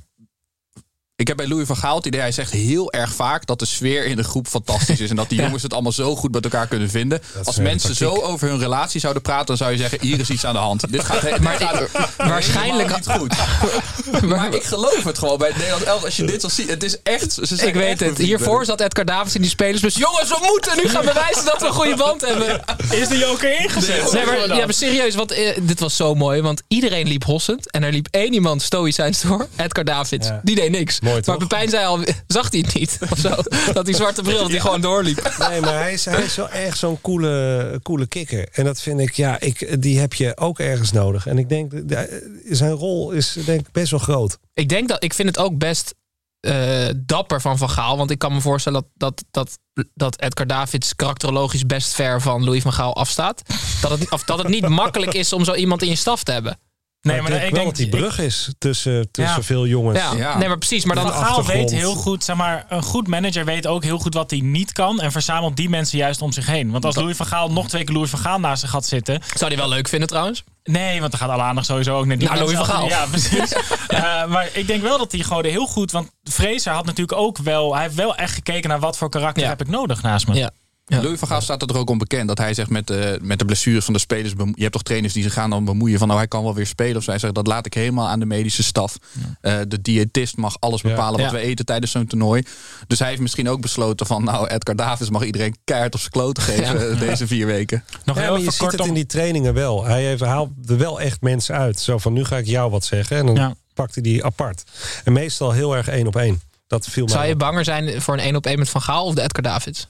ik 1.20 1.26
heb 1.28 1.36
bij 1.36 1.46
Louis 1.48 1.66
van 1.66 1.76
Gaal 1.76 1.96
het 1.96 2.06
idee, 2.06 2.20
hij 2.20 2.32
zegt 2.32 2.52
heel 2.52 2.92
erg 2.92 3.12
vaak 3.14 3.46
dat 3.46 3.58
de 3.58 3.64
sfeer 3.66 4.04
in 4.04 4.16
de 4.16 4.22
groep 4.24 4.48
fantastisch 4.48 5.00
is. 5.00 5.10
En 5.10 5.16
dat 5.16 5.28
die 5.28 5.38
Ja. 5.40 5.44
jongens 5.44 5.62
het 5.62 5.72
allemaal 5.72 5.92
zo 5.92 6.16
goed 6.16 6.32
met 6.32 6.44
elkaar 6.44 6.66
kunnen 6.66 6.90
vinden. 6.90 7.22
Als 7.44 7.56
mensen 7.58 7.94
zo 7.94 8.10
over 8.14 8.48
hun 8.48 8.58
relatie 8.58 9.00
zouden 9.00 9.22
praten, 9.22 9.46
dan 9.46 9.56
zou 9.56 9.70
je 9.70 9.76
zeggen, 9.76 9.98
hier 10.00 10.20
is 10.20 10.30
iets 10.30 10.44
aan 10.44 10.52
de 10.52 10.58
hand. 10.58 10.92
Dit 10.92 11.04
gaat, 11.04 11.18
gaat 11.42 11.88
waarschijnlijk- 12.16 12.96
niet 12.96 13.06
goed. 13.10 13.34
maar 14.30 14.54
ik 14.54 14.62
geloof 14.62 15.04
het 15.04 15.18
gewoon 15.18 15.38
bij 15.38 15.48
het 15.48 15.56
Nederlands 15.56 15.86
elftal. 15.86 16.06
Als 16.06 16.16
je 16.16 16.24
dit 16.24 16.44
al 16.44 16.50
ziet, 16.50 16.68
het 16.70 16.82
is 16.82 17.02
echt... 17.02 17.32
Ze 17.42 17.66
Ik 17.66 17.74
weet 17.74 17.88
echt 17.90 18.00
het. 18.00 18.18
Hiervoor 18.18 18.64
zat 18.64 18.80
Edgar 18.80 19.04
Davids 19.04 19.34
in 19.34 19.40
die 19.40 19.50
spelersbus. 19.50 19.94
Jongens, 19.96 20.28
we 20.28 20.38
moeten 20.52 20.72
nu 20.82 20.88
gaan 20.88 21.04
bewijzen 21.04 21.44
dat 21.44 21.60
we 21.60 21.66
een 21.66 21.72
goede 21.72 21.96
band 21.96 22.20
hebben. 22.26 22.60
Is 22.90 23.08
de 23.08 23.18
joker 23.18 23.60
ingezet? 23.60 24.12
Nee, 24.12 24.24
maar, 24.26 24.56
ja, 24.56 24.64
maar 24.64 24.74
serieus, 24.74 25.14
want 25.14 25.30
eh, 25.32 25.56
dit 25.62 25.80
was 25.80 25.96
zo 25.96 26.14
mooi. 26.14 26.42
Want 26.42 26.62
iedereen 26.68 27.08
liep 27.08 27.24
hossend. 27.24 27.70
En 27.70 27.82
er 27.82 27.92
liep 27.92 28.08
één 28.10 28.32
iemand 28.32 28.62
stoïcijns 28.62 29.20
door. 29.20 29.46
Edgar 29.56 29.84
Davids. 29.84 30.26
Ja. 30.26 30.40
Die 30.44 30.54
deed 30.54 30.70
niks. 30.70 31.00
Mooi, 31.10 31.22
maar 31.26 31.36
toch? 31.38 31.48
Pepijn 31.48 31.68
zei 31.68 31.86
al, 31.86 32.04
zag 32.26 32.50
hij 32.50 32.60
het 32.60 32.74
niet? 32.74 32.98
Of 33.10 33.18
zo. 33.18 33.34
Dat 33.72 33.86
die 33.86 33.94
zwarte 33.94 34.22
bril, 34.22 34.38
dat 34.40 34.50
hij 34.50 34.60
gewoon 34.60 34.80
doorliep. 34.80 35.34
Nee, 35.48 35.60
maar 35.60 35.74
hij 35.74 35.92
is, 35.92 36.04
hij 36.04 36.22
is 36.22 36.36
wel 36.36 36.48
echt 36.48 36.78
zo'n 36.78 37.00
coole, 37.00 37.80
coole 37.82 38.06
kikker. 38.06 38.48
En 38.52 38.64
dat 38.64 38.80
vind 38.80 39.00
ik, 39.00 39.12
ja, 39.12 39.40
ik, 39.40 39.82
die 39.82 39.98
heb 39.98 40.14
je 40.14 40.36
ook 40.36 40.58
ergens 40.58 40.92
nodig. 40.92 41.26
En 41.26 41.38
ik 41.38 41.48
denk, 41.48 41.88
de- 41.88 42.42
zijn 42.50 42.72
rol 42.72 43.10
is 43.10 43.36
denk 43.44 43.60
ik 43.60 43.72
best 43.72 43.90
wel 43.90 44.00
groot. 44.00 44.38
Ik 44.54 44.68
denk 44.68 44.88
dat, 44.88 45.04
ik 45.04 45.14
vind 45.14 45.28
het 45.28 45.38
ook 45.38 45.58
best 45.58 45.94
eh, 46.40 46.88
dapper 46.96 47.40
van 47.40 47.58
Van 47.58 47.70
Gaal. 47.70 47.96
Want 47.96 48.10
ik 48.10 48.18
kan 48.18 48.32
me 48.32 48.40
voorstellen 48.40 48.84
dat, 48.96 49.22
dat, 49.30 49.58
dat, 49.74 49.84
dat 49.94 50.20
Edgar 50.20 50.46
Davids 50.46 50.96
karakterologisch 50.96 51.66
best 51.66 51.94
ver 51.94 52.20
van 52.20 52.44
Louis 52.44 52.62
van 52.62 52.72
Gaal 52.72 52.96
afstaat. 52.96 53.42
Dat 53.80 53.90
het, 53.90 54.10
of 54.10 54.24
dat 54.24 54.38
het 54.38 54.48
niet 54.48 54.68
makkelijk 54.68 55.14
is 55.14 55.32
om 55.32 55.44
zo 55.44 55.54
iemand 55.54 55.82
in 55.82 55.88
je 55.88 55.94
staf 55.96 56.22
te 56.22 56.32
hebben. 56.32 56.58
Nee, 57.02 57.20
maar 57.20 57.30
maar 57.30 57.32
ik 57.32 57.40
denk 57.40 57.50
ik 57.50 57.56
wel 57.56 57.64
dat 57.64 57.76
die 57.76 57.88
brug 57.88 58.18
is 58.18 58.52
tussen, 58.58 59.10
tussen 59.10 59.36
Ja. 59.36 59.42
veel 59.42 59.66
jongens. 59.66 59.98
Ja, 59.98 60.12
Ja. 60.16 60.38
nee, 60.38 60.48
maar 60.48 60.58
precies. 60.58 60.84
Maar 60.84 60.96
dan, 60.96 61.04
Van 61.12 61.24
Gaal 61.24 61.44
weet 61.44 61.70
heel 61.70 61.94
goed, 61.94 62.24
zeg 62.24 62.36
maar, 62.36 62.66
een 62.68 62.82
goed 62.82 63.06
manager 63.08 63.44
weet 63.44 63.66
ook 63.66 63.82
heel 63.84 63.98
goed 63.98 64.14
wat 64.14 64.30
hij 64.30 64.40
niet 64.40 64.72
kan. 64.72 65.00
En 65.00 65.12
verzamelt 65.12 65.56
die 65.56 65.68
mensen 65.68 65.98
juist 65.98 66.22
om 66.22 66.32
zich 66.32 66.46
heen. 66.46 66.70
Want 66.70 66.84
als 66.84 66.96
Louis 66.96 67.16
van 67.16 67.26
Gaal 67.26 67.50
nog 67.52 67.68
twee 67.68 67.84
keer 67.84 67.94
Louis 67.94 68.10
van 68.10 68.18
Gaal 68.18 68.40
naast 68.40 68.60
zich 68.60 68.70
gaat 68.70 68.86
zitten. 68.86 69.22
zou 69.34 69.50
hij 69.50 69.60
wel 69.60 69.68
leuk 69.68 69.88
vinden 69.88 70.08
trouwens. 70.08 70.44
Nee, 70.62 70.98
want 71.00 71.10
dan 71.10 71.20
gaat 71.20 71.30
alle 71.30 71.42
aandacht 71.42 71.66
sowieso 71.66 71.98
ook 71.98 72.06
naar 72.06 72.18
die 72.18 72.34
Louis 72.34 72.56
van. 72.56 72.64
Gaal. 72.64 72.88
Ja, 72.88 73.06
precies. 73.06 73.52
Eh, 73.88 74.26
maar 74.26 74.48
ik 74.52 74.66
denk 74.66 74.82
wel 74.82 74.98
dat 74.98 75.12
hij 75.12 75.20
gewoon 75.20 75.44
heel 75.44 75.66
goed. 75.66 75.90
Want 75.90 76.10
Fraser 76.30 76.72
had 76.72 76.84
natuurlijk 76.86 77.18
ook 77.18 77.38
wel. 77.38 77.74
Hij 77.74 77.82
heeft 77.82 77.94
wel 77.94 78.16
echt 78.16 78.34
gekeken 78.34 78.68
naar 78.68 78.78
wat 78.80 78.96
voor 78.96 79.08
karakter 79.08 79.42
Ja. 79.42 79.48
heb 79.48 79.60
ik 79.60 79.68
nodig 79.68 80.02
naast 80.02 80.26
me. 80.26 80.34
Ja. 80.34 80.50
Ja. 80.96 81.02
Louis 81.02 81.18
van 81.18 81.28
Gaal 81.28 81.40
staat 81.40 81.70
er 81.70 81.76
ook 81.76 81.90
onbekend 81.90 82.28
dat 82.28 82.38
hij 82.38 82.54
zegt 82.54 82.70
met 82.70 82.86
de, 82.86 83.18
met 83.22 83.38
de 83.38 83.44
blessures 83.44 83.84
van 83.84 83.94
de 83.94 84.00
spelers. 84.00 84.32
Je 84.36 84.60
hebt 84.62 84.72
toch 84.72 84.82
trainers 84.82 85.12
die 85.12 85.22
zich 85.22 85.32
gaan 85.32 85.50
dan 85.50 85.64
bemoeien 85.64 85.98
van 85.98 86.06
nou 86.08 86.18
hij 86.20 86.28
kan 86.28 86.42
wel 86.42 86.54
weer 86.54 86.66
spelen 86.66 86.96
of. 86.96 87.06
Hij 87.06 87.18
zegt 87.18 87.34
dat 87.34 87.46
laat 87.46 87.66
ik 87.66 87.74
helemaal 87.74 88.08
aan 88.08 88.18
de 88.20 88.26
medische 88.26 88.62
staf. 88.62 88.96
Eh, 89.40 89.58
de 89.68 89.80
diëtist 89.80 90.36
mag 90.36 90.56
alles 90.60 90.80
bepalen 90.82 91.20
wat 91.20 91.30
Ja. 91.30 91.36
we 91.36 91.42
eten 91.42 91.64
tijdens 91.64 91.90
zo'n 91.92 92.06
toernooi. 92.06 92.42
Dus 92.86 92.98
hij 92.98 93.08
heeft 93.08 93.20
misschien 93.20 93.48
ook 93.48 93.60
besloten 93.60 94.06
van 94.06 94.24
nou 94.24 94.46
Edgar 94.46 94.76
Davids 94.76 95.10
mag 95.10 95.24
iedereen 95.24 95.56
keihard 95.64 95.94
op 95.94 96.00
zijn 96.00 96.12
kloten 96.12 96.42
geven 96.52 96.80
Ja. 96.80 96.86
eh, 96.94 97.00
deze 97.00 97.26
vier 97.26 97.46
weken. 97.46 97.84
Nog 98.04 98.16
Ja, 98.16 98.22
heel 98.22 98.30
maar 98.32 98.40
je 98.40 98.50
ziet 98.50 98.58
kort 98.58 98.72
het 98.72 98.80
om. 98.80 98.86
in 98.88 98.94
die 98.94 99.06
trainingen 99.06 99.54
wel. 99.54 99.84
Hij 99.84 100.04
heeft, 100.04 100.20
haalt 100.22 100.50
er 100.66 100.78
wel 100.78 101.00
echt 101.00 101.20
mensen 101.20 101.54
uit. 101.54 101.80
Zo 101.80 101.98
van, 101.98 102.12
nu 102.12 102.24
ga 102.24 102.36
ik 102.36 102.46
jou 102.46 102.70
wat 102.70 102.84
zeggen. 102.84 103.16
En 103.16 103.26
dan 103.26 103.34
Ja. 103.34 103.54
pakt 103.74 103.94
hij 103.94 104.02
die 104.02 104.24
apart. 104.24 104.62
En 105.04 105.12
meestal 105.12 105.52
heel 105.52 105.76
erg 105.76 105.88
één 105.88 106.06
op 106.06 106.16
één. 106.16 106.40
Dat 106.66 106.86
viel 106.86 107.08
Zou 107.08 107.26
je 107.26 107.32
op. 107.32 107.38
banger 107.38 107.64
zijn 107.64 108.02
voor 108.02 108.14
een 108.14 108.20
1 108.20 108.36
op 108.36 108.46
1 108.46 108.58
met 108.58 108.68
Van 108.68 108.82
Gaal 108.82 109.04
of 109.04 109.14
de 109.14 109.22
Edgar 109.22 109.42
Davids? 109.42 109.88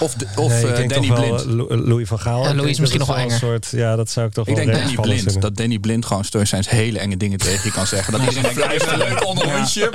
Of, 0.00 0.14
de, 0.14 0.26
of 0.36 0.48
Nee, 0.48 0.66
eh, 0.72 0.88
Danny 0.88 1.12
Blind. 1.12 1.40
eh, 1.40 1.46
Lou- 1.46 1.76
Louis 1.76 2.08
van 2.08 2.18
Gaal. 2.18 2.42
Ja, 2.42 2.42
Louis 2.42 2.56
denk 2.60 2.68
is 2.68 2.78
misschien 2.78 3.00
nog 3.00 3.08
wel 3.08 3.18
een 3.18 3.30
soort, 3.30 3.68
ja, 3.70 3.96
dat 3.96 4.10
zou 4.10 4.26
ik 4.26 4.32
toch 4.32 4.46
Ik 4.48 4.56
wel 4.56 4.64
denk 4.64 4.76
Danny 4.78 4.94
Blind. 5.00 5.22
vinden. 5.22 5.40
Dat 5.40 5.56
Danny 5.56 5.78
Blind 5.78 6.06
gewoon 6.06 6.24
stoïcijns 6.24 6.68
hele 6.70 6.98
enge 6.98 7.16
dingen 7.16 7.38
tegen 7.38 7.60
je 7.64 7.72
kan 7.72 7.86
zeggen. 7.86 8.12
Dat 8.12 8.20
hij 8.22 8.32
zegt, 8.32 8.54
"Ja, 8.56 8.70
even 8.70 8.92
een 8.92 8.98
leuk 8.98 9.24
onderhondje. 9.26 9.90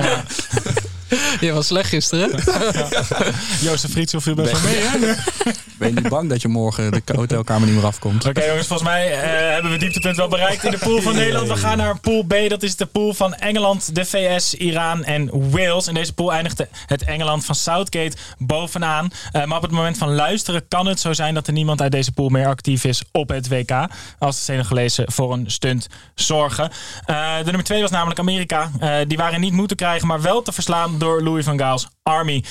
Je 1.40 1.52
was 1.52 1.68
slecht 1.68 1.90
gisteren. 1.90 2.30
Jozef 3.62 3.92
Frietsel 3.92 4.22
viel 4.22 4.34
best 4.36 4.52
wel 4.52 4.62
mee. 4.62 4.80
Hè? 4.82 5.14
Ben 5.82 5.94
je 5.94 6.02
niet 6.02 6.10
bang 6.10 6.30
dat 6.30 6.42
je 6.42 6.48
morgen 6.48 6.92
de 6.92 7.02
hotelkamer 7.16 7.68
niet 7.68 7.76
meer 7.76 7.86
afkomt? 7.86 8.26
Oké 8.26 8.46
jongens, 8.46 8.68
volgens 8.68 8.90
mij 8.90 9.12
eh, 9.12 9.54
hebben 9.54 9.64
we 9.64 9.72
het 9.72 9.80
dieptepunt 9.80 10.18
wel 10.18 10.28
bereikt 10.28 10.64
in 10.64 10.72
de 10.72 10.78
pool 10.78 11.02
van 11.02 11.16
Nederland. 11.22 11.48
We 11.48 11.56
gaan 11.56 11.78
naar 11.78 12.00
pool 12.00 12.24
B. 12.24 12.36
Dat 12.48 12.64
is 12.64 12.76
de 12.76 12.86
pool 12.86 13.14
van 13.14 13.34
Engeland, 13.34 13.96
de 13.96 14.06
VS, 14.06 14.54
Iran 14.54 15.04
en 15.04 15.50
Wales. 15.52 15.88
In 15.88 15.94
deze 15.94 16.14
pool 16.14 16.34
eindigde 16.34 16.68
het 16.86 17.04
Engeland 17.04 17.46
van 17.46 17.56
Southgate 17.56 18.18
bovenaan. 18.38 19.10
Eh, 19.32 19.46
maar 19.46 19.58
op 19.58 19.64
het 19.64 19.72
moment 19.72 19.98
van 19.98 20.14
luisteren 20.14 20.68
kan 20.68 20.86
het 20.86 21.00
zo 21.00 21.14
zijn 21.14 21.34
dat 21.34 21.48
er 21.48 21.54
niemand 21.54 21.82
uit 21.82 21.92
deze 21.92 22.12
pool 22.12 22.30
meer 22.30 22.48
actief 22.48 22.84
is 22.84 23.04
op 23.12 23.30
het 23.30 23.48
WK. 23.48 23.72
Als 24.20 24.36
de 24.36 24.42
Senegalezen 24.42 25.12
voor 25.12 25.34
een 25.34 25.52
stunt 25.52 25.88
zorgen. 26.16 26.72
Eh, 27.06 27.38
de 27.38 27.44
nummer 27.44 27.64
2 27.64 27.82
was 27.82 27.92
namelijk 27.92 28.20
Amerika. 28.20 28.72
Eh, 28.80 28.96
die 29.08 29.18
waren 29.18 29.40
niet 29.40 29.54
moeten 29.54 29.78
krijgen, 29.78 30.08
maar 30.08 30.22
wel 30.22 30.42
te 30.42 30.52
verslaan 30.52 30.98
door 30.98 31.24
Louis 31.24 31.46
van 31.46 31.60
Gaal's 31.60 31.88
Army. 32.04 32.44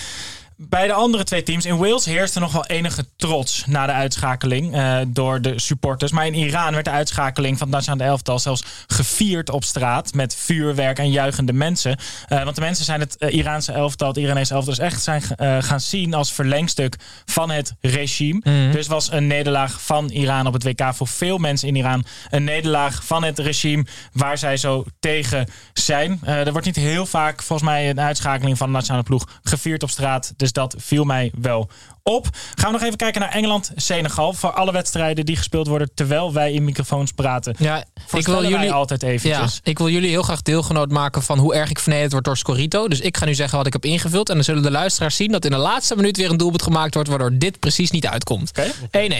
Bij 0.68 0.86
de 0.86 0.92
andere 0.92 1.24
twee 1.24 1.42
teams. 1.42 1.64
In 1.64 1.76
Wales 1.76 2.04
heerste 2.04 2.40
nog 2.40 2.52
wel 2.52 2.66
enige 2.66 3.06
trots 3.16 3.64
na 3.66 3.86
de 3.86 3.92
uitschakeling 3.92 4.74
eh, 4.74 4.98
door 5.08 5.40
de 5.40 5.60
supporters. 5.60 6.12
Maar 6.12 6.26
in 6.26 6.34
Iran 6.34 6.72
werd 6.72 6.84
de 6.84 6.90
uitschakeling 6.90 7.58
van 7.58 7.66
het 7.66 7.76
nationale 7.76 8.10
elftal 8.10 8.38
zelfs 8.38 8.64
gevierd 8.86 9.50
op 9.50 9.64
straat. 9.64 10.14
Met 10.14 10.36
vuurwerk 10.36 10.98
en 10.98 11.10
juichende 11.10 11.52
mensen. 11.52 11.96
Eh, 12.28 12.42
want 12.44 12.54
de 12.54 12.60
mensen 12.60 12.84
zijn 12.84 13.00
het 13.00 13.16
eh, 13.16 13.34
Iraanse 13.34 13.72
elftal, 13.72 14.08
het 14.08 14.16
Iranese 14.16 14.54
elftal, 14.54 14.74
dus 14.74 14.84
echt 14.84 15.02
zijn 15.02 15.22
gaan 15.62 15.80
zien 15.80 16.14
als 16.14 16.32
verlengstuk 16.32 16.96
van 17.24 17.50
het 17.50 17.74
regime. 17.80 18.40
Mhm. 18.44 18.72
Dus 18.72 18.86
was 18.86 19.12
een 19.12 19.26
nederlaag 19.26 19.82
van 19.82 20.08
Iran 20.08 20.46
op 20.46 20.52
het 20.52 20.64
WK 20.64 20.94
voor 20.94 21.08
veel 21.08 21.38
mensen 21.38 21.68
in 21.68 21.76
Iran. 21.76 22.04
Een 22.30 22.44
nederlaag 22.44 23.04
van 23.04 23.24
het 23.24 23.38
regime 23.38 23.86
waar 24.12 24.38
zij 24.38 24.56
zo 24.56 24.84
tegen 25.00 25.46
zijn. 25.72 26.20
Er 26.24 26.52
wordt 26.52 26.66
niet 26.66 26.76
heel 26.76 27.06
vaak, 27.06 27.42
volgens 27.42 27.68
mij, 27.68 27.90
een 27.90 28.00
uitschakeling 28.00 28.58
van 28.58 28.66
de 28.66 28.72
nationale 28.72 29.02
ploeg 29.02 29.28
gevierd 29.42 29.82
op 29.82 29.90
straat. 29.90 30.32
Dus 30.36 30.49
dat 30.52 30.74
viel 30.78 31.04
mij 31.04 31.32
wel 31.40 31.70
op. 32.02 32.28
Gaan 32.54 32.66
we 32.66 32.72
nog 32.72 32.82
even 32.82 32.96
kijken 32.96 33.20
naar 33.20 33.30
Engeland-Senegal. 33.30 34.32
Voor 34.32 34.52
alle 34.52 34.72
wedstrijden 34.72 35.26
die 35.26 35.36
gespeeld 35.36 35.66
worden 35.66 35.90
terwijl 35.94 36.32
wij 36.32 36.52
in 36.52 36.64
microfoons 36.64 37.12
praten. 37.12 37.54
Ja, 37.58 37.84
ik 38.12 38.26
wil 38.26 38.48
jullie 38.48 38.72
altijd 38.72 39.00
Ja, 39.00 39.08
eventjes. 39.08 39.60
ik 39.62 39.78
wil 39.78 39.88
jullie 39.88 40.08
heel 40.10 40.22
graag 40.22 40.42
deelgenoot 40.42 40.90
maken 40.90 41.22
van 41.22 41.38
hoe 41.38 41.54
erg 41.54 41.70
ik 41.70 41.78
vernederd 41.78 42.12
word 42.12 42.24
door 42.24 42.36
Scorito. 42.36 42.88
Dus 42.88 43.00
ik 43.00 43.16
ga 43.16 43.24
nu 43.24 43.34
zeggen 43.34 43.58
wat 43.58 43.66
ik 43.66 43.72
heb 43.72 43.84
ingevuld. 43.84 44.28
En 44.28 44.34
dan 44.34 44.44
zullen 44.44 44.62
de 44.62 44.70
luisteraars 44.70 45.16
zien 45.16 45.32
dat 45.32 45.44
in 45.44 45.50
de 45.50 45.56
laatste 45.56 45.96
minuut 45.96 46.16
weer 46.16 46.30
een 46.30 46.36
doelpunt 46.36 46.62
gemaakt 46.62 46.94
wordt. 46.94 47.08
Waardoor 47.08 47.38
dit 47.38 47.58
precies 47.58 47.90
niet 47.90 48.06
uitkomt. 48.06 48.50
Oké. 48.50 48.70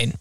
1-1. 0.06 0.12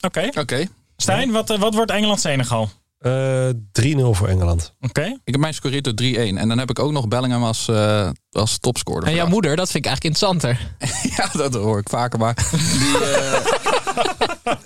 Oké. 0.00 0.28
Oké. 0.38 0.66
Stijn, 0.96 1.30
wat, 1.30 1.50
eh, 1.50 1.58
wat 1.58 1.74
wordt 1.74 1.90
Engeland-Senegal? 1.90 2.70
Eh, 2.98 3.48
3-0 3.72 4.14
voor 4.14 4.28
Engeland. 4.28 4.74
Oké. 4.80 5.02
Ik 5.24 5.32
heb 5.32 5.40
mijn 5.40 5.54
Scorito 5.54 5.90
3-1. 5.90 6.38
En 6.38 6.48
dan 6.48 6.58
heb 6.58 6.70
ik 6.70 6.78
ook 6.78 6.92
nog 6.92 7.08
Bellingham 7.08 7.42
als, 7.44 7.68
eh 7.68 8.08
als 8.30 8.58
topscorer. 8.58 9.02
En 9.02 9.08
jouw 9.08 9.14
vandaag. 9.16 9.32
moeder, 9.32 9.56
dat 9.56 9.70
vind 9.70 9.84
ik 9.84 9.90
eigenlijk 9.90 10.16
interessanter. 10.20 10.74
Ja, 11.16 11.28
dat 11.32 11.54
hoor 11.54 11.78
ik 11.78 11.88
vaker. 11.88 12.18
Maar 12.18 12.34
die, 12.78 12.98
eh, 12.98 14.56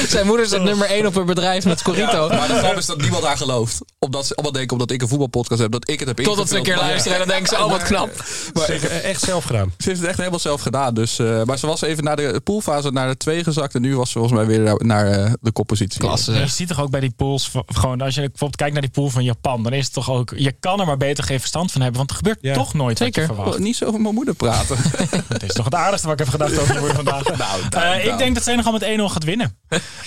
Zijn 0.08 0.26
moeder 0.26 0.44
is 0.44 0.50
dat 0.50 0.62
nummer 0.62 0.86
1 0.86 1.06
op 1.06 1.16
een 1.16 1.26
bedrijf 1.26 1.64
met 1.64 1.78
Scorito. 1.78 2.28
maar 2.28 2.48
de 2.48 2.54
grap 2.54 2.76
is 2.76 2.86
dat 2.86 3.00
niemand 3.00 3.24
haar 3.24 3.36
gelooft. 3.36 3.78
Omdat 3.98 4.26
ze 4.26 4.34
allemaal 4.34 4.52
denken, 4.52 4.72
omdat 4.72 4.90
ik 4.90 5.02
een 5.02 5.08
voetbalpodcast 5.08 5.60
heb, 5.60 5.70
dat 5.72 5.88
ik 5.90 5.98
het 5.98 6.08
heb 6.08 6.16
Totdat 6.20 6.48
ze 6.48 6.56
een 6.56 6.62
keer 6.62 6.76
luisteren 6.76 7.12
en 7.12 7.18
dan 7.18 7.28
denken 7.36 7.56
ze, 7.56 7.64
oh 7.64 7.70
wat 7.70 7.82
knap. 7.82 8.24
Zeker, 8.66 8.90
eh, 8.90 9.04
echt 9.10 9.22
zelf 9.22 9.44
gedaan. 9.44 9.72
Ze 9.78 9.88
heeft 9.88 10.00
het 10.00 10.08
echt 10.08 10.18
helemaal 10.18 10.38
zelf 10.38 10.60
gedaan. 10.60 10.94
Dus, 10.94 11.18
eh, 11.18 11.42
maar 11.42 11.58
ze 11.58 11.66
was 11.66 11.82
even 11.82 12.04
naar 12.04 12.16
de 12.16 12.40
poolfase 12.44 12.90
naar 12.90 13.08
de 13.08 13.16
2 13.16 13.44
gezakt. 13.44 13.74
En 13.74 13.80
nu 13.82 13.96
was 13.96 14.10
ze 14.10 14.18
volgens 14.18 14.38
mij 14.38 14.46
weer 14.46 14.60
naar, 14.60 14.76
naar 14.78 15.06
eh, 15.06 15.32
de 15.40 15.52
koppositie. 15.52 16.00
Klasse 16.00 16.32
Je 16.32 16.46
ziet 16.46 16.68
toch 16.68 16.80
ook 16.80 16.90
bij 16.90 17.00
die 17.00 17.12
pools, 17.16 17.50
gewoon 17.66 18.00
als 18.00 18.14
je 18.14 18.20
bijvoorbeeld 18.20 18.56
kijkt 18.56 18.72
naar 18.72 18.82
die 18.82 18.90
pool 18.90 19.08
van 19.10 19.24
Japan, 19.24 19.62
dan 19.62 19.72
is 19.72 19.84
het 19.84 19.92
toch 19.92 20.10
ook, 20.10 20.32
je 20.36 20.52
kan 20.60 20.80
er 20.80 20.86
maar 20.86 20.96
beter 20.96 21.24
geen 21.24 21.38
verstand 21.38 21.72
van 21.72 21.80
hebben, 21.80 21.98
want 21.98 22.10
er 22.10 22.16
gebeurt 22.16 22.38
Ja. 22.40 22.54
toch 22.54 22.74
nooit 22.74 22.98
Zeker. 22.98 23.20
wat 23.20 23.28
je 23.30 23.34
verwacht. 23.34 23.56
Oh, 23.58 23.62
niet 23.64 23.76
zo 23.76 23.84
over 23.84 24.00
mijn 24.00 24.14
moeder 24.14 24.34
praten. 24.34 24.76
Het 25.28 25.42
is 25.42 25.52
toch 25.52 25.64
het 25.64 25.74
aardigste 25.74 26.08
wat 26.08 26.20
ik 26.20 26.24
heb 26.26 26.34
gedacht 26.40 26.58
over 26.58 26.72
je 26.74 26.78
moeder 26.78 26.96
vandaag. 26.96 27.22
Nou, 27.70 27.84
Eh, 27.86 28.04
ik 28.06 28.18
denk 28.18 28.34
dat 28.34 28.44
Senegal 28.44 28.72
met 28.72 28.82
1-0 28.82 29.02
gaat 29.08 29.24
winnen. 29.24 29.56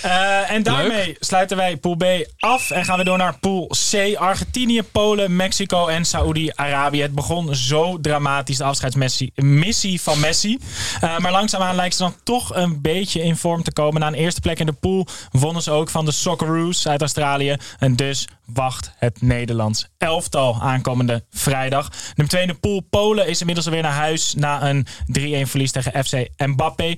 Eh, 0.02 0.50
en 0.50 0.62
daarmee 0.62 1.16
sluiten 1.20 1.56
wij 1.56 1.76
Pool 1.76 1.96
B 1.96 2.04
af 2.38 2.70
en 2.70 2.84
gaan 2.84 2.98
we 2.98 3.04
door 3.04 3.18
naar 3.18 3.38
Pool 3.38 3.70
C. 3.90 4.16
Argentinië, 4.16 4.82
Polen, 4.82 5.36
Mexico 5.36 5.86
en 5.86 6.04
Saoedi-Arabië. 6.04 7.02
Het 7.02 7.14
begon 7.14 7.54
zo 7.54 8.00
dramatisch, 8.00 8.56
de 8.56 8.64
afscheidsmissie 8.64 9.32
missie 9.34 10.00
van 10.00 10.20
Messi. 10.20 10.58
Eh, 11.00 11.18
maar 11.18 11.32
langzaamaan 11.32 11.74
lijkt 11.74 11.96
ze 11.96 12.02
dan 12.02 12.14
toch 12.22 12.54
een 12.54 12.80
beetje 12.80 13.22
in 13.22 13.36
vorm 13.36 13.62
te 13.62 13.72
komen. 13.72 14.00
Na 14.00 14.06
een 14.06 14.14
eerste 14.14 14.40
plek 14.40 14.58
in 14.58 14.66
de 14.66 14.72
pool 14.72 15.06
wonnen 15.30 15.62
ze 15.62 15.70
ook 15.70 15.90
van 15.90 16.04
de 16.04 16.12
Socceroos 16.12 16.88
uit 16.88 17.00
Australië. 17.00 17.56
En 17.78 17.96
dus 17.96 18.28
wacht 18.44 18.92
het 18.96 19.22
Nederlands 19.22 19.88
elftal 19.98 20.58
aankomende 20.60 21.24
vrijdag. 21.30 21.90
Nummer 22.06 22.28
2 22.28 22.42
in 22.42 22.48
de 22.48 22.54
pool, 22.54 22.80
Polen, 22.90 23.26
is 23.26 23.40
inmiddels 23.40 23.66
alweer 23.66 23.82
naar 23.82 23.92
huis 23.92 24.34
na 24.34 24.68
een 24.68 24.86
3-1 25.06 25.48
verlies 25.48 25.72
tegen 25.72 26.04
FC 26.04 26.28
Mbappé. 26.36 26.94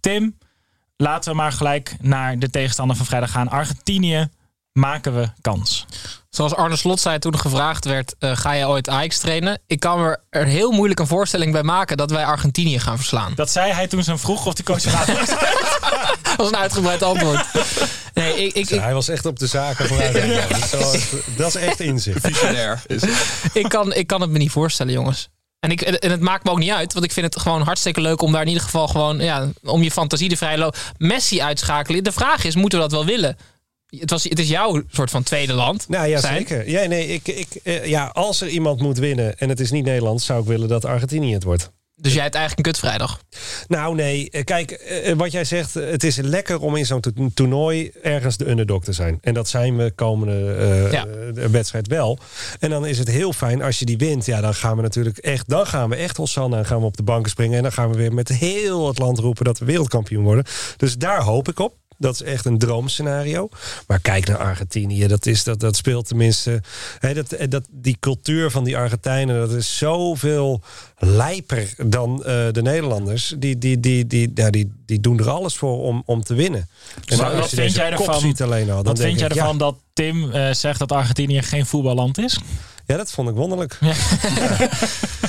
Tim, 0.00 0.38
laten 0.96 1.30
we 1.30 1.36
maar 1.36 1.52
gelijk 1.52 1.96
naar 2.00 2.38
de 2.38 2.50
tegenstander 2.50 2.96
van 2.96 3.06
vrijdag 3.06 3.30
gaan. 3.30 3.48
Argentinië, 3.48 4.28
maken 4.72 5.14
we 5.14 5.28
kans. 5.40 5.86
Zoals 6.30 6.54
Arne 6.54 6.76
Slot 6.76 7.00
zei 7.00 7.18
toen 7.18 7.32
er 7.32 7.38
gevraagd 7.38 7.84
werd, 7.84 8.14
eh, 8.18 8.36
ga 8.36 8.52
je 8.52 8.66
ooit 8.66 8.88
Ajax 8.88 9.18
trainen? 9.18 9.60
Ik 9.66 9.80
kan 9.80 10.00
me 10.00 10.18
er 10.30 10.46
heel 10.46 10.70
moeilijk 10.70 11.00
een 11.00 11.06
voorstelling 11.06 11.52
bij 11.52 11.62
maken 11.62 11.96
dat 11.96 12.10
wij 12.10 12.24
Argentinië 12.24 12.78
gaan 12.78 12.96
verslaan. 12.96 13.32
Dat 13.34 13.50
zei 13.50 13.72
hij 13.72 13.86
toen 13.86 14.02
ze 14.02 14.10
hem 14.10 14.18
vroeg 14.18 14.46
of 14.46 14.54
de 14.54 14.62
coach 14.62 14.90
gaat. 14.90 15.06
Dat 16.22 16.36
was 16.36 16.48
een 16.48 16.56
uitgebreid 16.56 17.02
antwoord. 17.02 17.44
Nee, 18.14 18.44
ik, 18.44 18.54
ik, 18.54 18.70
ik, 18.70 18.80
Hij 18.80 18.94
was 18.94 19.08
echt 19.08 19.26
op 19.26 19.38
de 19.38 19.46
zaken 19.46 19.86
vooruit. 19.86 20.12
Dat 21.36 21.48
is 21.48 21.54
echt 21.54 21.80
inzicht. 21.80 22.26
Visionair. 22.26 22.82
Is 22.86 23.02
het. 23.02 23.14
ik, 23.52 23.68
kan, 23.68 23.92
ik 23.92 24.06
kan 24.06 24.20
het 24.20 24.30
me 24.30 24.38
niet 24.38 24.50
voorstellen, 24.50 24.92
jongens. 24.92 25.28
En, 25.66 25.72
ik, 25.72 25.80
en 25.80 26.10
het 26.10 26.20
maakt 26.20 26.44
me 26.44 26.50
ook 26.50 26.58
niet 26.58 26.70
uit, 26.70 26.92
want 26.92 27.04
ik 27.04 27.12
vind 27.12 27.34
het 27.34 27.42
gewoon 27.42 27.62
hartstikke 27.62 28.00
leuk 28.00 28.22
om 28.22 28.32
daar 28.32 28.42
in 28.42 28.48
ieder 28.48 28.62
geval 28.62 28.88
gewoon, 28.88 29.18
ja, 29.18 29.48
om 29.62 29.82
je 29.82 29.90
fantasie 29.90 30.28
de 30.28 30.36
vrije 30.36 30.58
loop. 30.58 30.76
Messi 30.98 31.40
uitschakelen. 31.40 32.04
De 32.04 32.12
vraag 32.12 32.44
is, 32.44 32.54
moeten 32.54 32.78
we 32.78 32.84
dat 32.84 32.94
wel 32.94 33.04
willen? 33.04 33.36
Het, 33.86 34.10
was, 34.10 34.24
het 34.24 34.38
is 34.38 34.48
jouw 34.48 34.82
soort 34.90 35.10
van 35.10 35.22
tweede 35.22 35.52
land. 35.52 35.88
Nou 35.88 36.08
ja, 36.08 36.20
zeker. 36.20 36.68
Ja, 36.68 36.86
nee, 36.86 37.06
ik, 37.06 37.28
ik, 37.28 37.48
eh, 37.62 37.84
ja, 37.84 38.06
als 38.06 38.40
er 38.40 38.48
iemand 38.48 38.80
moet 38.80 38.98
winnen 38.98 39.38
en 39.38 39.48
het 39.48 39.60
is 39.60 39.70
niet 39.70 39.84
Nederland, 39.84 40.22
zou 40.22 40.40
ik 40.40 40.46
willen 40.46 40.68
dat 40.68 40.84
Argentinië 40.84 41.32
het 41.32 41.44
wordt. 41.44 41.70
Dus 42.00 42.12
jij 42.14 42.22
hebt 42.22 42.34
eigenlijk 42.34 42.66
een 42.66 42.72
kutvrijdag. 42.72 43.20
Nou 43.68 43.94
nee, 43.94 44.30
eh, 44.30 44.44
kijk, 44.44 44.70
eh, 44.70 45.12
wat 45.14 45.32
jij 45.32 45.44
zegt, 45.44 45.76
eh, 45.76 45.90
het 45.90 46.04
is 46.04 46.16
lekker 46.16 46.60
om 46.60 46.76
in 46.76 46.86
zo'n 46.86 47.00
to- 47.00 47.10
toernooi 47.34 47.90
ergens 48.02 48.36
de 48.36 48.48
underdog 48.48 48.84
te 48.84 48.92
zijn. 48.92 49.18
En 49.20 49.34
dat 49.34 49.48
zijn 49.48 49.76
we 49.76 49.92
komende 49.94 50.54
eh, 50.54 50.92
Ja. 50.92 51.06
eh, 51.06 51.44
wedstrijd 51.46 51.86
wel. 51.88 52.18
En 52.58 52.70
dan 52.70 52.86
is 52.86 52.98
het 52.98 53.08
heel 53.08 53.32
fijn 53.32 53.62
als 53.62 53.78
je 53.78 53.84
die 53.84 53.96
wint. 53.98 54.26
Ja, 54.26 54.40
dan 54.40 54.54
gaan 54.54 54.76
we 54.76 54.82
natuurlijk 54.82 55.18
echt, 55.18 55.48
dan 55.48 55.66
gaan 55.66 55.88
we 55.88 55.96
echt 55.96 56.16
Hosanna 56.16 56.58
en 56.58 56.66
gaan 56.66 56.78
we 56.80 56.84
op 56.84 56.96
de 56.96 57.02
banken 57.02 57.30
springen. 57.30 57.56
En 57.56 57.62
dan 57.62 57.72
gaan 57.72 57.90
we 57.90 57.96
weer 57.96 58.12
met 58.14 58.28
heel 58.28 58.86
het 58.88 58.98
land 58.98 59.18
roepen 59.18 59.44
dat 59.44 59.58
we 59.58 59.64
wereldkampioen 59.64 60.24
worden. 60.24 60.44
Dus 60.76 60.96
daar 60.96 61.22
hoop 61.22 61.48
ik 61.48 61.58
op. 61.58 61.74
Dat 61.98 62.14
is 62.14 62.22
echt 62.22 62.44
een 62.44 62.58
droomscenario. 62.58 63.48
Maar 63.86 64.00
kijk 64.00 64.26
naar 64.26 64.38
Argentinië. 64.38 65.06
Dat, 65.06 65.26
is, 65.26 65.44
dat, 65.44 65.60
dat 65.60 65.76
speelt 65.76 66.06
tenminste. 66.08 66.62
Hè, 66.98 67.14
dat, 67.14 67.32
eh, 67.32 67.48
dat, 67.48 67.64
die 67.70 67.96
cultuur 68.00 68.50
van 68.50 68.64
die 68.64 68.76
Argentijnen. 68.76 69.36
Dat 69.48 69.52
is 69.52 69.76
zoveel 69.78 70.60
lijper 70.98 71.74
dan 71.86 72.24
eh, 72.24 72.46
de 72.52 72.62
Nederlanders. 72.62 73.34
Die, 73.38 73.58
die, 73.58 73.80
die, 73.80 74.06
die, 74.06 74.30
ja, 74.34 74.50
die, 74.50 74.72
die 74.86 75.00
doen 75.00 75.18
er 75.18 75.30
alles 75.30 75.54
voor 75.56 75.80
om, 75.82 76.02
om 76.06 76.22
te 76.22 76.34
winnen. 76.34 76.68
En 77.04 77.16
Wat- 77.16 77.26
als 77.26 77.34
wat 77.40 77.50
je 77.50 77.56
vind 77.56 77.68
deze 77.68 77.78
jij 77.80 77.90
ervan- 77.90 78.20
ziet 78.20 78.42
alleen 78.42 78.70
al, 78.70 78.76
dan 78.76 78.84
Wat 78.84 78.96
denk 78.96 79.08
vind 79.08 79.18
jij 79.20 79.28
ja, 79.28 79.34
ervan 79.36 79.58
dat 79.58 79.76
Tim 79.92 80.30
eh, 80.32 80.52
zegt 80.52 80.78
dat 80.78 80.92
Argentinië 80.92 81.42
geen 81.42 81.66
voetballand 81.66 82.18
is? 82.18 82.38
Ja, 82.86 82.96
dat 82.96 83.10
vond 83.10 83.28
ik 83.28 83.34
wonderlijk. 83.34 83.78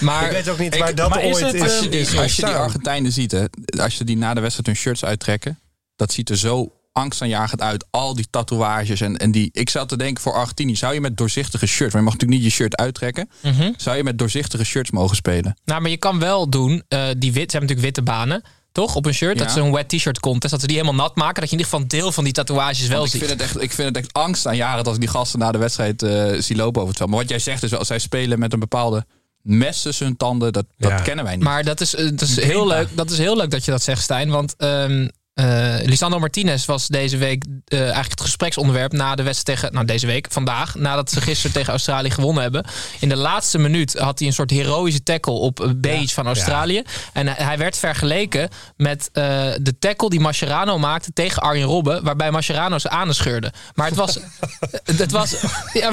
Maar 0.01 0.25
Ik 0.25 0.31
weet 0.31 0.49
ook 0.49 0.57
niet 0.59 0.73
Ik- 0.73 0.79
waar 0.79 0.95
dat 0.95 1.17
ooit 1.17 1.39
het- 1.39 1.53
is, 1.53 1.61
Als 1.61 1.79
je, 1.79 1.89
die, 1.89 1.99
is 1.99 2.17
als 2.17 2.35
je 2.35 2.45
die. 2.45 2.53
Argentijnen 2.55 3.11
ziet, 3.11 3.31
hè, 3.31 3.43
als 3.81 3.97
je 3.97 4.03
die 4.03 4.17
na 4.17 4.33
de 4.33 4.39
wedstrijd 4.41 4.67
hun 4.67 4.75
shirts 4.75 5.05
uittrekken, 5.05 5.59
dat 5.97 6.11
ziet 6.13 6.29
er 6.29 6.37
zo 6.37 6.71
angstaanjagend 6.91 7.61
uit. 7.61 7.85
Al 7.89 8.15
die 8.15 8.27
tatoeages 8.29 9.01
en, 9.01 9.17
en 9.17 9.31
die. 9.31 9.49
Ik 9.51 9.69
zou 9.69 9.87
te 9.87 9.97
denken 9.97 10.23
voor 10.23 10.33
Argentinië, 10.33 10.75
zou 10.75 10.93
je 10.93 11.01
met 11.01 11.17
doorzichtige 11.17 11.65
shirts, 11.65 11.93
maar 11.93 12.01
je 12.01 12.07
mag 12.09 12.13
natuurlijk 12.13 12.41
niet 12.41 12.51
je 12.51 12.55
shirt 12.57 12.75
uittrekken, 12.77 13.29
Mhm. 13.43 13.71
zou 13.77 13.97
je 13.97 14.03
met 14.03 14.17
doorzichtige 14.17 14.63
shirts 14.63 14.91
mogen 14.91 15.15
spelen? 15.15 15.57
Nou, 15.65 15.81
maar 15.81 15.89
je 15.89 15.97
kan 15.97 16.19
wel 16.19 16.49
doen, 16.49 16.83
eh, 16.87 16.99
die 17.17 17.33
wit, 17.33 17.51
ze 17.51 17.57
hebben 17.57 17.69
natuurlijk 17.69 17.81
witte 17.81 18.01
banen, 18.01 18.41
toch? 18.71 18.95
Op 18.95 19.05
een 19.05 19.13
shirt, 19.13 19.37
Ja. 19.37 19.43
dat 19.45 19.55
is 19.55 19.61
een 19.63 19.71
wet 19.71 19.89
t-shirt 19.89 20.19
contest, 20.19 20.51
dat 20.51 20.61
ze 20.61 20.67
die 20.67 20.75
helemaal 20.77 21.05
nat 21.05 21.15
maken, 21.15 21.41
dat 21.41 21.49
je 21.49 21.55
in 21.55 21.63
ieder 21.63 21.65
geval 21.65 21.79
een 21.81 21.87
deel 22.01 22.11
van 22.11 22.23
die 22.23 22.33
tatoeages 22.33 22.87
wel 22.87 23.03
ik 23.03 23.09
ziet. 23.09 23.19
vind, 23.19 23.31
het 23.31 23.41
echt, 23.41 23.61
ik 23.61 23.71
vind 23.71 23.87
het 23.87 23.97
echt 23.97 24.13
angstaanjagend 24.13 24.85
als 24.85 24.95
ik 24.95 25.01
die 25.01 25.09
gasten 25.09 25.39
na 25.39 25.51
de 25.51 25.57
wedstrijd 25.57 26.03
eh 26.03 26.33
zie 26.41 26.55
lopen 26.55 26.75
over 26.81 26.87
het 26.87 26.97
veld. 26.97 27.09
Maar 27.09 27.19
wat 27.19 27.29
jij 27.29 27.39
zegt 27.39 27.63
is 27.63 27.69
wel, 27.69 27.79
als 27.79 27.87
zij 27.87 27.99
spelen 27.99 28.39
met 28.39 28.53
een 28.53 28.59
bepaalde 28.59 29.05
mes 29.41 29.81
tussen 29.81 30.05
hun 30.05 30.17
tanden, 30.17 30.53
dat, 30.53 30.65
dat 30.77 31.01
kennen 31.01 31.25
wij 31.25 31.35
niet. 31.35 31.43
Maar 31.43 31.63
dat 31.63 31.81
is, 31.81 31.95
eh, 31.95 32.09
dat, 32.09 32.21
is 32.21 32.41
heel 32.41 32.67
leuk, 32.67 32.87
dat 32.95 33.09
is 33.11 33.17
heel 33.17 33.35
leuk 33.37 33.51
dat 33.51 33.65
je 33.65 33.71
dat 33.71 33.83
zegt, 33.83 34.01
Stijn. 34.01 34.29
Want 34.29 34.55
ehm 34.57 35.07
eh, 35.37 35.75
Lisandro 35.85 36.19
Martinez 36.19 36.65
was 36.65 36.87
deze 36.87 37.17
week 37.17 37.43
eh, 37.65 37.79
eigenlijk 37.79 38.09
het 38.09 38.21
gespreksonderwerp 38.21 38.91
na 38.91 39.15
de 39.15 39.23
wedstrijd 39.23 39.59
tegen, 39.59 39.73
nou 39.73 39.85
deze 39.85 40.05
week, 40.07 40.27
vandaag, 40.29 40.75
nadat 40.75 41.11
ze 41.11 41.21
gisteren 41.21 41.51
tegen 41.51 41.69
Australië 41.69 42.09
gewonnen 42.11 42.43
hebben. 42.43 42.65
In 42.99 43.09
de 43.09 43.15
laatste 43.15 43.57
minuut 43.57 43.93
had 43.97 44.19
hij 44.19 44.27
een 44.27 44.33
soort 44.33 44.49
heroïsche 44.49 45.03
tackle 45.03 45.33
op 45.33 45.59
een 45.59 45.81
beach 45.81 46.13
van 46.13 46.25
Australië. 46.25 46.83
En 47.13 47.27
hij- 47.27 47.45
hij 47.45 47.57
werd 47.57 47.77
vergeleken 47.77 48.49
met 48.77 49.09
eh, 49.13 49.23
de 49.61 49.77
tackle 49.79 50.09
die 50.09 50.19
Mascherano 50.19 50.77
maakte 50.77 51.13
tegen 51.13 51.41
Arjen 51.41 51.67
Robben, 51.67 52.03
waarbij 52.03 52.31
Mascherano 52.31 52.79
zijn 52.79 52.93
anus 52.93 53.17
scheurde. 53.17 53.51
Maar 53.75 53.87
het 53.87 53.95
was, 53.95 54.17
het 54.97 55.11
was, 55.11 55.31
ja, 55.73 55.91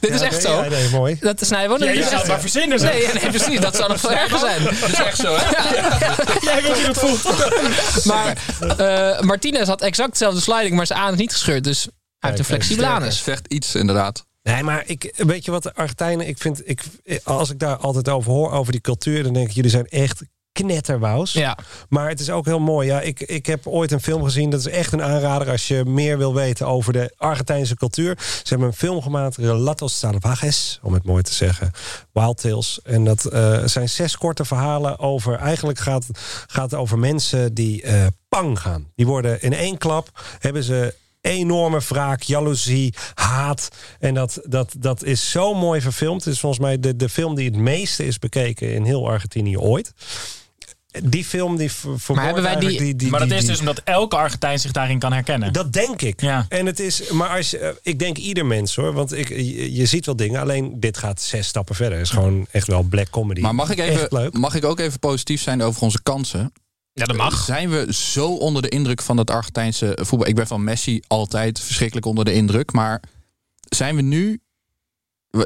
dit 0.00 0.10
is 0.14 0.20
Ja, 0.20 0.26
echt 0.26 0.32
nee, 0.32 0.40
zo. 0.40 0.62
ja, 0.62 0.68
nee, 0.68 0.88
mooi. 0.90 1.16
Dat 1.20 1.40
is, 1.40 1.48
nee, 1.48 1.68
Ja, 1.68 1.76
dit 1.78 1.94
je 1.96 2.02
zou 2.02 2.14
het 2.16 2.26
maar 2.26 2.40
verzinnen, 2.40 2.78
zeg. 2.78 2.92
Nee, 2.92 3.22
nee, 3.22 3.30
precies. 3.30 3.60
Dat 3.60 3.76
zou 3.76 3.88
nog 3.88 4.00
veel 4.00 4.10
erger 4.12 4.38
zijn. 4.38 4.62
dat 4.64 4.90
is 4.92 4.98
echt 4.98 5.18
zo, 5.18 5.36
hè? 5.38 5.42
Jij 6.52 6.62
weet 6.62 6.78
je 6.78 6.84
dat 6.86 6.98
voelt. 6.98 7.24
Maar 8.04 8.36
eh, 8.86 9.20
Martinez 9.20 9.66
had 9.66 9.82
exact 9.82 10.10
dezelfde 10.10 10.40
sliding, 10.40 10.76
maar 10.76 10.86
zijn 10.86 10.98
aan 10.98 11.12
is 11.12 11.18
niet 11.18 11.32
gescheurd. 11.32 11.64
Dus 11.64 11.82
hij 11.82 12.30
heeft 12.30 12.38
een 12.38 12.44
flexibele 12.44 12.86
anus. 12.86 13.22
Zegt 13.22 13.46
iets, 13.48 13.74
inderdaad. 13.74 14.26
Nee, 14.42 14.62
maar 14.62 14.82
ik, 14.86 15.12
weet 15.16 15.44
je 15.44 15.50
wat 15.50 15.62
de 15.62 15.74
Argentijnen, 15.74 16.28
ik 16.28 16.38
vind, 16.38 16.68
ik, 16.68 16.82
als 17.24 17.50
ik 17.50 17.58
daar 17.58 17.76
altijd 17.76 18.08
over 18.08 18.32
hoor, 18.32 18.50
over 18.50 18.72
die 18.72 18.80
cultuur, 18.80 19.22
dan 19.22 19.32
denk 19.32 19.48
ik, 19.48 19.54
jullie 19.54 19.70
zijn 19.70 19.86
echt 19.86 20.22
knetterwous. 20.56 21.32
Ja. 21.32 21.58
Maar 21.88 22.08
het 22.08 22.20
is 22.20 22.30
ook 22.30 22.44
heel 22.44 22.58
mooi. 22.58 22.88
Ja, 22.88 23.00
ik, 23.00 23.20
ik 23.20 23.46
heb 23.46 23.66
ooit 23.66 23.92
een 23.92 24.00
film 24.00 24.24
gezien. 24.24 24.50
Dat 24.50 24.60
is 24.60 24.68
echt 24.68 24.92
een 24.92 25.02
aanrader 25.02 25.50
als 25.50 25.68
je 25.68 25.84
meer 25.84 26.18
wil 26.18 26.34
weten 26.34 26.66
over 26.66 26.92
de 26.92 27.12
Argentijnse 27.16 27.76
cultuur. 27.76 28.14
Ze 28.18 28.48
hebben 28.48 28.66
een 28.66 28.74
film 28.74 29.02
gemaakt, 29.02 29.36
Relatos 29.36 29.98
Salvajes, 29.98 30.80
om 30.82 30.92
het 30.92 31.04
mooi 31.04 31.22
te 31.22 31.34
zeggen. 31.34 31.70
Wild 32.12 32.40
Tales. 32.40 32.80
En 32.82 33.04
dat 33.04 33.24
eh, 33.24 33.58
zijn 33.64 33.88
zes 33.88 34.16
korte 34.16 34.44
verhalen 34.44 34.98
over. 34.98 35.34
Eigenlijk 35.34 35.78
gaat, 35.78 36.06
gaat 36.46 36.70
het 36.70 36.80
over 36.80 36.98
mensen 36.98 37.54
die 37.54 37.82
eh, 37.82 38.06
pang 38.28 38.60
gaan. 38.60 38.90
Die 38.94 39.06
worden 39.06 39.42
in 39.42 39.52
één 39.52 39.78
klap 39.78 40.08
hebben 40.38 40.62
ze 40.62 40.94
enorme 41.26 41.80
wraak, 41.88 42.22
jaloezie, 42.22 42.94
haat. 43.14 43.68
En 43.98 44.14
dat, 44.14 44.40
dat, 44.44 44.74
dat 44.78 45.04
is 45.04 45.30
zo 45.30 45.54
mooi 45.54 45.80
verfilmd. 45.80 46.24
Het 46.24 46.34
is 46.34 46.40
volgens 46.40 46.62
mij 46.62 46.80
de, 46.80 46.96
de 46.96 47.08
film 47.08 47.34
die 47.34 47.50
het 47.50 47.56
meeste 47.56 48.06
is 48.06 48.18
bekeken 48.18 48.74
in 48.74 48.84
heel 48.84 49.08
Argentinië 49.08 49.58
ooit. 49.58 49.92
Die 51.02 51.24
film 51.24 51.56
die 51.56 51.72
verwoordt 51.72 52.22
hebben 52.24 52.42
wij 52.42 52.56
die- 52.56 52.96
die, 52.96 53.10
maar 53.10 53.20
dat 53.20 53.28
die- 53.28 53.36
is 53.38 53.42
die- 53.44 53.50
dus 53.50 53.60
omdat 53.60 53.80
elke 53.84 54.16
Argentijn 54.16 54.58
zich 54.60 54.72
daarin 54.72 54.98
kan 54.98 55.12
herkennen. 55.12 55.52
dat 55.52 55.72
denk 55.72 56.02
ik. 56.02 56.20
Ja. 56.20 56.46
En 56.48 56.66
het 56.66 56.80
is, 56.80 57.10
maar 57.10 57.28
als 57.36 57.50
je, 57.50 57.58
eh, 57.58 57.70
ik 57.82 57.98
denk 57.98 58.16
ieder 58.16 58.46
mens 58.46 58.76
hoor, 58.76 58.92
want 58.92 59.12
ik, 59.12 59.28
je, 59.28 59.72
je 59.74 59.86
ziet 59.86 60.06
wel 60.06 60.16
dingen. 60.16 60.40
Alleen 60.40 60.80
dit 60.80 60.98
gaat 60.98 61.20
zes 61.22 61.46
stappen 61.46 61.74
verder. 61.74 61.98
Het 61.98 62.06
is 62.06 62.12
gewoon 62.12 62.46
echt 62.50 62.66
wel 62.66 62.82
black 62.82 63.10
comedy. 63.10 63.40
Maar 63.40 63.54
mag 63.54 63.70
ik, 63.70 63.78
even, 63.78 64.06
leuk. 64.10 64.32
mag 64.38 64.54
ik 64.54 64.64
ook 64.64 64.80
even 64.80 64.98
positief 64.98 65.42
zijn 65.42 65.62
over 65.62 65.82
onze 65.82 66.02
kansen? 66.02 66.52
Ja, 66.92 67.04
dat 67.04 67.16
mag. 67.16 67.44
Zijn 67.44 67.70
we 67.70 67.86
zo 67.94 68.26
onder 68.34 68.62
de 68.62 68.68
indruk 68.68 69.02
van 69.02 69.16
het 69.16 69.30
Argentijnse 69.30 69.98
voetbal? 70.02 70.28
Ik 70.28 70.34
ben 70.34 70.46
van 70.46 70.64
Messi 70.64 71.02
altijd 71.06 71.60
verschrikkelijk 71.60 72.06
onder 72.06 72.24
de 72.24 72.32
indruk. 72.32 72.72
Maar 72.72 73.02
zijn 73.68 73.96
we 73.96 74.02
nu... 74.02 74.40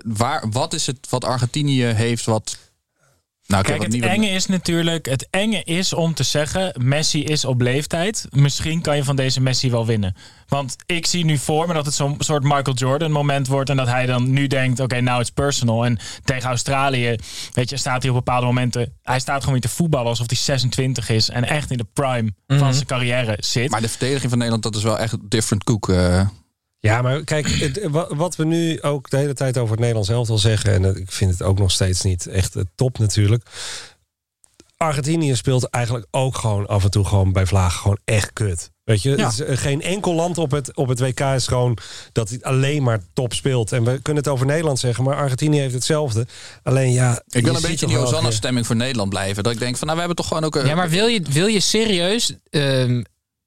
Waar, 0.04 0.44
wat 0.50 0.72
is 0.74 0.86
het 0.86 1.06
wat 1.08 1.24
Argentinië 1.24 1.82
heeft 1.84 2.24
wat... 2.24 2.58
Nou, 3.50 3.62
Kijk, 3.62 3.82
het 3.82 3.92
niet- 3.92 4.02
enge 4.04 4.28
is 4.28 4.46
natuurlijk, 4.46 5.06
het 5.06 5.26
enge 5.30 5.62
is 5.64 5.92
om 5.92 6.14
te 6.14 6.22
zeggen, 6.22 6.74
Messi 6.78 7.24
is 7.24 7.44
op 7.44 7.60
leeftijd. 7.60 8.26
Misschien 8.30 8.80
kan 8.82 8.96
je 8.96 9.04
van 9.04 9.16
deze 9.16 9.40
Messi 9.40 9.70
wel 9.70 9.86
winnen. 9.86 10.16
Want 10.48 10.76
ik 10.86 11.06
zie 11.06 11.24
nu 11.24 11.38
voor 11.38 11.66
me 11.66 11.74
dat 11.74 11.84
het 11.86 11.94
zo'n 11.94 12.14
soort 12.18 12.42
Michael 12.42 12.74
Jordan 12.74 13.10
moment 13.10 13.46
wordt. 13.46 13.70
En 13.70 13.76
dat 13.76 13.86
hij 13.86 14.06
dan 14.06 14.30
nu 14.30 14.46
denkt, 14.46 14.80
oké, 14.80 15.00
nou 15.00 15.20
it's 15.20 15.30
personal. 15.30 15.84
En 15.84 15.98
tegen 16.24 16.48
Australië, 16.48 17.16
weet 17.52 17.70
je, 17.70 17.76
staat 17.76 18.02
hij 18.02 18.10
op 18.10 18.16
bepaalde 18.16 18.46
momenten. 18.46 18.92
Hij 19.02 19.20
staat 19.20 19.38
gewoon 19.38 19.52
weer 19.52 19.70
te 19.70 19.76
voetballen 19.76 20.08
alsof 20.08 20.26
hij 20.28 20.36
26 20.38 21.08
is. 21.08 21.28
En 21.28 21.44
echt 21.44 21.70
in 21.70 21.76
de 21.78 21.86
prime 21.92 22.32
van 22.46 22.74
zijn 22.74 22.86
carrière 22.86 23.36
zit. 23.40 23.70
Maar 23.70 23.80
de 23.80 23.88
verdediging 23.88 24.28
van 24.28 24.38
Nederland, 24.38 24.62
dat 24.62 24.76
is 24.76 24.82
wel 24.82 24.98
echt 24.98 25.16
different 25.30 25.64
koek. 25.64 25.88
eh. 25.88 26.26
Ja, 26.80 27.02
maar 27.02 27.24
kijk, 27.24 27.48
het- 27.48 27.80
wa- 27.90 28.14
wat 28.14 28.36
we 28.36 28.44
nu 28.44 28.82
ook 28.82 29.10
de 29.10 29.16
hele 29.16 29.34
tijd 29.34 29.56
over 29.58 29.70
het 29.70 29.78
Nederlands 29.78 30.08
elftal 30.10 30.38
zeggen... 30.38 30.72
en 30.72 30.84
eh, 30.84 30.96
ik 31.00 31.12
vind 31.12 31.30
het 31.30 31.42
ook 31.42 31.58
nog 31.58 31.70
steeds 31.70 32.02
niet 32.02 32.26
echt 32.26 32.56
eh, 32.56 32.62
top 32.74 32.98
natuurlijk... 32.98 33.42
Argentinië 34.76 35.36
speelt 35.36 35.64
eigenlijk 35.64 36.06
ook 36.10 36.36
gewoon 36.36 36.66
af 36.66 36.84
en 36.84 36.90
toe 36.90 37.04
gewoon 37.04 37.32
bij 37.32 37.46
vlagen 37.46 37.80
gewoon 37.80 37.98
echt 38.04 38.32
kut. 38.32 38.70
Weet 38.84 39.02
je, 39.02 39.10
Ja. 39.10 39.16
Het 39.24 39.32
is, 39.32 39.40
eh, 39.40 39.56
geen 39.56 39.82
enkel 39.82 40.14
land 40.14 40.38
op 40.38 40.50
het, 40.50 40.76
op 40.76 40.88
het 40.88 41.00
WK 41.00 41.20
is 41.20 41.46
gewoon 41.46 41.78
dat 42.12 42.28
hij 42.28 42.38
alleen 42.42 42.82
maar 42.82 43.00
top 43.12 43.32
speelt. 43.34 43.72
En 43.72 43.84
we 43.84 43.98
kunnen 44.02 44.22
het 44.22 44.32
over 44.32 44.46
Nederland 44.46 44.78
zeggen, 44.78 45.04
maar 45.04 45.16
Argentinië 45.16 45.58
heeft 45.60 45.74
hetzelfde. 45.74 46.26
Alleen 46.62 46.92
ja, 46.92 47.22
Ik 47.28 47.44
wil 47.44 47.54
een 47.54 47.60
beetje 47.60 47.76
toch 47.76 47.88
die 47.88 47.98
Hosanna-stemming 47.98 48.66
voor 48.66 48.76
Nederland 48.76 49.08
blijven. 49.10 49.42
Dat 49.42 49.52
ik 49.52 49.58
denk 49.58 49.76
van, 49.76 49.86
nou, 49.86 49.98
we 50.00 50.04
hebben 50.04 50.24
toch 50.24 50.28
gewoon 50.28 50.44
ook... 50.44 50.56
een- 50.56 50.66
Ja, 50.66 50.74
maar 50.74 50.88
wil 50.90 51.06
je, 51.06 51.22
wil 51.30 51.46
je 51.46 51.60
serieus 51.60 52.34
ehm, 52.50 53.02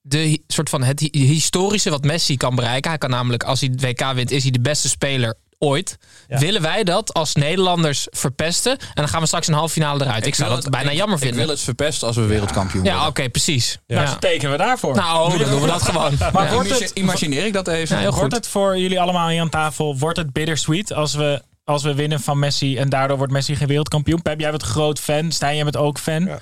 de 0.06 0.44
soort 0.48 0.70
van 0.70 0.84
het 0.84 1.00
hi- 1.00 1.10
historische 1.26 1.89
wat 1.89 2.04
Messi 2.04 2.38
kan 2.38 2.56
bereiken? 2.56 2.89
Hij 2.89 3.00
kan 3.00 3.10
namelijk, 3.10 3.44
als 3.44 3.60
hij 3.60 3.70
het 3.72 3.82
WK 3.82 4.13
wint, 4.13 4.32
is 4.32 4.42
hij 4.44 4.52
de 4.52 4.62
beste 4.62 4.89
speler 4.89 5.36
ooit. 5.58 5.98
Ja. 6.28 6.38
Willen 6.39 6.62
wij 6.62 6.84
dat 6.84 7.13
als 7.13 7.34
Nederlanders 7.36 8.08
verpesten? 8.12 8.72
En 8.80 8.88
dan 8.94 9.08
gaan 9.08 9.20
we 9.22 9.26
straks 9.28 9.48
een 9.48 9.54
halve 9.54 9.74
finale 9.74 10.04
eruit. 10.04 10.26
Ik, 10.26 10.36
zou 10.36 10.50
dat 10.50 10.63
het- 10.63 10.72
bijna 10.72 10.89
ik- 10.89 10.98
jammer 10.98 11.18
Ik 11.18 11.24
vinden. 11.24 11.39
wil 11.42 11.50
het 11.50 11.62
verpesten 11.63 12.08
als 12.08 12.16
we 12.16 12.26
wereldkampioen 12.26 12.84
ja, 12.84 12.96
oké, 12.96 13.04
worden. 13.12 13.32
precies. 13.32 13.72
Ja. 13.72 13.96
Nou, 13.96 14.02
Ja. 14.06 14.12
dan 14.12 14.20
tekenen 14.20 14.52
we 14.52 14.58
daarvoor. 14.58 14.96
Nou, 14.96 15.38
dan 15.38 15.50
doen 15.50 15.62
we 15.62 15.68
dat 15.68 15.82
gewoon. 15.82 16.13
Maar 16.34 16.46
Ja. 16.46 16.54
wordt 16.54 16.80
het- 16.80 16.92
Imagineer 16.94 17.46
ik 17.46 17.54
dat 17.54 17.68
even. 17.68 18.02
Ja, 18.02 18.12
wordt 18.12 18.36
het 18.36 18.48
voor 18.48 18.78
jullie 18.78 19.00
allemaal 19.00 19.30
hier 19.30 19.42
aan 19.42 19.50
tafel, 19.50 19.98
wordt 19.98 20.18
het 20.18 20.34
bittersweet 20.34 20.94
als 20.94 21.13
we, 21.13 21.42
als 21.63 21.84
we 21.84 21.94
winnen 21.94 22.20
van 22.20 22.39
Messi 22.39 22.78
en 22.78 22.89
daardoor 22.89 23.18
wordt 23.18 23.34
Messi 23.34 23.56
geen 23.56 23.68
wereldkampioen? 23.68 24.22
Pep, 24.22 24.39
jij 24.39 24.50
bent 24.50 24.63
groot 24.63 25.00
fan. 25.00 25.32
Stijn, 25.32 25.56
jij 25.56 25.63
bent 25.63 25.78
ook 25.78 26.00
fan. 26.00 26.26
Ja. 26.26 26.39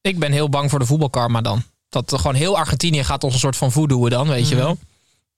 Ik 0.00 0.18
ben 0.18 0.32
heel 0.32 0.48
bang 0.48 0.70
voor 0.70 0.78
de 0.78 0.86
voetbalkarma 0.86 1.40
dan. 1.40 1.62
Dat 2.04 2.14
gewoon 2.20 2.34
heel 2.36 2.56
Argentinië 2.56 3.04
gaat 3.04 3.24
ons 3.24 3.32
een 3.34 3.40
soort 3.40 3.56
van 3.56 3.72
voedoen 3.72 4.10
dan, 4.10 4.28
weet 4.28 4.48
je 4.48 4.54
Mhm. 4.54 4.64
wel. 4.64 4.72
Ik 4.72 4.78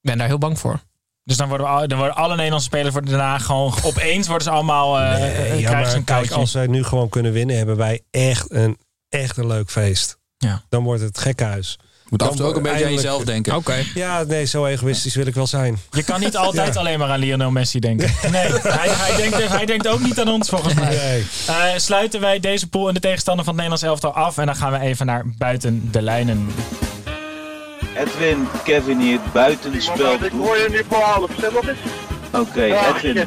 ben 0.01 0.19
daar 0.19 0.27
heel 0.27 0.39
bang 0.39 0.59
voor. 0.59 0.81
Dus 1.25 1.37
dan 1.37 1.49
worden, 1.49 1.67
we, 1.67 1.73
al- 1.73 1.89
dan 1.89 1.99
worden 1.99 2.17
alle 2.17 2.35
Nederlandse 2.35 2.67
spelers 2.69 2.93
worden 2.93 3.11
daarna 3.11 3.39
gewoon 3.39 3.75
opeens 3.83 4.27
worden 4.27 4.45
ze 4.45 4.51
allemaal 4.51 4.99
eh 4.99 5.19
Nee, 5.19 5.31
eh, 5.31 5.61
ja, 5.61 5.71
maar 5.73 5.95
een 5.95 6.05
kijk, 6.05 6.31
als 6.31 6.53
wij 6.53 6.67
nu 6.67 6.85
gewoon 6.85 7.09
kunnen 7.09 7.33
winnen, 7.33 7.57
hebben 7.57 7.77
wij 7.77 8.01
echt 8.11 8.51
een, 8.51 8.79
echt 9.09 9.37
een 9.37 9.47
leuk 9.47 9.71
feest. 9.71 10.19
Ja. 10.37 10.63
Dan 10.69 10.83
wordt 10.85 11.03
het 11.03 11.19
gekkenhuis. 11.19 11.79
Je 12.09 12.17
moet 12.17 12.23
af 12.23 12.31
en 12.31 12.37
toe 12.37 12.47
ook 12.47 12.57
een 12.57 12.63
beetje 12.63 12.85
aan 12.85 12.93
jezelf 12.93 13.25
denken. 13.25 13.57
Oké. 13.57 13.85
Ja, 13.95 14.23
nee, 14.23 14.45
zo 14.45 14.67
egoïstisch 14.67 15.15
wil 15.15 15.27
ik 15.27 15.35
wel 15.35 15.47
zijn. 15.47 15.79
Je 15.91 16.03
kan 16.03 16.21
niet 16.21 16.37
altijd 16.37 16.77
alleen 16.81 16.99
maar 16.99 17.11
aan 17.11 17.19
Lionel 17.19 17.51
Messi 17.51 17.79
denken. 17.79 18.11
Nee, 18.31 18.47
hij, 18.53 18.89
hij, 18.89 19.17
denkt, 19.17 19.49
hij 19.49 19.67
denkt 19.67 19.89
ook 19.89 20.01
niet 20.01 20.21
aan 20.21 20.29
ons 20.29 20.49
volgens 20.49 20.75
mij. 20.75 20.97
Nee. 20.97 21.27
Eh, 21.47 21.65
sluiten 21.77 22.21
wij 22.21 22.41
deze 22.41 22.69
pool 22.69 22.89
en 22.89 22.95
de 22.95 23.01
tegenstander 23.01 23.45
van 23.45 23.55
het 23.55 23.63
Nederlands 23.63 24.03
elftal 24.03 24.23
af. 24.25 24.39
En 24.39 24.47
dan 24.47 24.57
gaan 24.57 24.73
we 24.73 24.79
even 24.79 25.07
naar 25.07 25.25
buiten 25.39 25.89
de 25.91 26.03
lijnen. 26.03 26.49
Edwin, 27.95 28.49
Kevin 28.65 29.01
hier, 29.01 29.21
buitenspel. 29.33 30.13
Ik 30.13 30.33
hoor 30.33 30.57
je 30.57 30.67
nu 30.71 30.83
voor 30.89 31.03
half, 31.03 31.31
nog 31.53 31.69
eens. 31.69 31.79
Oké, 32.33 32.63
Edwin. 32.63 33.27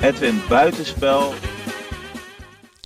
Edwin, 0.00 0.42
buitenspel. 0.48 1.34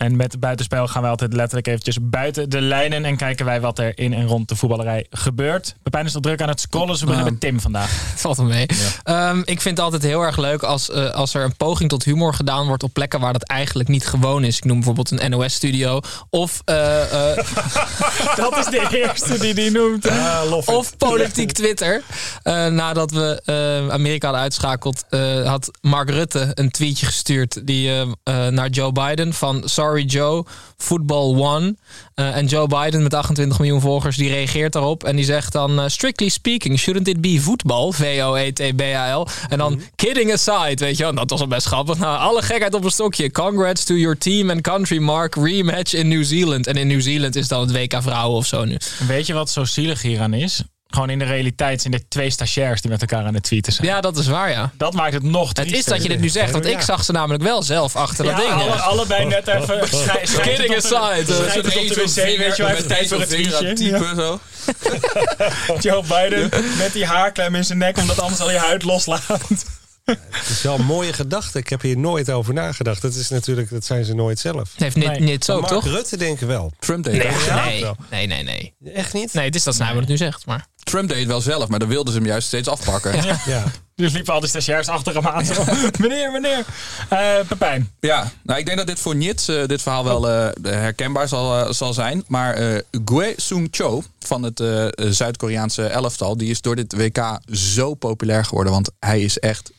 En 0.03 0.17
met 0.17 0.41
buitenspel 0.41 0.89
gaan 0.89 1.03
wij 1.03 1.11
altijd 1.11 1.33
letterlijk 1.33 1.67
eventjes 1.67 1.99
buiten 2.01 2.51
de 2.51 2.61
lijnen. 2.61 3.05
En 3.05 3.17
kijken 3.17 3.45
wij 3.45 3.61
wat 3.61 3.79
er 3.79 3.99
in 3.99 4.13
en 4.13 4.27
rond 4.27 4.49
de 4.49 4.57
voetballerij 4.57 5.07
gebeurt. 5.11 5.75
Pepijn 5.83 6.05
is 6.05 6.13
nog 6.13 6.23
druk 6.23 6.43
aan 6.43 6.49
het 6.49 6.61
scrollen. 6.61 6.89
Dus 6.89 7.01
we 7.01 7.07
beginnen 7.07 7.33
met 7.33 7.41
Tim 7.41 7.61
vandaag. 7.61 8.11
Het 8.11 8.21
valt 8.27 8.37
wel 8.37 8.47
mee. 8.47 8.67
Ehm, 9.03 9.39
ik 9.39 9.61
vind 9.61 9.77
het 9.77 9.81
altijd 9.81 10.03
heel 10.03 10.23
erg 10.23 10.37
leuk 10.37 10.63
als, 10.63 10.91
eh, 10.91 11.11
als 11.11 11.35
er 11.35 11.45
een 11.45 11.57
poging 11.57 11.89
tot 11.89 12.05
humor 12.05 12.35
gedaan 12.35 12.67
wordt 12.67 12.83
op 12.83 12.93
plekken 12.93 13.21
waar 13.21 13.33
dat 13.33 13.43
eigenlijk 13.43 13.89
niet 13.89 14.07
gewoon 14.07 14.45
is. 14.45 14.57
Ik 14.57 14.65
noem 14.65 14.77
bijvoorbeeld 14.77 15.11
een 15.11 15.31
NOS-studio. 15.31 16.01
Of, 16.31 16.63
eh, 16.65 17.31
eh, 17.31 17.37
Dat 18.37 18.59
is 18.59 18.65
de 18.65 18.89
eerste 18.91 19.39
die 19.39 19.55
die 19.55 19.71
noemt. 19.71 20.09
of 20.67 20.97
politiek 20.97 21.53
Twitter. 21.53 22.03
Nadat 22.71 23.11
we 23.11 23.43
Amerika 23.91 24.27
hadden 24.27 24.45
uitschakeld, 24.45 25.05
had 25.45 25.71
Mark 25.81 26.11
Rutte 26.11 26.51
een 26.55 26.71
tweetje 26.71 27.07
gestuurd 27.07 27.67
die, 27.67 27.91
naar 28.51 28.69
Joe 28.69 28.93
Biden 28.93 29.35
van 29.35 29.63
Sorry 29.65 29.92
Joe, 30.01 30.45
football 30.77 31.35
won. 31.35 31.79
Eh, 32.15 32.37
en 32.37 32.47
Joe 32.47 32.67
Biden 32.67 33.03
met 33.03 33.15
28 33.15 33.59
miljoen 33.59 33.81
volgers, 33.81 34.17
die 34.17 34.29
reageert 34.29 34.73
daarop 34.73 35.05
en 35.05 35.17
die 35.17 35.25
zegt 35.25 35.53
dan 35.53 35.81
eh, 35.81 35.89
strictly 35.89 36.29
speaking, 36.29 36.79
shouldn't 36.79 37.09
it 37.09 37.21
be 37.21 37.41
voetbal? 37.41 37.93
V-O-E-T-B-A-L. 37.93 39.27
En 39.49 39.59
dan 39.59 39.81
kidding 39.97 40.33
aside, 40.33 40.85
weet 40.85 40.97
je 40.97 41.03
wel, 41.03 41.15
dat 41.15 41.31
was 41.31 41.41
al 41.41 41.47
best 41.47 41.67
grappig. 41.67 41.99
Nou, 41.99 42.19
alle 42.19 42.43
gekheid 42.43 42.75
op 42.75 42.85
een 42.85 42.91
stokje. 42.91 43.31
Congrats 43.31 43.85
to 43.85 43.95
your 43.95 44.19
team 44.19 44.51
and 44.51 44.61
country, 44.61 44.99
Mark. 44.99 45.35
Rematch 45.35 45.95
in 45.95 46.09
New 46.09 46.25
Zealand. 46.25 46.67
En 46.67 46.75
in 46.75 46.87
New 46.87 47.01
Zealand 47.01 47.37
is 47.37 47.49
dan 47.49 47.61
het 47.61 47.73
WK 47.73 48.03
vrouwen 48.03 48.37
of 48.37 48.47
zo 48.47 48.65
nu. 48.65 48.77
Weet 49.07 49.27
je 49.27 49.33
wat 49.33 49.51
zo 49.51 49.65
zielig 49.65 50.03
hieraan 50.03 50.35
is? 50.35 50.63
Gewoon 50.95 51.11
in 51.11 51.19
de 51.19 51.25
realiteit 51.25 51.81
zijn 51.81 51.93
er 51.95 52.01
twee 52.09 52.31
stagiairs 52.31 52.81
die 52.81 52.91
met 52.91 53.01
elkaar 53.01 53.25
aan 53.25 53.35
het 53.35 53.43
tweeten 53.43 53.73
zijn. 53.73 53.87
Ja, 53.87 54.01
dat 54.01 54.17
is 54.17 54.27
waar, 54.27 54.51
ja. 54.51 54.71
Dat 54.77 54.93
maakt 54.93 55.13
het 55.13 55.23
nog 55.23 55.49
Het 55.53 55.73
is 55.73 55.85
dat 55.85 56.03
je 56.03 56.09
dit 56.09 56.21
nu 56.21 56.29
zegt, 56.29 56.53
want 56.53 56.67
ik 56.67 56.81
zag 56.81 57.05
ze 57.05 57.13
namelijk 57.13 57.43
wel 57.43 57.63
zelf 57.63 57.97
achter 57.97 58.25
dat 58.25 58.37
Ja, 58.37 58.41
ding. 58.41 58.53
alle, 58.53 58.71
allebei 58.81 59.25
net 59.25 59.49
even 59.49 59.79
Kidding 60.43 60.69
de- 60.69 60.77
aside, 60.77 61.35
schijt 61.35 61.49
eh, 61.49 61.55
het 61.55 61.67
op 61.67 61.89
de 61.89 62.03
wc, 62.05 62.39
weet 62.39 62.57
je 62.57 62.63
wel, 62.63 62.73
even 62.73 62.87
tijd 62.87 63.09
voor 63.09 63.21
het 63.21 63.29
tweetje. 63.29 63.67
Ja. 63.67 63.75
typen 63.75 64.17
zo. 64.17 64.41
Joe 65.89 66.03
Biden 66.03 66.51
met 66.79 66.93
die 66.93 67.07
haarklem 67.07 67.55
in 67.55 67.65
zijn 67.65 67.79
nek, 67.79 67.99
omdat 67.99 68.21
anders 68.21 68.41
al 68.41 68.51
je 68.51 68.59
huid 68.59 68.83
loslaat. 68.83 69.65
Het 70.05 70.49
is 70.49 70.63
wel 70.63 70.75
een 70.79 70.85
mooie 70.85 71.13
gedachte. 71.13 71.59
Ik 71.59 71.69
heb 71.69 71.81
hier 71.81 71.99
nooit 71.99 72.31
over 72.31 72.55
nagedacht. 72.55 73.03
Dat 73.03 73.15
is 73.15 73.29
natuurlijk, 73.29 73.71
dat 73.71 73.85
zijn 73.85 74.05
ze 74.05 74.15
nooit 74.15 74.39
zelf. 74.39 74.71
Heeft 74.77 74.97
niet, 74.97 75.07
Nee. 75.07 75.21
niet 75.21 75.45
zo, 75.45 75.61
Mark 75.61 75.73
toch? 75.73 75.85
Rutte 75.85 76.17
denken 76.17 76.47
wel. 76.47 76.73
Trump 76.79 77.05
deed 77.05 77.13
Nee, 77.13 77.27
het. 77.27 77.97
nee, 78.11 78.27
nee, 78.27 78.43
nee, 78.43 78.75
nee. 78.79 78.93
Echt 78.95 79.13
niet? 79.13 79.33
Nee, 79.33 79.45
het 79.45 79.55
is 79.55 79.63
dat 79.63 79.75
Snijboer 79.75 80.01
het 80.01 80.09
nu 80.09 80.17
zegt, 80.17 80.47
maar... 80.47 80.67
Trump 80.83 81.09
deed 81.09 81.19
het 81.19 81.27
wel 81.27 81.41
zelf, 81.41 81.69
maar 81.69 81.79
dan 81.79 81.89
wilden 81.89 82.13
ze 82.13 82.19
hem 82.19 82.29
juist 82.29 82.47
steeds 82.47 82.69
afpakken. 82.69 83.25
Ja, 83.25 83.41
Ja. 83.47 83.65
Dus 83.95 84.13
liepen 84.13 84.35
al 84.35 84.41
die 84.41 84.49
stagiairs 84.49 84.89
achter 84.89 85.15
hem 85.15 85.27
aan. 85.27 85.45
Meneer, 86.01 86.31
meneer. 86.33 86.65
Eh 87.09 87.35
Pepijn. 87.49 87.91
nou 88.43 88.59
ik 88.59 88.67
denk 88.67 88.77
dat 88.79 88.87
dit 88.87 89.01
voor 89.01 89.17
Nits 89.17 89.49
eh, 89.49 89.67
dit 89.67 89.83
verhaal 89.83 90.05
wel 90.05 90.29
eh, 90.29 90.49
herkenbaar 90.63 91.29
zal, 91.29 91.75
zal 91.75 91.93
zijn. 91.93 92.25
Maar 92.27 92.55
eh 92.55 92.79
Gue 93.05 93.35
Sung 93.37 93.69
Cho 93.71 94.03
van 94.21 94.43
het 94.43 94.61
eh, 94.61 94.87
Zuid-Koreaanse 94.97 95.87
elftal, 95.87 96.37
die 96.37 96.51
is 96.51 96.61
door 96.61 96.77
dit 96.77 96.93
WK 96.97 97.39
zo 97.53 97.95
populair 97.95 98.45
geworden. 98.45 98.73
Want 98.73 98.91
hij 98.99 99.21
is 99.21 99.39
echt 99.39 99.71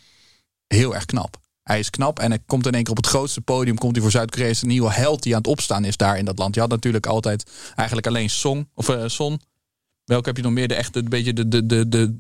heel 0.74 0.96
erg 0.96 1.06
knap. 1.06 1.42
Hij 1.64 1.80
is 1.80 1.90
knap 1.90 2.20
en 2.20 2.30
hij 2.30 2.40
komt 2.46 2.66
in 2.66 2.74
één 2.74 2.84
keer 2.84 2.92
op 2.92 2.98
het 2.98 3.08
grootste 3.08 3.42
podium. 3.42 3.78
Komt 3.78 3.92
hij 3.92 4.02
voor 4.02 4.12
Zuid-Korea. 4.12 4.48
Is 4.48 4.62
een 4.62 4.68
nieuwe 4.68 4.92
held 4.92 5.24
die 5.24 5.34
aan 5.34 5.42
het 5.42 5.48
opstaan 5.48 5.86
is 5.86 5.98
daar 5.98 6.18
in 6.18 6.26
dat 6.26 6.38
land. 6.38 6.56
Je 6.56 6.62
had 6.62 6.70
natuurlijk 6.70 7.06
altijd 7.06 7.52
eigenlijk 7.76 8.08
alleen 8.08 8.30
Song 8.30 8.70
of 8.74 8.90
eh, 8.90 9.04
Son. 9.08 9.42
Welke 10.06 10.28
heb 10.28 10.38
je 10.38 10.44
nog 10.44 10.52
meer? 10.52 10.68
De 10.68 10.76
echte, 10.76 11.00
een 11.00 11.10
beetje 11.10 11.34
de, 11.34 11.48
de, 11.48 11.66
de, 11.66 11.90
de 11.90 12.20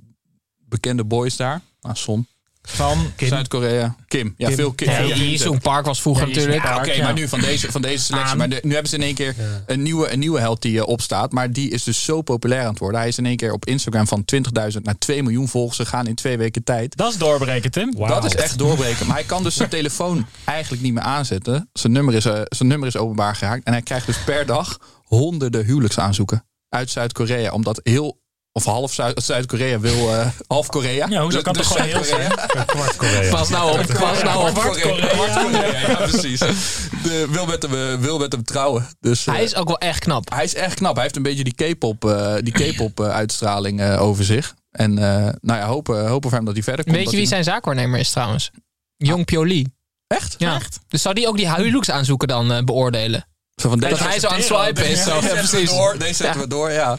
bekende 0.57 1.03
boys 1.03 1.35
daar. 1.35 1.61
Nou, 1.81 1.95
Son. 1.95 2.27
Van... 2.67 3.11
Zuid-Korea. 3.17 3.95
Kim. 4.07 4.33
Ja, 4.37 4.47
Kim. 4.47 4.55
veel 4.55 4.73
Kim. 4.73 4.89
Ja. 4.89 5.37
Zo'n 5.37 5.59
Park 5.59 5.85
was 5.85 6.01
vroeger 6.01 6.27
Ja, 6.27 6.33
natuurlijk. 6.35 6.75
Oké, 6.77 6.91
ja. 6.91 7.03
maar 7.03 7.13
nu 7.13 7.27
van 7.27 7.39
deze, 7.39 7.71
van 7.71 7.81
deze 7.81 8.03
selectie. 8.03 8.31
Aan. 8.31 8.37
Maar 8.37 8.49
de- 8.49 8.59
nu 8.63 8.71
hebben 8.71 8.89
ze 8.89 8.95
in 8.95 9.01
één 9.01 9.13
keer 9.15 9.35
een, 9.65 9.81
nieuwe, 9.81 10.11
een 10.11 10.19
nieuwe 10.19 10.39
held 10.39 10.61
die 10.61 10.79
eh, 10.79 10.87
opstaat. 10.87 11.31
Maar 11.31 11.51
die 11.51 11.69
is 11.69 11.83
dus 11.83 12.03
zo 12.03 12.21
populair 12.21 12.61
aan 12.63 12.69
het 12.69 12.79
worden. 12.79 12.99
Hij 12.99 13.09
is 13.09 13.17
in 13.17 13.25
één 13.25 13.35
keer 13.37 13.51
op 13.51 13.65
Instagram 13.65 14.07
van 14.07 14.25
20.000 14.35 14.81
naar 14.81 14.97
2 14.97 15.23
miljoen 15.23 15.47
volgers 15.47 15.77
gegaan 15.77 16.07
in 16.07 16.15
twee 16.15 16.37
weken 16.37 16.63
tijd. 16.63 16.97
Dat 16.97 17.11
is 17.11 17.17
doorbreken, 17.17 17.71
Tim. 17.71 17.93
Wauw. 17.97 18.13
Dat 18.13 18.25
is 18.25 18.35
echt 18.35 18.57
doorbreken. 18.57 19.07
Maar 19.07 19.15
hij 19.15 19.25
kan 19.25 19.43
dus 19.43 19.55
zijn 19.55 19.69
telefoon 19.69 20.25
eigenlijk 20.43 20.81
niet 20.83 20.93
meer 20.93 21.03
aanzetten. 21.03 21.69
Zijn 21.73 21.93
nummer 21.93 22.13
is, 22.13 22.25
eh, 22.25 22.41
zijn 22.45 22.69
nummer 22.69 22.87
is 22.87 22.97
openbaar 22.97 23.35
geraakt. 23.35 23.63
En 23.63 23.71
hij 23.71 23.81
krijgt 23.81 24.05
dus 24.05 24.17
per 24.25 24.45
dag 24.45 24.79
honderden 25.03 25.65
huwelijksaanzoeken 25.65 26.45
uit 26.69 26.89
Zuid-Korea. 26.89 27.51
Omdat 27.51 27.79
heel, 27.83 28.21
of 28.55 28.63
half 28.65 28.93
Zuid- 28.93 29.23
Zuid-Korea 29.23 29.79
wil, 29.79 30.13
eh, 30.13 30.27
half 30.47 30.67
Korea. 30.67 31.07
Ja, 31.09 31.21
hoezo 31.21 31.41
kan 31.41 31.55
het 31.57 31.63
dus 31.63 31.71
toch 31.71 31.81
gewoon 31.81 31.93
heel 31.95 32.03
Zuid-Korea- 32.03 32.63
Kwart 32.65 32.95
Korea. 32.95 33.29
Pas 33.31 33.49
nou 33.49 33.79
op, 33.79 33.85
pas 33.99 34.23
nou 34.23 34.49
op. 34.49 34.53
Kwart 34.55 34.81
Korea. 34.81 35.07
Kwart 35.07 35.33
Korea, 35.33 35.79
ja 35.89 35.95
precies. 35.95 36.39
De, 36.39 37.27
wil, 37.29 37.45
met 37.45 37.61
hem, 37.61 37.73
eh, 37.73 37.99
wil 37.99 38.19
met 38.19 38.31
hem 38.31 38.43
trouwen. 38.43 38.87
Dus, 38.99 39.27
eh, 39.27 39.33
Hij 39.33 39.43
is 39.43 39.55
ook 39.55 39.67
wel 39.67 39.77
echt 39.77 39.99
knap. 39.99 40.29
hij 40.33 40.43
is 40.43 40.55
echt 40.55 40.75
knap. 40.75 40.93
Hij 40.93 41.03
heeft 41.03 41.15
een 41.15 41.23
beetje 41.23 41.43
die 41.43 41.53
K-pop 41.75 42.05
eh, 42.05 42.35
die 42.39 42.53
K-pop 42.53 42.99
eh, 42.99 43.09
uitstraling 43.09 43.81
eh, 43.81 44.01
over 44.01 44.23
zich. 44.23 44.53
En 44.71 44.97
eh, 44.97 45.29
nou 45.41 45.59
ja, 45.59 45.65
hopen, 45.65 46.07
hopen 46.07 46.29
voor 46.29 46.37
hem 46.37 46.45
dat 46.45 46.53
hij 46.55 46.63
verder 46.63 46.85
komt. 46.85 46.97
Weet 46.97 47.11
je 47.11 47.17
wie 47.17 47.25
zijn 47.27 47.43
zaakwaarnemer 47.43 47.99
is 47.99 48.09
trouwens? 48.09 48.51
Jong 48.97 49.25
Pioli. 49.25 49.67
Echt? 50.07 50.35
Ja. 50.37 50.59
Dus 50.87 51.01
zou 51.01 51.15
die 51.15 51.27
ook 51.27 51.37
die 51.37 51.53
huwelijksaanzoeken 51.55 52.27
dan 52.27 52.51
eh, 52.51 52.63
beoordelen? 52.63 53.27
Zo 53.55 53.69
van, 53.69 53.79
Dat 53.79 53.89
deze 53.89 54.03
hij 54.03 54.19
zo 54.19 54.27
aan 54.27 54.35
het 54.35 54.45
swipen 54.45 54.89
is. 54.89 55.03
Zo, 55.03 55.13
ja, 55.15 55.21
zetten 55.21 55.41
we 55.41 55.47
precies. 55.49 55.69
door, 55.69 55.97
deze 55.97 56.13
zetten 56.13 56.35
Ja. 56.35 56.41
we 56.43 56.47
door, 56.47 56.71
ja. 56.71 56.95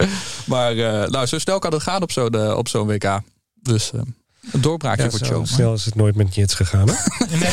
Maar 0.46 0.70
eh, 0.76 1.08
nou, 1.08 1.26
zo 1.26 1.38
snel 1.38 1.58
kan 1.58 1.72
het 1.72 1.82
gaan 1.82 2.02
op 2.02 2.12
zo'n 2.12 2.54
op 2.54 2.68
zo'n 2.68 2.86
WK. 2.86 3.20
Dus 3.62 3.90
eh, 3.92 4.00
een 4.52 4.60
doorbraakje 4.60 5.02
Ja, 5.02 5.10
voor 5.10 5.18
zo 5.18 5.24
Cho. 5.34 5.44
snel 5.44 5.72
is 5.74 5.84
het 5.84 5.94
nooit 5.94 6.14
met 6.16 6.34
Jits 6.34 6.54
gegaan. 6.54 6.88
Hè? 6.88 6.94
Nee, 7.38 7.48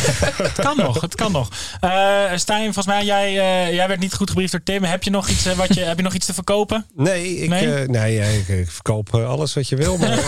het 0.47 0.59
kan 0.59 0.77
nog, 0.77 1.01
het 1.01 1.15
kan 1.15 1.31
nog. 1.31 1.49
Eh 1.79 2.23
Stijn, 2.35 2.63
volgens 2.63 2.85
mij, 2.85 3.05
jij, 3.05 3.27
eh, 3.27 3.73
jij 3.73 3.87
werd 3.87 3.99
niet 3.99 4.13
goed 4.13 4.29
gebriefd 4.29 4.51
door 4.51 4.63
Tim. 4.63 4.83
Heb 4.83 5.03
je 5.03 5.09
nog 5.09 5.27
iets, 5.27 5.45
eh, 5.45 5.53
wat 5.53 5.73
je, 5.73 5.81
heb 5.81 5.97
je 5.97 6.03
nog 6.03 6.13
iets 6.13 6.25
te 6.25 6.33
verkopen? 6.33 6.85
Nee, 6.95 7.37
ik, 7.37 7.49
Nee? 7.49 7.67
nee? 7.67 7.87
nee 7.87 8.13
ja, 8.13 8.23
ik, 8.25 8.47
ik 8.47 8.71
verkoop 8.71 9.15
alles 9.15 9.53
wat 9.53 9.69
je 9.69 9.75
wil. 9.75 9.97
Maar 9.97 10.09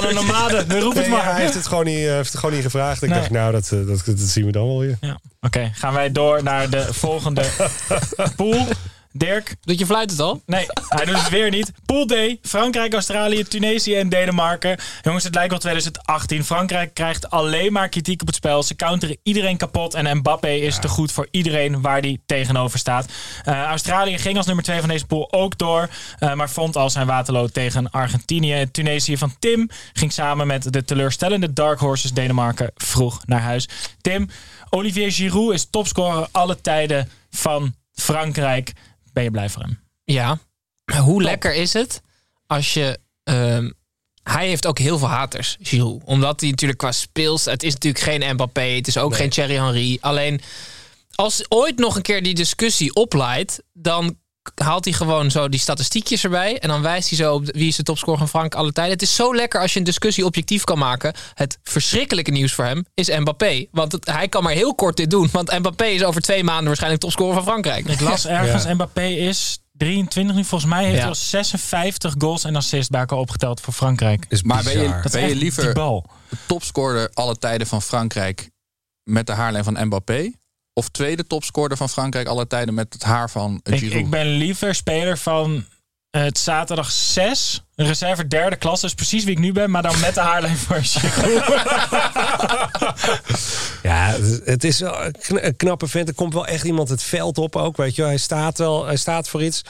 de 0.00 0.10
Nomade, 0.14 0.66
dan 0.66 0.78
roep 0.80 0.94
het 0.94 1.02
nee, 1.02 1.10
ja, 1.16 1.22
hij 1.22 1.32
maar. 1.32 1.40
heeft 1.40 1.54
het, 1.54 1.66
gewoon 1.66 1.84
niet, 1.84 1.96
heeft 1.98 2.30
het 2.32 2.40
gewoon 2.40 2.54
niet 2.54 2.64
gevraagd. 2.64 3.02
Ik 3.02 3.08
Nee. 3.08 3.18
dacht, 3.18 3.30
nou, 3.30 3.52
dat, 3.52 3.68
dat, 3.68 4.02
dat 4.04 4.18
zien 4.18 4.44
we 4.46 4.52
dan 4.52 4.66
wel 4.66 4.78
weer. 4.78 4.96
Ja. 5.00 5.18
Oké, 5.40 5.70
gaan 5.74 5.92
wij 5.94 6.12
door 6.12 6.42
naar 6.42 6.70
de 6.70 6.86
volgende 6.94 7.42
pool. 8.36 8.66
Dirk? 9.18 9.56
Doet 9.60 9.78
je 9.78 9.86
fluit 9.86 10.10
het 10.10 10.20
al? 10.20 10.42
Nee, 10.46 10.66
hij 10.88 11.04
doet 11.04 11.18
het 11.18 11.28
weer 11.28 11.50
niet. 11.50 11.72
Pool 11.86 12.06
D. 12.06 12.14
Frankrijk, 12.42 12.92
Australië, 12.92 13.42
Tunesië 13.42 13.94
en 13.94 14.08
Denemarken. 14.08 14.78
Jongens, 15.02 15.24
het 15.24 15.34
lijkt 15.34 15.50
wel 15.50 15.58
2018. 15.58 16.44
Frankrijk 16.44 16.94
krijgt 16.94 17.30
alleen 17.30 17.72
maar 17.72 17.88
kritiek 17.88 18.20
op 18.20 18.26
het 18.26 18.36
spel. 18.36 18.62
Ze 18.62 18.76
counteren 18.76 19.16
iedereen 19.22 19.56
kapot. 19.56 19.94
En 19.94 20.16
Mbappé 20.16 20.50
is 20.50 20.78
te 20.78 20.88
goed 20.88 21.12
voor 21.12 21.28
iedereen 21.30 21.80
waar 21.80 22.00
die 22.00 22.22
tegenover 22.26 22.78
staat. 22.78 23.12
Eh, 23.44 23.62
Australië 23.62 24.18
ging 24.18 24.36
als 24.36 24.46
nummer 24.46 24.64
2 24.64 24.80
van 24.80 24.88
deze 24.88 25.06
pool 25.06 25.32
ook 25.32 25.58
door. 25.58 25.88
eh, 26.18 26.34
maar 26.34 26.50
vond 26.50 26.76
al 26.76 26.90
zijn 26.90 27.06
waterloo 27.06 27.46
tegen 27.46 27.90
Argentinië. 27.90 28.70
Tunesië 28.70 29.16
van 29.16 29.34
Tim 29.38 29.70
ging 29.92 30.12
samen 30.12 30.46
met 30.46 30.72
de 30.72 30.84
teleurstellende 30.84 31.52
Dark 31.52 31.78
Horses 31.78 32.12
Denemarken 32.12 32.70
vroeg 32.74 33.20
naar 33.26 33.40
huis. 33.40 33.68
Tim, 34.00 34.28
Olivier 34.70 35.12
Giroud 35.12 35.52
is 35.52 35.70
topscorer 35.70 36.28
alle 36.30 36.60
tijden 36.60 37.08
van 37.30 37.74
Frankrijk. 37.92 38.72
Ben 39.18 39.26
je 39.26 39.32
blij 39.32 39.48
voor 39.48 39.62
hem? 39.62 39.80
Ja. 40.04 40.38
Maar 40.84 40.98
Hoe 40.98 41.22
lekker 41.22 41.54
is 41.54 41.72
het 41.72 42.00
als 42.46 42.74
je... 42.74 42.98
ehm, 43.22 43.70
hij 44.22 44.48
heeft 44.48 44.66
ook 44.66 44.78
heel 44.78 44.98
veel 44.98 45.08
haters, 45.08 45.56
Giroud. 45.60 46.02
Omdat 46.04 46.40
hij 46.40 46.50
natuurlijk 46.50 46.78
qua 46.78 46.92
speels... 46.92 47.44
Het 47.44 47.62
is 47.62 47.72
natuurlijk 47.72 48.04
geen 48.04 48.34
Mbappé, 48.34 48.60
het 48.60 48.86
is 48.86 48.98
ook 48.98 49.16
geen 49.16 49.30
Thierry 49.30 49.54
Henry. 49.54 49.98
Alleen, 50.00 50.40
als 51.14 51.44
ooit 51.48 51.78
nog 51.78 51.96
een 51.96 52.02
keer 52.02 52.22
die 52.22 52.34
discussie 52.34 52.94
opleidt... 52.94 53.62
dan 53.72 54.18
haalt 54.54 54.84
hij 54.84 54.94
gewoon 54.94 55.30
zo 55.30 55.48
die 55.48 55.60
statistiekjes 55.60 56.24
erbij... 56.24 56.58
en 56.58 56.68
dan 56.68 56.82
wijst 56.82 57.08
hij 57.08 57.18
zo 57.18 57.34
op 57.34 57.44
wie 57.44 57.68
is 57.68 57.76
de 57.76 57.82
topscorer 57.82 58.18
van 58.18 58.28
Frank 58.28 58.54
alle 58.54 58.72
tijden. 58.72 58.92
Het 58.92 59.02
is 59.02 59.14
zo 59.14 59.34
lekker 59.34 59.60
als 59.60 59.72
je 59.72 59.78
een 59.78 59.84
discussie 59.84 60.24
objectief 60.24 60.64
kan 60.64 60.78
maken. 60.78 61.14
Het 61.34 61.58
verschrikkelijke 61.62 62.30
nieuws 62.30 62.52
voor 62.52 62.64
hem 62.64 62.84
is 62.94 63.08
Mbappé. 63.18 63.66
Want 63.70 63.92
het- 63.92 64.06
hij 64.10 64.28
kan 64.28 64.42
maar 64.42 64.52
heel 64.52 64.74
kort 64.74 64.96
dit 64.96 65.10
doen. 65.10 65.28
Want 65.32 65.58
Mbappé 65.58 65.84
is 65.86 66.04
over 66.04 66.20
twee 66.20 66.44
maanden 66.44 66.66
waarschijnlijk 66.66 67.02
topscorer 67.02 67.34
van 67.34 67.42
Frankrijk. 67.42 67.86
Ik 67.88 68.00
las 68.00 68.26
ergens, 68.26 68.64
Ja. 68.64 68.74
Mbappé 68.74 69.06
is 69.06 69.58
23 69.72 70.36
nu. 70.36 70.44
Volgens 70.44 70.70
mij 70.70 70.82
heeft 70.82 70.94
Ja. 70.94 71.00
hij 71.00 71.08
al 71.08 71.14
56 71.14 72.14
goals 72.18 72.44
en 72.44 72.56
assists 72.56 72.88
bij 72.90 73.00
elkaar 73.00 73.18
opgeteld 73.18 73.60
voor 73.60 73.72
Frankrijk. 73.72 74.26
Is 74.28 74.42
Maar 74.42 74.62
ben 74.62 74.82
je. 74.82 75.00
Dat 75.02 75.12
ben 75.12 75.28
je 75.28 75.34
liever 75.34 75.72
topscorer 76.46 77.10
alle 77.14 77.38
tijden 77.38 77.66
van 77.66 77.82
Frankrijk 77.82 78.50
met 79.02 79.26
de 79.26 79.32
haarlijn 79.32 79.64
van 79.64 79.86
Mbappé? 79.86 80.32
Of 80.78 80.88
tweede 80.88 81.26
topscorer 81.26 81.76
van 81.76 81.88
Frankrijk 81.88 82.26
alle 82.28 82.46
tijden 82.46 82.74
met 82.74 82.92
het 82.92 83.02
haar 83.02 83.30
van 83.30 83.60
Ik, 83.62 83.78
Giroud? 83.78 84.00
ik 84.00 84.10
ben 84.10 84.26
liever 84.26 84.74
speler 84.74 85.18
van 85.18 85.64
het 86.10 86.38
zaterdag 86.38 86.90
6. 86.90 87.64
Een 87.74 87.86
reserve 87.86 88.26
derde 88.28 88.56
klas, 88.56 88.80
dus 88.80 88.94
precies 88.94 89.24
wie 89.24 89.32
ik 89.32 89.38
nu 89.38 89.52
ben. 89.52 89.70
Maar 89.70 89.82
dan 89.82 90.00
met 90.00 90.14
de 90.14 90.20
haarlijn 90.20 90.56
voor 90.56 90.76
Giroud. 90.82 91.66
Ja, 93.82 94.06
het- 94.10 94.40
het 94.44 94.64
is 94.64 94.80
wel 94.80 95.04
een 95.04 95.12
kn- 95.12 95.38
een 95.46 95.56
knappe 95.56 95.88
vent. 95.88 96.08
Er 96.08 96.14
komt 96.14 96.32
wel 96.34 96.46
echt 96.46 96.64
iemand 96.64 96.88
het 96.88 97.02
veld 97.02 97.38
op 97.38 97.56
ook, 97.56 97.76
weet 97.76 97.94
je 97.94 98.00
wel. 98.00 98.10
Hij 98.10 98.18
staat 98.20 98.58
wel, 98.58 98.86
hij 98.86 98.96
staat 98.96 99.28
voor 99.28 99.42
iets. 99.42 99.62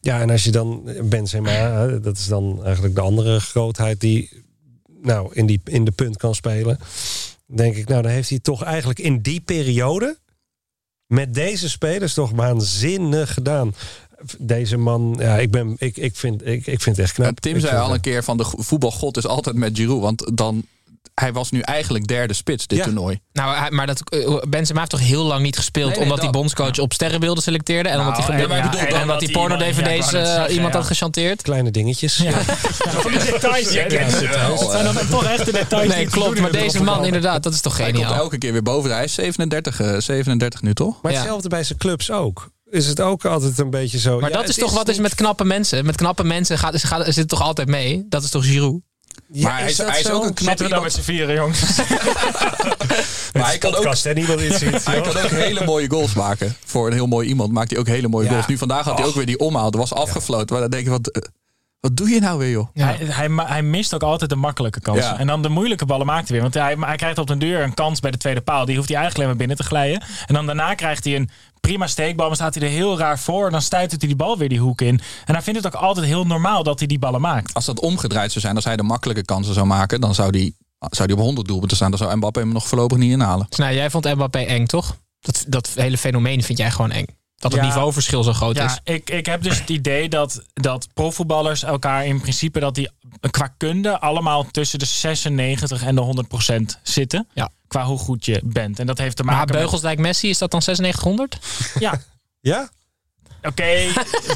Ja, 0.00 0.20
en 0.20 0.30
als 0.30 0.44
je 0.44 0.50
dan 0.50 0.82
Benzema, 1.02 1.86
dat 1.86 2.18
is 2.18 2.26
dan 2.26 2.64
eigenlijk 2.64 2.94
de 2.94 3.00
andere 3.00 3.40
grootheid 3.40 4.00
die 4.00 4.42
nou 5.02 5.34
in, 5.34 5.46
die, 5.46 5.60
in 5.64 5.84
de 5.84 5.90
punt 5.90 6.16
kan 6.16 6.34
spelen. 6.34 6.78
Denk 7.46 7.76
ik, 7.76 7.88
nou 7.88 8.02
dan 8.02 8.10
heeft 8.10 8.28
hij 8.28 8.38
toch 8.38 8.62
eigenlijk 8.62 8.98
in 8.98 9.20
die 9.20 9.40
periode 9.40 10.18
met 11.12 11.34
deze 11.34 11.68
spelers 11.68 12.14
toch 12.14 12.30
waanzinnig 12.30 13.34
gedaan. 13.34 13.74
Deze 14.38 14.76
man, 14.76 15.16
ja, 15.18 15.38
ik, 15.38 15.50
ben, 15.50 15.76
ik, 15.78 15.96
ik, 15.96 16.16
vind, 16.16 16.46
ik, 16.46 16.66
ik 16.66 16.80
vind 16.82 16.96
het 16.96 17.04
echt 17.04 17.14
knap. 17.14 17.40
Tim 17.40 17.60
zei 17.60 17.76
al 17.76 17.94
een 17.94 18.00
keer 18.00 18.24
van 18.24 18.36
de 18.36 18.44
go- 18.44 18.62
voetbalgod 18.62 19.16
is 19.16 19.26
altijd 19.26 19.56
met 19.56 19.76
Giroud. 19.78 20.00
Want 20.00 20.30
dan, 20.36 20.64
hij 21.14 21.32
was 21.32 21.50
nu 21.50 21.60
eigenlijk 21.60 22.06
derde 22.06 22.34
spits 22.34 22.66
dit 22.66 22.78
Ja. 22.78 22.84
toernooi. 22.84 23.20
Nou, 23.32 23.70
maar 23.74 23.86
dat, 23.86 24.10
eh, 24.10 24.38
Benzema 24.48 24.78
heeft 24.78 24.90
toch 24.90 25.00
heel 25.00 25.24
lang 25.24 25.42
niet 25.42 25.56
gespeeld... 25.56 25.86
Nee, 25.88 25.94
nee, 25.94 26.04
omdat 26.04 26.16
dat- 26.20 26.32
die 26.32 26.40
bondscoach 26.40 26.78
op 26.78 26.92
sterrenbeelden 26.92 27.42
selecteerde... 27.42 27.88
en 27.88 27.98
omdat 28.00 28.16
hij, 28.16 28.26
Nou, 28.36 28.50
en- 28.50 28.56
ja, 28.56 28.70
bedoel, 28.86 29.00
omdat 29.00 29.20
die 29.20 29.30
porno-dvd's 29.30 30.12
eh, 30.12 30.54
iemand 30.54 30.72
ja. 30.72 30.78
had 30.78 30.86
gechanteerd. 30.88 31.42
Kleine 31.42 31.70
dingetjes. 31.70 32.16
Ja. 32.16 32.30
van 32.32 33.10
die 33.10 33.20
details. 33.20 34.60
Dat 34.60 34.70
zijn 34.70 34.84
dan 34.84 34.96
toch 35.10 35.24
echt 35.24 35.44
de 35.44 35.52
details. 35.52 35.88
Nee, 35.94 36.06
klopt. 36.06 36.40
Maar 36.40 36.52
deze 36.52 36.82
man 36.82 37.04
inderdaad, 37.04 37.42
dat 37.42 37.52
is 37.52 37.60
toch 37.60 37.76
Hij 37.76 37.90
komt 37.92 38.04
geniaal. 38.04 38.20
elke 38.22 38.38
keer 38.38 38.52
weer 38.52 38.62
boven. 38.62 38.90
Hij 38.90 39.04
is 39.04 39.14
37, 39.14 39.80
eh, 39.80 39.98
37 39.98 40.62
nu 40.62 40.74
toch? 40.74 41.02
Maar 41.02 41.12
Ja. 41.12 41.18
hetzelfde 41.18 41.48
bij 41.48 41.64
zijn 41.64 41.78
clubs 41.78 42.10
ook. 42.10 42.50
Is 42.70 42.86
het 42.86 43.00
ook 43.00 43.24
altijd 43.24 43.58
een 43.58 43.70
beetje 43.70 43.98
zo. 43.98 44.20
Maar 44.20 44.30
ja, 44.30 44.36
dat 44.36 44.48
is 44.48 44.56
toch 44.56 44.72
wat 44.72 44.88
is 44.88 44.98
met 44.98 45.14
knappe 45.14 45.44
mensen? 45.44 45.86
Met 45.86 45.96
knappe 45.96 46.24
mensen 46.24 46.58
gaat, 46.58 46.84
gaat, 46.84 47.04
zit 47.04 47.14
het 47.16 47.28
toch 47.28 47.42
altijd 47.42 47.68
mee? 47.68 48.06
Dat 48.08 48.22
is 48.22 48.30
toch 48.30 48.44
Giroud? 48.46 48.80
Ja, 49.32 49.48
maar 49.48 49.58
hij 49.58 49.70
is, 49.70 49.78
hij 49.78 50.12
ook 50.12 50.24
een 50.24 50.34
knap 50.34 50.58
Zitten 50.58 50.76
we 50.76 50.82
met 50.82 50.92
z'n 50.92 51.00
vieren, 51.00 51.34
jongens? 51.34 51.60
Maar 53.32 53.46
hij 53.46 53.58
kan, 53.58 53.70
ook, 53.70 53.76
podcast 53.76 54.14
niemand 54.14 54.40
ziet. 54.40 54.84
hij 54.84 55.00
kan 55.00 55.16
ook 55.16 55.30
hele 55.30 55.64
mooie 55.64 55.90
goals 55.90 56.14
maken. 56.14 56.56
Voor 56.64 56.86
een 56.86 56.92
heel 56.92 57.06
mooi 57.06 57.28
iemand 57.28 57.52
maakt 57.52 57.70
hij 57.70 57.78
ook 57.78 57.86
hele 57.86 58.08
mooie 58.08 58.24
Ja. 58.24 58.30
goals. 58.30 58.46
Nu 58.46 58.58
vandaag 58.58 58.84
had 58.84 58.98
hij 58.98 59.06
ook 59.06 59.14
weer 59.14 59.26
die 59.26 59.38
omhaal. 59.38 59.70
Dat 59.70 59.80
was 59.80 59.92
afgefloten. 59.92 60.46
Maar 60.50 60.60
dan 60.60 60.70
denk 60.70 60.84
je, 60.84 60.90
wat, 60.90 61.30
wat 61.82 61.96
doe 61.96 62.08
je 62.08 62.20
nou 62.20 62.38
weer 62.38 62.50
joh? 62.50 62.68
Ja. 62.74 62.94
Hij, 62.98 63.28
hij, 63.36 63.62
mist 63.62 63.94
ook 63.94 64.02
altijd 64.02 64.30
de 64.30 64.36
makkelijke 64.36 64.80
kansen. 64.80 65.04
Ja. 65.04 65.18
En 65.18 65.26
dan 65.26 65.42
de 65.42 65.48
moeilijke 65.48 65.86
ballen 65.86 66.06
maakt 66.06 66.28
hij 66.28 66.40
weer. 66.40 66.50
Want 66.50 66.54
hij, 66.54 66.76
hij 66.86 66.96
krijgt 66.96 67.18
op 67.18 67.26
den 67.26 67.38
duur 67.38 67.62
een 67.62 67.74
kans 67.74 68.00
bij 68.00 68.10
de 68.10 68.16
tweede 68.16 68.40
paal. 68.40 68.64
Die 68.64 68.76
hoeft 68.76 68.88
hij 68.88 68.98
eigenlijk 68.98 69.16
alleen 69.16 69.38
maar 69.38 69.46
binnen 69.46 69.56
te 69.56 69.72
glijden. 69.72 70.02
En 70.26 70.34
dan 70.34 70.46
daarna 70.46 70.74
krijgt 70.74 71.04
hij 71.04 71.16
een 71.16 71.30
prima 71.60 71.86
steekbal. 71.86 72.26
Maar 72.26 72.36
staat 72.36 72.54
hij 72.54 72.64
er 72.64 72.70
heel 72.70 72.98
raar 72.98 73.18
voor. 73.18 73.46
En 73.46 73.52
dan 73.52 73.62
stuitert 73.62 74.00
hij 74.00 74.10
die 74.10 74.18
bal 74.18 74.38
weer 74.38 74.48
die 74.48 74.58
hoek 74.58 74.80
in. 74.80 75.00
En 75.24 75.34
hij 75.34 75.42
vindt 75.42 75.64
het 75.64 75.74
ook 75.74 75.82
altijd 75.82 76.06
heel 76.06 76.24
normaal 76.24 76.62
dat 76.62 76.78
hij 76.78 76.88
die 76.88 76.98
ballen 76.98 77.20
maakt. 77.20 77.54
Als 77.54 77.64
dat 77.64 77.80
omgedraaid 77.80 78.30
zou 78.30 78.44
zijn, 78.44 78.56
als 78.56 78.64
hij 78.64 78.76
de 78.76 78.82
makkelijke 78.82 79.24
kansen 79.24 79.54
zou 79.54 79.66
maken, 79.66 80.00
dan 80.00 80.14
zou 80.14 80.38
hij 80.38 80.52
zou 80.90 81.08
die 81.08 81.16
op 81.16 81.22
100 81.22 81.46
doelpunten 81.46 81.76
staan. 81.76 81.90
Dan 81.90 81.98
zou 81.98 82.16
Mbappé 82.16 82.40
hem 82.40 82.52
nog 82.52 82.66
voorlopig 82.66 82.98
niet 82.98 83.12
inhalen. 83.12 83.46
Dus 83.48 83.58
nou, 83.58 83.74
jij 83.74 83.90
vond 83.90 84.14
Mbappé 84.14 84.38
eng, 84.38 84.66
toch? 84.66 84.96
Dat, 85.20 85.44
dat 85.48 85.70
hele 85.74 85.98
fenomeen 85.98 86.42
vind 86.42 86.58
jij 86.58 86.70
gewoon 86.70 86.90
eng. 86.90 87.06
Dat 87.42 87.52
het 87.52 87.60
Ja. 87.60 87.66
niveauverschil 87.66 88.22
zo 88.22 88.32
groot 88.32 88.56
Ja, 88.56 88.64
is. 88.64 88.78
ik, 88.84 89.10
ik 89.10 89.26
heb 89.26 89.42
dus 89.42 89.58
het 89.58 89.68
idee 89.68 90.08
dat, 90.08 90.42
dat 90.54 90.88
profvoetballers 90.94 91.62
elkaar 91.62 92.06
in 92.06 92.20
principe 92.20 92.60
dat 92.60 92.74
die 92.74 92.90
qua 93.30 93.54
kunde 93.56 93.98
allemaal 94.00 94.46
tussen 94.50 94.78
de 94.78 94.84
96 94.84 95.82
en 95.82 95.94
de 95.94 96.00
100 96.00 96.28
procent 96.28 96.78
zitten. 96.82 97.28
Ja. 97.32 97.48
Qua 97.68 97.84
hoe 97.84 97.98
goed 97.98 98.24
je 98.24 98.40
bent. 98.44 98.78
En 98.78 98.86
dat 98.86 98.98
heeft 98.98 99.16
te 99.16 99.22
Maar 99.24 99.34
maken 99.34 99.50
met... 99.50 99.58
Beugelsdijk 99.60 99.98
Messi, 99.98 100.28
is 100.28 100.38
dat 100.38 100.50
dan 100.50 100.62
9600? 100.66 101.38
Ja, 101.78 102.00
Ja? 102.40 102.68
Oké, 103.42 103.86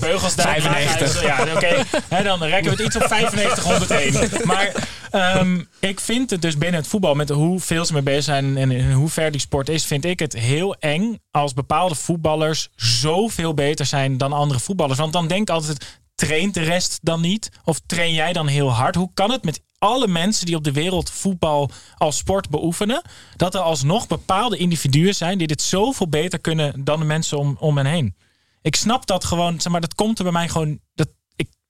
Beugelsdijk. 0.01 0.49
95. 0.63 1.23
Ja, 1.23 1.47
oké. 1.55 1.83
Hè, 2.09 2.23
Dan 2.23 2.43
rekken 2.43 2.77
we 2.77 2.83
het 2.83 2.95
iets 2.95 2.97
op 3.05 3.09
9501. 3.09 4.47
Maar 4.47 4.73
ehm, 5.17 5.63
ik 5.81 6.01
vind 6.01 6.31
het 6.31 6.43
dus 6.43 6.59
binnen 6.59 6.81
het 6.81 6.89
voetbal, 6.89 7.15
met 7.15 7.29
hoeveel 7.29 7.85
ze 7.85 7.93
mee 7.93 8.03
bezig 8.03 8.25
zijn 8.25 8.57
en 8.57 8.71
in 8.71 8.93
hoe 8.93 9.09
ver 9.09 9.31
die 9.31 9.41
sport 9.41 9.69
is, 9.69 9.85
vind 9.85 10.05
ik 10.05 10.19
het 10.19 10.33
heel 10.33 10.75
eng 10.75 11.19
als 11.31 11.55
bepaalde 11.55 11.95
voetballers 11.95 12.69
zoveel 12.77 13.55
beter 13.55 13.87
zijn 13.87 14.19
dan 14.19 14.33
andere 14.33 14.61
voetballers. 14.61 14.99
Want 14.99 15.13
dan 15.13 15.27
denk 15.27 15.41
ik 15.41 15.51
altijd, 15.51 16.01
traint 16.15 16.55
de 16.55 16.63
rest 16.63 16.99
dan 17.03 17.21
niet? 17.21 17.51
Of 17.65 17.81
train 17.87 18.13
jij 18.13 18.33
dan 18.33 18.47
heel 18.47 18.71
hard? 18.71 18.95
Hoe 18.95 19.11
kan 19.15 19.31
het 19.31 19.45
met 19.45 19.61
alle 19.79 20.09
mensen 20.09 20.47
die 20.47 20.57
op 20.57 20.65
de 20.65 20.73
wereld 20.73 21.11
voetbal 21.11 21.71
als 21.97 22.17
sport 22.17 22.51
beoefenen, 22.51 23.03
dat 23.37 23.55
er 23.55 23.61
alsnog 23.61 24.07
bepaalde 24.07 24.57
individuen 24.57 25.15
zijn 25.15 25.39
die 25.39 25.47
dit 25.47 25.63
zoveel 25.63 26.09
beter 26.09 26.39
kunnen 26.39 26.85
dan 26.85 26.99
de 26.99 27.05
mensen 27.05 27.39
om, 27.39 27.57
om 27.61 27.77
hen 27.77 27.87
heen? 27.87 28.15
Ik 28.63 28.77
snap 28.77 29.07
dat 29.07 29.25
gewoon, 29.25 29.61
zeg 29.61 29.73
maar, 29.73 29.81
dat 29.81 29.95
komt 29.95 30.19
er 30.19 30.25
bij 30.25 30.33
mij 30.33 30.49
gewoon. 30.49 30.81
Dat, 30.95 31.09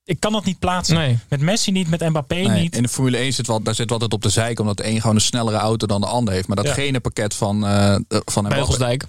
ik, 0.07 0.21
kan 0.21 0.33
dat 0.33 0.45
niet 0.45 0.59
plaatsen. 0.59 0.97
Nee. 0.97 1.19
Met 1.29 1.41
Messi 1.41 1.71
niet, 1.73 1.89
met 1.91 2.01
Mbappé 2.09 2.35
Nee, 2.35 2.61
niet. 2.63 2.77
in 2.77 2.83
de 2.83 2.89
Formule 2.89 3.17
1 3.17 3.33
zit 3.33 3.47
wel, 3.47 3.63
daar 3.63 3.75
zit 3.75 3.85
wel 3.91 3.93
altijd 4.01 4.13
op 4.13 4.23
de 4.23 4.29
zijk, 4.29 4.61
omdat 4.61 4.77
de 4.77 4.87
een 4.87 5.01
gewoon 5.01 5.17
een 5.17 5.21
snellere 5.23 5.57
auto 5.57 5.87
dan 5.87 6.01
de 6.01 6.07
ander 6.07 6.35
heeft. 6.35 6.47
Maar 6.47 6.57
dat 6.57 6.67
Ja. 6.67 6.73
gene 6.73 7.01
pakket 7.01 7.35
van, 7.35 7.67
eh 7.67 7.95
van 8.09 8.45
Mbappé- 8.45 8.49
Beugelsdijk. 8.49 9.05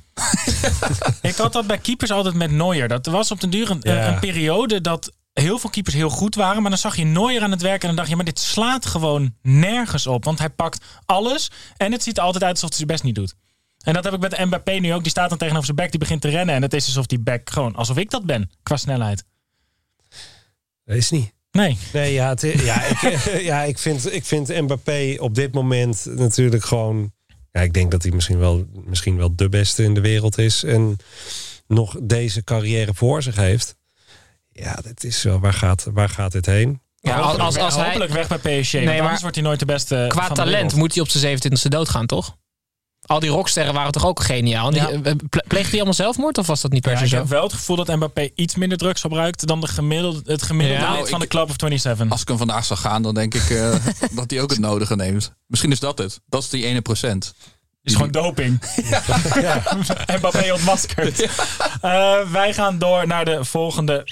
Ik 1.21 1.35
had 1.35 1.53
dat 1.53 1.67
bij 1.67 1.77
keepers 1.77 2.11
altijd 2.11 2.35
met 2.35 2.51
Neuer. 2.51 2.87
Dat 2.87 3.05
was 3.05 3.31
op 3.31 3.39
den 3.41 3.49
duur 3.49 3.69
een, 3.69 3.79
Ja. 3.81 4.07
een 4.13 4.19
periode 4.19 4.81
dat 4.81 5.11
heel 5.33 5.59
veel 5.59 5.69
keepers 5.69 5.95
heel 5.95 6.09
goed 6.09 6.35
waren. 6.35 6.61
Maar 6.61 6.69
dan 6.71 6.79
zag 6.79 6.95
je 6.95 7.03
Neuer 7.05 7.41
aan 7.41 7.51
het 7.51 7.61
werken 7.61 7.81
en 7.81 7.87
dan 7.87 7.95
dacht 7.95 8.09
je... 8.09 8.15
maar 8.15 8.25
dit 8.25 8.39
slaat 8.39 8.85
gewoon 8.85 9.33
nergens 9.41 10.07
op. 10.07 10.23
Want 10.23 10.39
hij 10.39 10.49
pakt 10.49 10.85
alles 11.05 11.51
en 11.77 11.91
het 11.91 12.03
ziet 12.03 12.17
er 12.17 12.23
altijd 12.23 12.43
uit 12.43 12.53
alsof 12.53 12.69
hij 12.69 12.77
zijn 12.77 12.89
best 12.89 13.03
niet 13.03 13.15
doet. 13.15 13.33
En 13.83 13.93
dat 13.93 14.03
heb 14.03 14.13
ik 14.13 14.19
met 14.19 14.45
Mbappé 14.45 14.71
nu 14.71 14.93
ook. 14.93 15.01
Die 15.01 15.11
staat 15.11 15.29
dan 15.29 15.37
tegenover 15.37 15.65
zijn 15.65 15.77
back, 15.77 15.89
die 15.89 15.99
begint 15.99 16.21
te 16.21 16.29
rennen. 16.29 16.55
En 16.55 16.61
het 16.61 16.73
is 16.73 16.85
alsof 16.85 17.05
die 17.05 17.19
back 17.19 17.49
gewoon... 17.49 17.75
alsof 17.75 17.97
ik 17.97 18.09
dat 18.11 18.25
ben, 18.25 18.51
qua 18.63 18.77
snelheid. 18.77 19.23
Dat 20.87 20.97
is 20.97 21.09
niet. 21.09 21.33
Nee. 21.51 21.77
Nee, 21.93 22.13
ja, 22.13 22.29
het, 22.29 22.41
ja, 22.41 22.83
ik, 22.83 23.17
ja 23.51 23.63
ik, 23.63 23.77
vind, 23.77 24.13
ik 24.13 24.25
vind 24.25 24.47
Mbappé 24.61 25.15
op 25.19 25.35
dit 25.35 25.53
moment 25.53 26.05
natuurlijk 26.05 26.63
gewoon... 26.63 27.13
Ja, 27.51 27.61
ik 27.61 27.73
denk 27.73 27.91
dat 27.91 28.03
hij 28.03 28.11
misschien 28.11 28.39
wel, 28.39 28.65
misschien 28.85 29.17
wel 29.17 29.35
de 29.35 29.49
beste 29.49 29.83
in 29.83 29.93
de 29.93 30.01
wereld 30.01 30.37
is. 30.37 30.63
En 30.63 30.97
nog 31.67 31.95
deze 32.01 32.43
carrière 32.43 32.93
voor 32.93 33.23
zich 33.23 33.35
heeft. 33.35 33.75
Ja, 34.49 34.73
dat 34.73 35.03
is 35.03 35.23
wel, 35.23 35.39
waar 35.39 35.53
gaat, 35.53 35.87
waar 35.93 36.09
gaat 36.09 36.31
dit 36.31 36.45
heen? 36.45 36.81
Ja, 36.95 37.19
als, 37.19 37.37
als, 37.37 37.57
als 37.57 37.75
hij, 37.75 37.85
hopelijk 37.85 38.11
weg 38.11 38.27
bij 38.27 38.61
PSG. 38.61 38.73
Nee, 38.73 38.85
maar 38.85 39.01
anders 39.01 39.21
wordt 39.21 39.35
hij 39.35 39.45
nooit 39.45 39.59
de 39.59 39.65
beste 39.65 40.05
qua 40.07 40.27
de 40.27 40.33
talent 40.33 40.75
moet 40.75 40.93
hij 40.93 41.03
op 41.03 41.09
zijn 41.09 41.37
27e 41.37 41.67
doodgaan, 41.67 42.05
toch? 42.05 42.37
Al 43.07 43.19
die 43.19 43.29
rocksterren 43.29 43.73
waren 43.73 43.91
toch 43.91 44.05
ook 44.05 44.21
geniaal? 44.21 44.67
En 44.67 44.73
die, 44.73 44.81
Ja. 44.81 44.89
eh, 44.89 45.15
ple- 45.29 45.43
Pleegde 45.47 45.67
hij 45.69 45.75
allemaal 45.75 45.93
zelfmoord 45.93 46.37
of 46.37 46.47
was 46.47 46.61
dat 46.61 46.71
niet 46.71 46.81
per 46.81 46.91
Ja, 46.91 46.97
se 46.97 47.03
ik 47.03 47.09
zo? 47.09 47.15
heb 47.17 47.27
wel 47.27 47.43
het 47.43 47.53
gevoel 47.53 47.75
dat 47.75 47.87
Mbappé 47.95 48.29
iets 48.35 48.55
minder 48.55 48.77
drugs 48.77 49.01
gebruikt 49.01 49.47
dan 49.47 49.61
de 49.61 49.67
gemiddelde, 49.67 50.21
het 50.31 50.41
gemiddelde 50.43 50.81
Ja, 50.83 50.91
nou, 50.93 51.07
van 51.07 51.19
de 51.19 51.25
ik- 51.25 51.31
Club 51.31 51.49
of 51.49 51.55
27. 51.57 52.09
Als 52.11 52.21
ik 52.21 52.27
hem 52.27 52.37
vandaag 52.37 52.65
zou 52.65 52.79
gaan, 52.79 53.01
dan 53.01 53.13
denk 53.13 53.33
ik 53.33 53.49
eh, 53.49 53.75
dat 54.11 54.31
hij 54.31 54.41
ook 54.41 54.49
het 54.49 54.59
nodige 54.59 54.95
neemt. 54.95 55.33
Misschien 55.47 55.71
is 55.71 55.79
dat 55.79 55.97
het. 55.97 56.19
Dat 56.29 56.41
is 56.43 56.49
die 56.49 56.65
ene 56.65 56.81
procent. 56.81 57.33
is 57.83 57.93
gewoon 57.93 58.11
doping. 58.11 58.59
Mbappé 60.17 60.53
ontmaskerd. 60.53 61.21
Eh, 61.81 62.17
wij 62.31 62.53
gaan 62.53 62.77
door 62.79 63.07
naar 63.07 63.25
de 63.25 63.45
volgende 63.45 64.03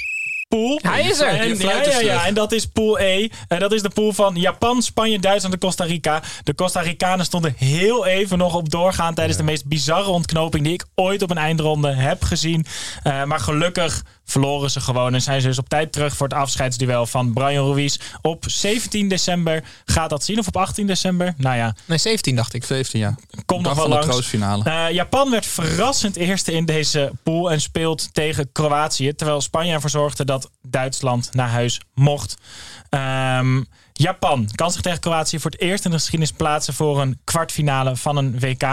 pool. 0.48 0.80
Hij 0.82 1.02
is 1.02 1.20
er. 1.20 1.28
En, 1.28 1.58
ja, 1.58 1.84
ja, 1.84 2.00
ja, 2.00 2.26
en 2.26 2.34
dat 2.34 2.52
is 2.52 2.66
pool 2.66 3.00
E. 3.00 3.28
En 3.48 3.60
dat 3.60 3.72
is 3.72 3.82
de 3.82 3.90
pool 3.90 4.14
van 4.14 4.36
Japan, 4.36 4.82
Spanje, 4.82 5.20
Duitsland 5.20 5.54
en 5.54 5.60
Costa 5.60 5.84
Rica. 5.84 6.22
De 6.44 6.56
Costa 6.56 6.82
Ricanen 6.82 7.26
stonden 7.26 7.54
heel 7.58 8.06
even 8.06 8.38
nog 8.38 8.56
op 8.56 8.70
doorgaan 8.70 9.14
tijdens 9.14 9.38
de 9.38 9.44
meest 9.44 9.66
bizarre 9.66 10.10
ontknoping 10.10 10.64
die 10.64 10.74
ik 10.74 10.86
ooit 10.96 11.22
op 11.22 11.30
een 11.30 11.38
eindronde 11.38 11.94
heb 11.94 12.24
gezien. 12.24 12.66
Eh, 13.04 13.24
maar 13.24 13.40
gelukkig 13.40 14.04
verloren 14.26 14.72
ze 14.72 14.80
gewoon 14.80 15.14
en 15.14 15.22
zijn 15.22 15.42
ze 15.42 15.48
dus 15.48 15.60
op 15.60 15.70
tijd 15.70 15.92
terug 15.92 16.16
voor 16.16 16.28
het 16.28 16.38
afscheidsduel 16.38 17.06
van 17.06 17.34
Brian 17.34 17.74
Ruiz. 17.74 17.98
Op 18.22 18.44
17 18.48 19.08
december 19.08 19.64
gaat 19.86 20.10
dat 20.10 20.24
zien, 20.24 20.40
of 20.40 20.48
op 20.48 20.58
18 20.58 20.88
december? 20.88 21.34
Nou 21.38 21.56
ja, 21.56 21.76
Nee, 21.86 21.98
17 21.98 22.36
dacht 22.36 22.54
ik. 22.54 22.64
17 22.64 23.00
jaar. 23.00 23.16
Komt 23.46 23.62
nog 23.62 23.76
wel 23.76 23.88
langs. 23.88 24.34
Eh, 24.34 24.86
Japan 24.92 25.32
werd 25.32 25.46
verrassend 25.46 26.16
eerste 26.16 26.52
in 26.52 26.66
deze 26.66 27.12
pool 27.24 27.52
en 27.52 27.62
speelt 27.62 28.14
tegen 28.14 28.52
Kroatië. 28.52 29.16
Terwijl 29.16 29.42
Spanje 29.42 29.74
ervoor 29.74 29.90
zorgde 29.90 30.26
dat 30.26 30.50
Duitsland 30.62 31.30
naar 31.34 31.50
huis 31.50 31.82
mocht. 31.94 32.36
Ehm, 32.90 33.62
Japan 33.98 34.50
kan 34.56 34.72
zich 34.72 34.82
tegen 34.82 35.00
Kroatië 35.00 35.40
voor 35.40 35.52
het 35.52 35.62
eerst 35.62 35.86
in 35.86 35.92
de 35.92 35.98
geschiedenis 35.98 36.32
plaatsen 36.32 36.74
voor 36.74 37.02
een 37.02 37.20
kwartfinale 37.24 37.96
van 37.96 38.18
een 38.18 38.40
WK. 38.40 38.64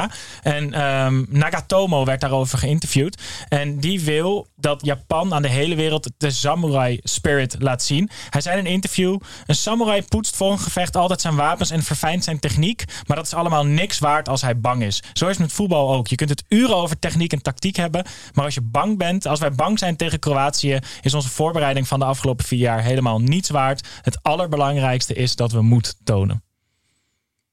En 0.42 0.72
ehm, 0.72 1.24
Nagatomo 1.28 2.04
werd 2.04 2.20
daarover 2.20 2.58
geïnterviewd. 2.58 3.22
En 3.48 3.80
die 3.80 4.00
wil 4.00 4.46
dat 4.56 4.84
Japan 4.84 5.34
aan 5.34 5.42
de 5.42 5.48
hele 5.48 5.74
wereld 5.74 6.10
de 6.18 6.30
samurai 6.30 7.00
spirit 7.02 7.56
laat 7.58 7.82
zien. 7.82 8.10
Hij 8.30 8.40
zei 8.40 8.58
in 8.58 8.66
een 8.66 8.72
interview: 8.72 9.18
Een 9.46 9.54
samurai 9.54 10.02
poetst 10.02 10.36
voor 10.36 10.52
een 10.52 10.58
gevecht 10.58 10.96
altijd 10.96 11.20
zijn 11.20 11.36
wapens 11.36 11.70
en 11.70 11.82
verfijnt 11.82 12.24
zijn 12.24 12.38
techniek. 12.38 12.84
Maar 13.06 13.16
dat 13.16 13.26
is 13.26 13.34
allemaal 13.34 13.66
niks 13.66 13.98
waard 13.98 14.28
als 14.28 14.42
hij 14.42 14.60
bang 14.60 14.82
is. 14.82 15.02
Zo 15.12 15.24
is 15.24 15.30
het 15.30 15.40
met 15.40 15.52
voetbal 15.52 15.92
ook. 15.92 16.06
Je 16.06 16.16
kunt 16.16 16.30
het 16.30 16.44
uren 16.48 16.76
over 16.76 16.98
techniek 16.98 17.32
en 17.32 17.42
tactiek 17.42 17.76
hebben. 17.76 18.04
Maar 18.34 18.44
als 18.44 18.54
je 18.54 18.62
bang 18.62 18.98
bent, 18.98 19.26
als 19.26 19.40
wij 19.40 19.52
bang 19.52 19.78
zijn 19.78 19.96
tegen 19.96 20.18
Kroatië, 20.18 20.78
is 21.00 21.14
onze 21.14 21.28
voorbereiding 21.28 21.88
van 21.88 21.98
de 21.98 22.04
afgelopen 22.04 22.44
vier 22.44 22.58
jaar 22.58 22.82
helemaal 22.82 23.20
niets 23.20 23.50
waard. 23.50 23.88
Het 24.02 24.22
allerbelangrijkste 24.22 25.11
is 25.14 25.36
dat 25.36 25.52
we 25.52 25.62
moed 25.62 25.94
tonen. 26.04 26.42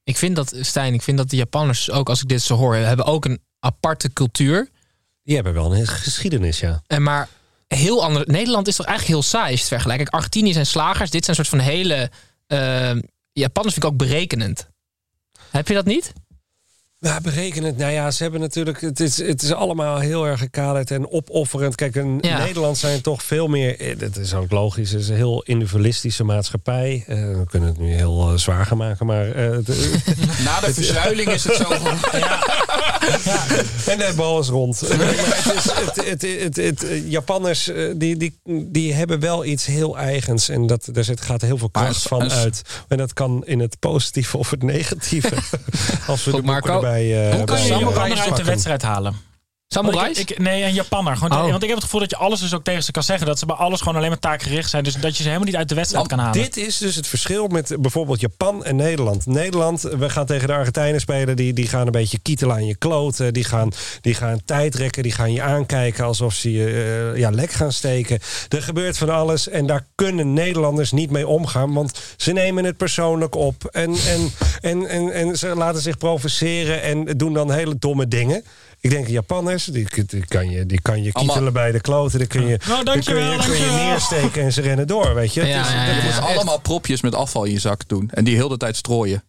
Ik 0.04 0.18
vind 0.18 0.36
dat, 0.36 0.54
Stijn, 0.60 0.94
ik 0.94 1.02
vind 1.02 1.18
dat 1.18 1.30
de 1.30 1.36
Japanners 1.36 1.92
ook, 1.92 2.10
als 2.10 2.22
ik 2.22 2.28
dit 2.28 2.42
zo 2.42 2.56
hoor, 2.56 2.76
hebben 2.76 3.06
ook 3.06 3.26
een 3.26 3.42
aparte 3.60 4.14
cultuur. 4.14 4.70
Die 5.24 5.36
hebben 5.36 5.54
wel 5.54 5.76
een 5.76 5.88
geschiedenis, 5.88 6.60
ja. 6.60 6.82
En 6.88 7.04
maar 7.04 7.30
heel 7.68 8.04
ander. 8.04 8.24
Nederland 8.26 8.68
is 8.68 8.76
toch 8.76 8.86
eigenlijk 8.86 9.16
heel 9.18 9.30
saai 9.30 9.44
als 9.44 9.54
je 9.54 9.60
het 9.60 9.68
vergelijkt. 9.68 10.02
Kijk, 10.04 10.14
Argentinië 10.16 10.54
zijn 10.54 10.66
slagers. 10.66 11.10
Dit 11.10 11.24
zijn 11.24 11.36
soort 11.36 11.48
van 11.48 11.60
hele. 11.60 12.12
eh, 12.48 12.92
Japanners 13.32 13.74
vind 13.74 13.86
ik 13.86 13.92
ook 13.92 13.98
berekenend. 13.98 14.68
Heb 15.50 15.68
je 15.68 15.74
dat 15.74 15.86
niet? 15.86 16.14
Ja, 17.02 17.20
berekenend. 17.22 17.78
Nou 17.78 17.92
ja, 17.92 18.12
ze 18.12 18.24
hebben 18.24 18.42
natuurlijk. 18.42 18.82
Het 18.82 19.00
is, 19.00 19.18
het 19.18 19.42
is 19.42 19.54
allemaal 19.54 20.00
heel 20.00 20.26
erg 20.28 20.40
gekaderd 20.40 20.92
en 20.92 21.12
opofferend. 21.12 21.76
Kijk, 21.76 21.96
in 21.96 22.18
Ja. 22.22 22.38
Nederland 22.38 22.78
zijn 22.78 23.02
toch 23.02 23.24
veel 23.24 23.48
meer. 23.48 23.80
eh, 23.80 24.00
Dat 24.00 24.18
is 24.18 24.34
ook 24.34 24.52
logisch. 24.52 24.92
Het 24.92 25.02
is 25.02 25.10
een 25.10 25.16
heel 25.16 25.42
individualistische 25.44 26.24
maatschappij. 26.24 27.04
Eh, 27.08 27.16
we 27.18 27.44
kunnen 27.50 27.70
het 27.70 27.78
nu 27.78 27.94
heel 27.94 28.30
eh, 28.32 28.38
zwaar 28.38 28.66
gaan 28.66 28.78
maken, 28.78 29.06
maar. 29.06 29.32
eh, 29.32 29.52
het- 29.52 29.68
Na 30.46 30.60
de 30.60 30.74
verzuiling 30.74 31.30
is 31.30 31.44
het 31.44 31.56
zo 31.56 31.64
van... 31.84 31.98
en 33.86 33.98
de 33.98 34.14
bal 34.16 34.40
is 34.40 34.48
rond. 34.48 34.82
Nee, 34.90 34.98
maar 34.98 35.08
het 35.16 35.54
is, 35.56 35.64
het, 35.86 36.06
het, 36.06 36.22
het, 36.42 36.56
het, 36.56 36.84
eh, 36.90 37.10
Japanners 37.12 37.68
eh, 37.68 37.92
die, 37.96 38.18
die, 38.18 38.40
die 38.72 38.94
hebben 38.94 39.20
wel 39.20 39.46
iets 39.46 39.66
heel 39.66 39.98
eigens. 39.98 40.50
En 40.50 40.68
dat, 40.68 40.88
daar 40.92 41.04
zit, 41.04 41.22
gaat 41.22 41.42
heel 41.42 41.58
veel 41.58 41.70
kracht 41.70 42.02
van 42.02 42.32
uit. 42.32 42.62
En 42.88 42.98
dat 42.98 43.14
kan 43.14 43.44
in 43.46 43.60
het 43.60 43.80
positieve 43.80 44.38
of 44.38 44.50
het 44.50 44.64
negatieve. 44.64 45.36
Als 46.08 46.24
we 46.24 46.32
de 46.32 46.38
Goed, 46.38 46.46
boeken 46.46 46.46
Marco. 46.46 46.74
erbij. 46.74 47.30
eh, 47.30 47.36
Hoe 47.36 47.44
kan 47.46 47.56
bij, 47.56 47.66
je 47.68 47.74
eh, 47.74 47.80
Japaner 47.80 48.18
uit 48.20 48.36
de 48.36 48.44
wedstrijd 48.44 48.82
halen? 48.82 49.28
Samurais? 49.74 50.02
Want 50.02 50.18
ik, 50.18 50.30
ik- 50.30 50.40
nee, 50.40 50.64
een 50.64 50.74
Japanner. 50.74 51.18
Gewoon, 51.18 51.38
Oh. 51.38 51.50
Want 51.50 51.62
ik 51.62 51.68
heb 51.68 51.76
het 51.78 51.84
gevoel 51.84 52.00
dat 52.00 52.10
je 52.10 52.16
alles 52.18 52.40
dus 52.40 52.54
ook 52.54 52.64
tegen 52.64 52.84
ze 52.84 52.92
kan 52.92 53.04
zeggen. 53.04 53.28
Dat 53.28 53.40
ze 53.40 53.46
bij 53.46 53.56
alles 53.56 53.80
gewoon 53.80 53.96
alleen 53.96 54.10
maar 54.10 54.20
taakgericht 54.20 54.70
zijn. 54.70 54.84
Dus 54.84 54.94
dat 54.94 55.12
je 55.12 55.18
ze 55.24 55.24
helemaal 55.28 55.46
niet 55.48 55.56
uit 55.56 55.70
de 55.70 55.76
wedstrijd 55.76 56.08
kan 56.08 56.20
halen. 56.20 56.42
Dit 56.42 56.58
is 56.58 56.78
dus 56.78 56.96
het 56.96 57.08
verschil 57.08 57.48
met 57.48 57.76
bijvoorbeeld 57.80 58.20
Japan 58.20 58.66
en 58.66 58.76
Nederland. 58.76 59.26
Nederland, 59.26 59.82
we 59.82 60.10
gaan 60.10 60.26
tegen 60.26 60.48
de 60.48 60.54
Argentijnen 60.54 61.00
spelen. 61.02 61.36
Die, 61.36 61.54
die 61.54 61.68
gaan 61.68 61.86
een 61.86 61.92
beetje 61.92 62.20
kietelen 62.20 62.56
aan 62.56 62.66
je 62.66 62.76
kloten. 62.76 63.34
Die 63.34 63.44
gaan, 63.44 63.72
die 64.02 64.14
gaan 64.14 64.42
tijd 64.46 64.76
rekken. 64.76 65.04
Die 65.04 65.12
gaan 65.12 65.34
je 65.34 65.42
aankijken 65.42 66.06
alsof 66.06 66.34
ze 66.34 66.52
je 66.52 66.66
eh, 67.14 67.20
ja, 67.20 67.30
lek 67.30 67.52
gaan 67.52 67.72
steken. 67.72 68.20
Er 68.50 68.62
gebeurt 68.62 68.98
van 68.98 69.10
alles. 69.10 69.48
En 69.50 69.66
daar 69.66 69.86
kunnen 69.96 70.34
Nederlanders 70.34 70.92
niet 70.92 71.12
mee 71.12 71.28
omgaan. 71.28 71.74
Want 71.74 72.00
ze 72.18 72.32
nemen 72.32 72.64
het 72.64 72.78
persoonlijk 72.78 73.36
op. 73.36 73.64
En, 73.66 73.96
en, 73.96 74.32
en, 74.62 74.86
en, 74.88 75.12
en 75.14 75.38
ze 75.38 75.48
laten 75.48 75.82
zich 75.82 75.98
provoceren. 75.98 76.82
En 76.82 77.06
doen 77.06 77.34
dan 77.34 77.52
hele 77.52 77.76
domme 77.80 78.08
dingen. 78.08 78.44
Ik 78.82 78.90
denk 78.90 79.08
Japanners, 79.08 79.66
die, 79.66 79.88
die 80.06 80.26
kan 80.28 80.50
je, 80.50 80.66
die 80.66 80.82
kan 80.82 81.04
je 81.04 81.14
Allemaal- 81.14 81.24
kietelen 81.36 81.54
bij 81.54 81.72
de 81.72 81.80
kloten. 81.82 82.20
Die 82.20 82.28
kun 82.28 82.48
je, 82.48 82.60
Nou, 82.68 82.84
die 82.84 83.04
kun 83.04 83.16
je, 83.16 83.20
dankjewel, 83.24 83.38
kun 83.38 83.52
je 83.54 83.60
dankjewel. 83.60 83.86
neersteken 83.88 84.44
en 84.44 84.54
ze 84.54 84.62
rennen 84.62 84.88
door, 84.88 85.14
weet 85.16 85.34
je. 85.34 85.46
Ja. 85.46 86.02
Dus 86.02 86.18
allemaal 86.20 86.60
propjes 86.60 87.02
met 87.02 87.16
afval 87.16 87.44
in 87.44 87.52
je 87.52 87.60
zak 87.60 87.88
doen. 87.88 88.10
En 88.14 88.24
die 88.24 88.36
heel 88.36 88.48
de 88.50 88.58
tijd 88.58 88.76
strooien. 88.76 89.24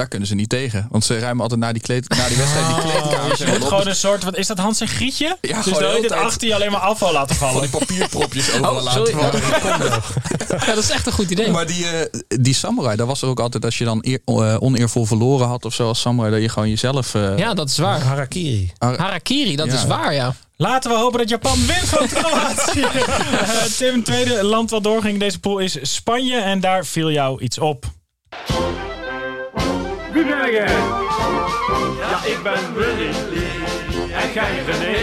Daar 0.00 0.08
kunnen 0.08 0.28
ze 0.28 0.34
niet 0.34 0.48
tegen. 0.48 0.86
Want 0.90 1.04
ze 1.04 1.18
ruimen 1.18 1.42
altijd 1.42 1.60
na 1.60 1.72
die, 1.72 1.82
kleed, 1.82 2.08
na 2.08 2.28
die 2.28 2.36
wedstrijd 2.36 2.66
die 2.66 2.74
kleedkamers 2.82 3.38
Je 3.38 3.44
helemaal 3.44 3.52
moet 3.54 3.62
op. 3.62 3.68
gewoon 3.68 3.86
een 3.88 3.94
soort, 3.96 4.24
wat 4.24 4.36
is 4.36 4.46
dat 4.46 4.58
Hans 4.58 4.80
en 4.80 4.88
Grietje? 4.88 5.36
Ja, 5.40 5.54
dus 5.54 5.62
gewoon 5.64 5.82
dan 5.82 5.90
de 5.90 5.96
heet 6.00 6.10
het 6.10 6.12
achter 6.18 6.48
je 6.48 6.54
alleen 6.54 6.70
maar 6.70 6.80
afval 6.80 7.12
laten 7.12 7.36
Van 7.36 7.48
vallen. 7.52 7.70
die 7.70 7.78
papierpropjes 7.78 8.50
overal 8.52 8.76
Oh, 8.76 8.82
laten 8.82 9.06
sorry. 9.06 9.12
vallen. 9.12 10.02
Ja, 10.66 10.74
dat 10.74 10.84
is 10.84 10.90
echt 10.90 11.06
een 11.06 11.12
goed 11.12 11.30
idee. 11.30 11.50
Maar 11.50 11.66
die, 11.66 11.86
eh, 11.86 12.20
die 12.40 12.54
samurai, 12.54 12.96
daar 12.96 13.06
was 13.06 13.22
er 13.22 13.28
ook 13.28 13.40
altijd 13.40 13.64
als 13.64 13.78
je 13.78 13.84
dan 13.84 13.98
eer- 14.02 14.20
eh, 14.24 14.56
oneervol 14.62 15.04
verloren 15.06 15.46
had 15.46 15.64
of 15.64 15.74
zo 15.74 15.86
als 15.88 16.00
samurai, 16.00 16.32
dat 16.32 16.42
je 16.42 16.48
gewoon 16.48 16.68
jezelf. 16.68 17.14
eh, 17.14 17.38
Ja, 17.38 17.54
dat 17.54 17.68
is 17.68 17.78
waar. 17.78 18.00
Harakiri. 18.02 18.72
Harakiri, 18.78 19.56
dat 19.56 19.66
Ja. 19.66 19.72
is 19.74 19.84
waar, 19.86 20.14
ja. 20.14 20.34
Laten 20.56 20.90
we 20.90 20.96
hopen 20.96 21.18
dat 21.18 21.28
Japan 21.28 21.66
wint 21.66 21.88
van 21.88 22.06
Kroatië. 22.08 22.86
Eh, 23.40 23.62
Tim, 23.76 23.94
het 23.94 24.04
tweede 24.04 24.44
land 24.44 24.70
wat 24.70 24.82
doorging 24.82 25.12
in 25.12 25.18
deze 25.18 25.38
pool 25.40 25.58
is 25.58 25.78
Spanje. 25.82 26.36
En 26.38 26.60
daar 26.60 26.84
viel 26.86 27.10
jou 27.10 27.42
iets 27.42 27.58
op. 27.58 27.84
Ja, 30.50 32.24
ik 32.24 32.42
ben 32.42 32.74
Willy. 32.74 33.10
En 34.12 34.32
jij 34.34 34.62
René. 34.66 34.96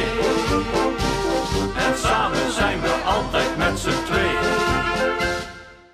En 1.78 1.98
samen 2.04 2.54
zijn 2.54 2.82
we 2.82 2.90
altijd 3.06 3.58
met 3.58 3.80
z'n 3.80 3.90
twee. 4.06 4.30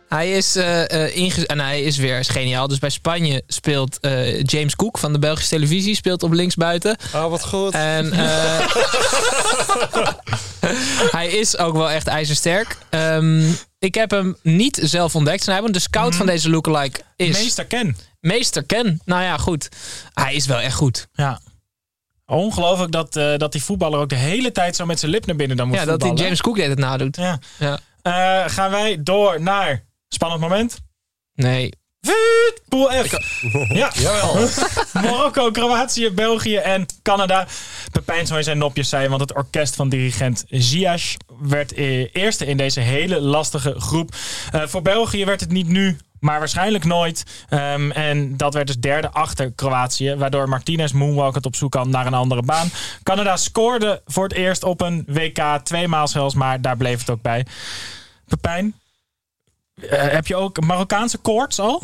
Hij 0.08 0.32
is, 0.32 0.56
eh, 0.56 0.92
eh, 1.06 1.16
inge- 1.16 1.46
en 1.48 1.60
hij 1.60 1.82
is 1.82 1.98
weer 1.98 2.20
is 2.20 2.28
geniaal. 2.28 2.68
Dus 2.68 2.80
bij 2.80 2.90
Spanje 2.90 3.44
speelt 3.48 4.00
eh, 4.00 4.42
James 4.44 4.76
Cook 4.76 4.98
van 4.98 5.14
de 5.14 5.20
Belgische 5.20 5.50
televisie 5.50 5.96
speelt 5.96 6.24
op 6.24 6.32
linksbuiten. 6.32 6.98
Oh, 7.16 7.28
wat 7.30 7.46
goed. 7.46 7.74
En 7.74 8.12
eh, 8.12 8.60
hij 11.18 11.28
is 11.28 11.58
ook 11.58 11.74
wel 11.76 11.90
echt 11.90 12.08
ijzersterk. 12.08 12.78
Ehm, 12.90 13.52
Ik 13.80 13.96
heb 13.96 14.12
hem 14.12 14.38
niet 14.42 14.80
zelf 14.84 15.16
ontdekt. 15.16 15.48
En 15.48 15.72
de 15.72 15.80
scout 15.80 16.16
van 16.16 16.26
deze 16.26 16.50
lookalike 16.50 17.02
is... 17.16 17.30
Mhm. 17.30 17.44
Meester 17.44 17.66
Ken. 17.66 17.98
Meester 18.24 18.64
Ken. 18.64 19.02
Nou 19.06 19.24
ja, 19.24 19.38
goed. 19.38 19.70
Hij 20.14 20.34
is 20.34 20.46
wel 20.46 20.60
echt 20.60 20.76
goed. 20.76 21.08
Ja. 21.14 21.42
Ongelooflijk 22.26 22.92
dat, 22.92 23.16
eh, 23.16 23.38
dat 23.38 23.52
die 23.52 23.64
voetballer 23.64 24.00
ook 24.00 24.10
de 24.10 24.16
hele 24.16 24.52
tijd 24.52 24.76
zo 24.76 24.86
met 24.86 25.00
zijn 25.00 25.12
lip 25.12 25.26
naar 25.26 25.36
binnen 25.36 25.58
dan 25.58 25.68
moet 25.68 25.78
Ja, 25.78 25.86
dat 25.86 26.02
die. 26.02 26.14
James 26.14 26.42
Cook 26.42 26.56
dit 26.56 26.68
het 26.68 26.80
nadoet. 26.80 27.16
Ja. 27.16 27.40
Ja. 27.60 27.80
Eh, 28.02 28.52
gaan 28.52 28.72
wij 28.72 29.04
door 29.04 29.42
naar 29.42 29.84
spannend 30.08 30.42
moment. 30.42 30.80
Nee. 31.36 31.72
Vuut, 32.02 32.62
Pool 32.68 32.90
F. 33.04 33.12
Ja, 33.70 33.92
jawel. 34.02 34.48
Marokko, 35.04 35.52
Kroatië, 35.52 36.10
België 36.10 36.56
en 36.56 36.86
Canada. 37.02 37.48
Pepijn 37.92 38.26
zou 38.26 38.38
in 38.40 38.46
zijn 38.46 38.58
nopjes 38.58 38.90
zijn, 38.90 39.10
want 39.10 39.22
het 39.22 39.34
orkest 39.34 39.76
van 39.76 39.90
dirigent 39.90 40.44
Ziyech 40.48 41.16
werd 41.42 41.74
eh, 41.74 42.16
eerste 42.16 42.46
in 42.46 42.58
deze 42.58 42.80
hele 42.80 43.22
lastige 43.22 43.80
groep. 43.80 44.16
Eh, 44.52 44.62
voor 44.66 44.82
België 44.82 45.26
werd 45.26 45.40
het 45.40 45.52
niet 45.52 45.68
nu, 45.68 45.98
maar 46.24 46.40
waarschijnlijk 46.40 46.86
nooit. 46.86 47.24
Ehm, 47.50 47.92
en 47.92 48.38
dat 48.38 48.54
werd 48.54 48.68
dus 48.68 48.80
derde 48.80 49.12
achter 49.12 49.52
Kroatië, 49.52 50.16
waardoor 50.16 50.50
Martinez 50.50 50.92
moonwalkend 50.92 51.46
op 51.46 51.56
zoek 51.56 51.72
kwam 51.72 51.90
naar 51.90 52.06
een 52.06 52.14
andere 52.14 52.42
baan. 52.42 52.70
Canada 53.04 53.38
scoorde 53.38 54.02
voor 54.06 54.24
het 54.24 54.34
eerst 54.34 54.64
op 54.64 54.82
een 54.82 55.04
WK, 55.08 55.60
tweemaal 55.64 56.08
zelfs, 56.08 56.36
maar 56.36 56.62
daar 56.62 56.78
bleef 56.78 57.00
het 57.00 57.10
ook 57.10 57.22
bij. 57.22 57.46
Pepijn, 58.28 58.76
eh, 59.82 60.02
heb 60.02 60.28
je 60.28 60.36
ook 60.36 60.62
Marokkaanse 60.62 61.18
koorts 61.18 61.60
al? 61.60 61.84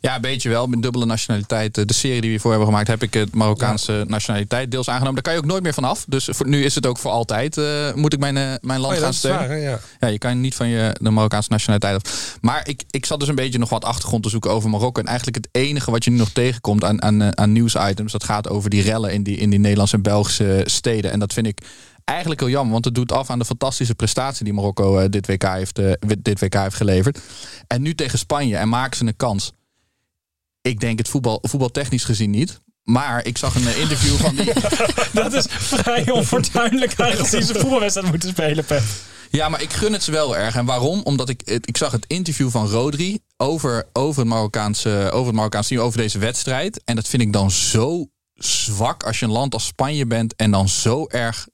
Ja, 0.00 0.14
een 0.14 0.20
beetje 0.20 0.48
wel. 0.48 0.66
Met 0.66 0.82
dubbele 0.82 1.06
nationaliteit. 1.06 1.78
Eh, 1.78 1.84
De 1.84 1.94
serie 1.94 2.20
die 2.20 2.32
we 2.32 2.38
voor 2.38 2.50
hebben 2.50 2.68
gemaakt, 2.68 2.88
heb 2.88 3.02
ik 3.02 3.14
het 3.14 3.34
Marokkaanse 3.34 4.04
nationaliteit 4.08 4.70
deels 4.70 4.88
aangenomen. 4.88 5.14
Daar 5.14 5.22
kan 5.22 5.32
je 5.32 5.38
ook 5.38 5.44
nooit 5.46 5.62
meer 5.62 5.74
vanaf. 5.74 6.04
Dus 6.08 6.28
voor, 6.32 6.48
nu 6.48 6.64
is 6.64 6.74
het 6.74 6.86
ook 6.86 6.98
voor 6.98 7.10
altijd. 7.10 7.56
eh, 7.58 7.92
moet 7.94 8.12
ik 8.12 8.18
mijn, 8.18 8.36
eh, 8.36 8.52
mijn 8.60 8.80
land 8.80 8.92
Oh 8.92 8.98
ja, 8.98 9.04
gaan 9.04 9.14
steunen. 9.14 9.48
waar, 9.48 9.58
ja. 9.58 9.80
Ja, 10.00 10.08
je 10.08 10.18
kan 10.18 10.40
niet 10.40 10.54
van 10.54 10.68
je 10.68 10.96
de 11.00 11.10
Marokkaanse 11.10 11.50
nationaliteit 11.50 11.94
af. 12.04 12.36
Maar 12.40 12.68
ik, 12.68 12.82
ik 12.90 13.06
zat 13.06 13.18
dus 13.20 13.28
een 13.28 13.34
beetje 13.34 13.58
nog 13.58 13.68
wat 13.68 13.84
achtergrond 13.84 14.22
te 14.22 14.28
zoeken 14.28 14.50
over 14.50 14.70
Marokko. 14.70 15.00
En 15.00 15.06
eigenlijk 15.06 15.36
het 15.36 15.48
enige 15.52 15.90
wat 15.90 16.04
je 16.04 16.10
nu 16.10 16.16
nog 16.16 16.30
tegenkomt 16.30 16.84
aan, 16.84 17.02
aan, 17.02 17.38
aan 17.38 17.52
nieuwsitems, 17.52 18.12
dat 18.12 18.24
gaat 18.24 18.48
over 18.48 18.70
die 18.70 18.82
rellen 18.82 19.12
in 19.12 19.22
die, 19.22 19.36
in 19.36 19.50
die 19.50 19.58
Nederlandse 19.58 19.96
en 19.96 20.02
Belgische 20.02 20.62
steden. 20.64 21.10
En 21.10 21.18
dat 21.18 21.32
vind 21.32 21.46
ik 21.46 21.58
eigenlijk 22.04 22.40
heel 22.40 22.48
jammer, 22.50 22.72
want 22.72 22.84
het 22.84 22.94
doet 22.94 23.12
af 23.12 23.30
aan 23.30 23.38
de 23.38 23.44
fantastische 23.44 23.94
prestatie 23.94 24.44
die 24.44 24.52
Marokko 24.54 25.08
dit, 25.08 25.26
WK 25.26 25.42
heeft, 25.42 25.80
dit 26.18 26.40
WK 26.40 26.54
heeft 26.54 26.74
geleverd. 26.76 27.18
En 27.66 27.82
nu 27.82 27.94
tegen 27.94 28.18
Spanje 28.18 28.56
en 28.56 28.68
maken 28.68 28.96
ze 28.96 29.04
een 29.06 29.16
kans. 29.16 29.52
Ik 30.68 30.80
denk 30.80 30.98
het 30.98 31.08
voetbal, 31.08 31.38
voetbaltechnisch 31.42 32.04
gezien 32.04 32.30
niet. 32.30 32.60
Maar 32.82 33.26
ik 33.26 33.38
zag 33.38 33.54
een 33.54 33.66
eh, 33.66 33.78
interview 33.78 34.16
van 34.16 34.36
die, 34.36 34.52
Dat 35.22 35.32
is 35.32 35.46
vrij 35.48 36.10
onfortuinlijk 36.10 37.00
aangezien 37.00 37.42
ze 37.42 37.54
voetbalwedstrijd 37.54 38.08
moeten 38.10 38.28
spelen, 38.28 38.64
Pep. 38.64 38.82
Ja, 39.30 39.48
maar 39.48 39.62
ik 39.62 39.72
gun 39.72 39.92
het 39.92 40.02
ze 40.02 40.10
wel 40.10 40.36
erg. 40.36 40.56
En 40.56 40.64
waarom? 40.64 41.00
Omdat 41.02 41.28
ik, 41.28 41.42
ik 41.42 41.76
zag 41.76 41.92
het 41.92 42.04
interview 42.06 42.50
van 42.50 42.68
Rodri 42.68 43.18
over, 43.36 43.88
over, 43.92 44.20
het 44.20 44.30
Marokkaanse, 44.30 45.08
over 45.12 45.26
het 45.26 45.34
Marokkaanse 45.34 45.68
team, 45.68 45.80
over 45.80 45.98
deze 45.98 46.18
wedstrijd. 46.18 46.82
En 46.84 46.96
dat 46.96 47.08
vind 47.08 47.22
ik 47.22 47.32
dan 47.32 47.50
zo 47.50 48.06
zwak 48.34 49.02
als 49.02 49.18
je 49.18 49.24
een 49.24 49.32
land 49.32 49.54
als 49.54 49.66
Spanje 49.66 50.06
bent 50.06 50.36
en 50.36 50.50
dan 50.50 50.68
zo 50.68 51.06
erg 51.06 51.48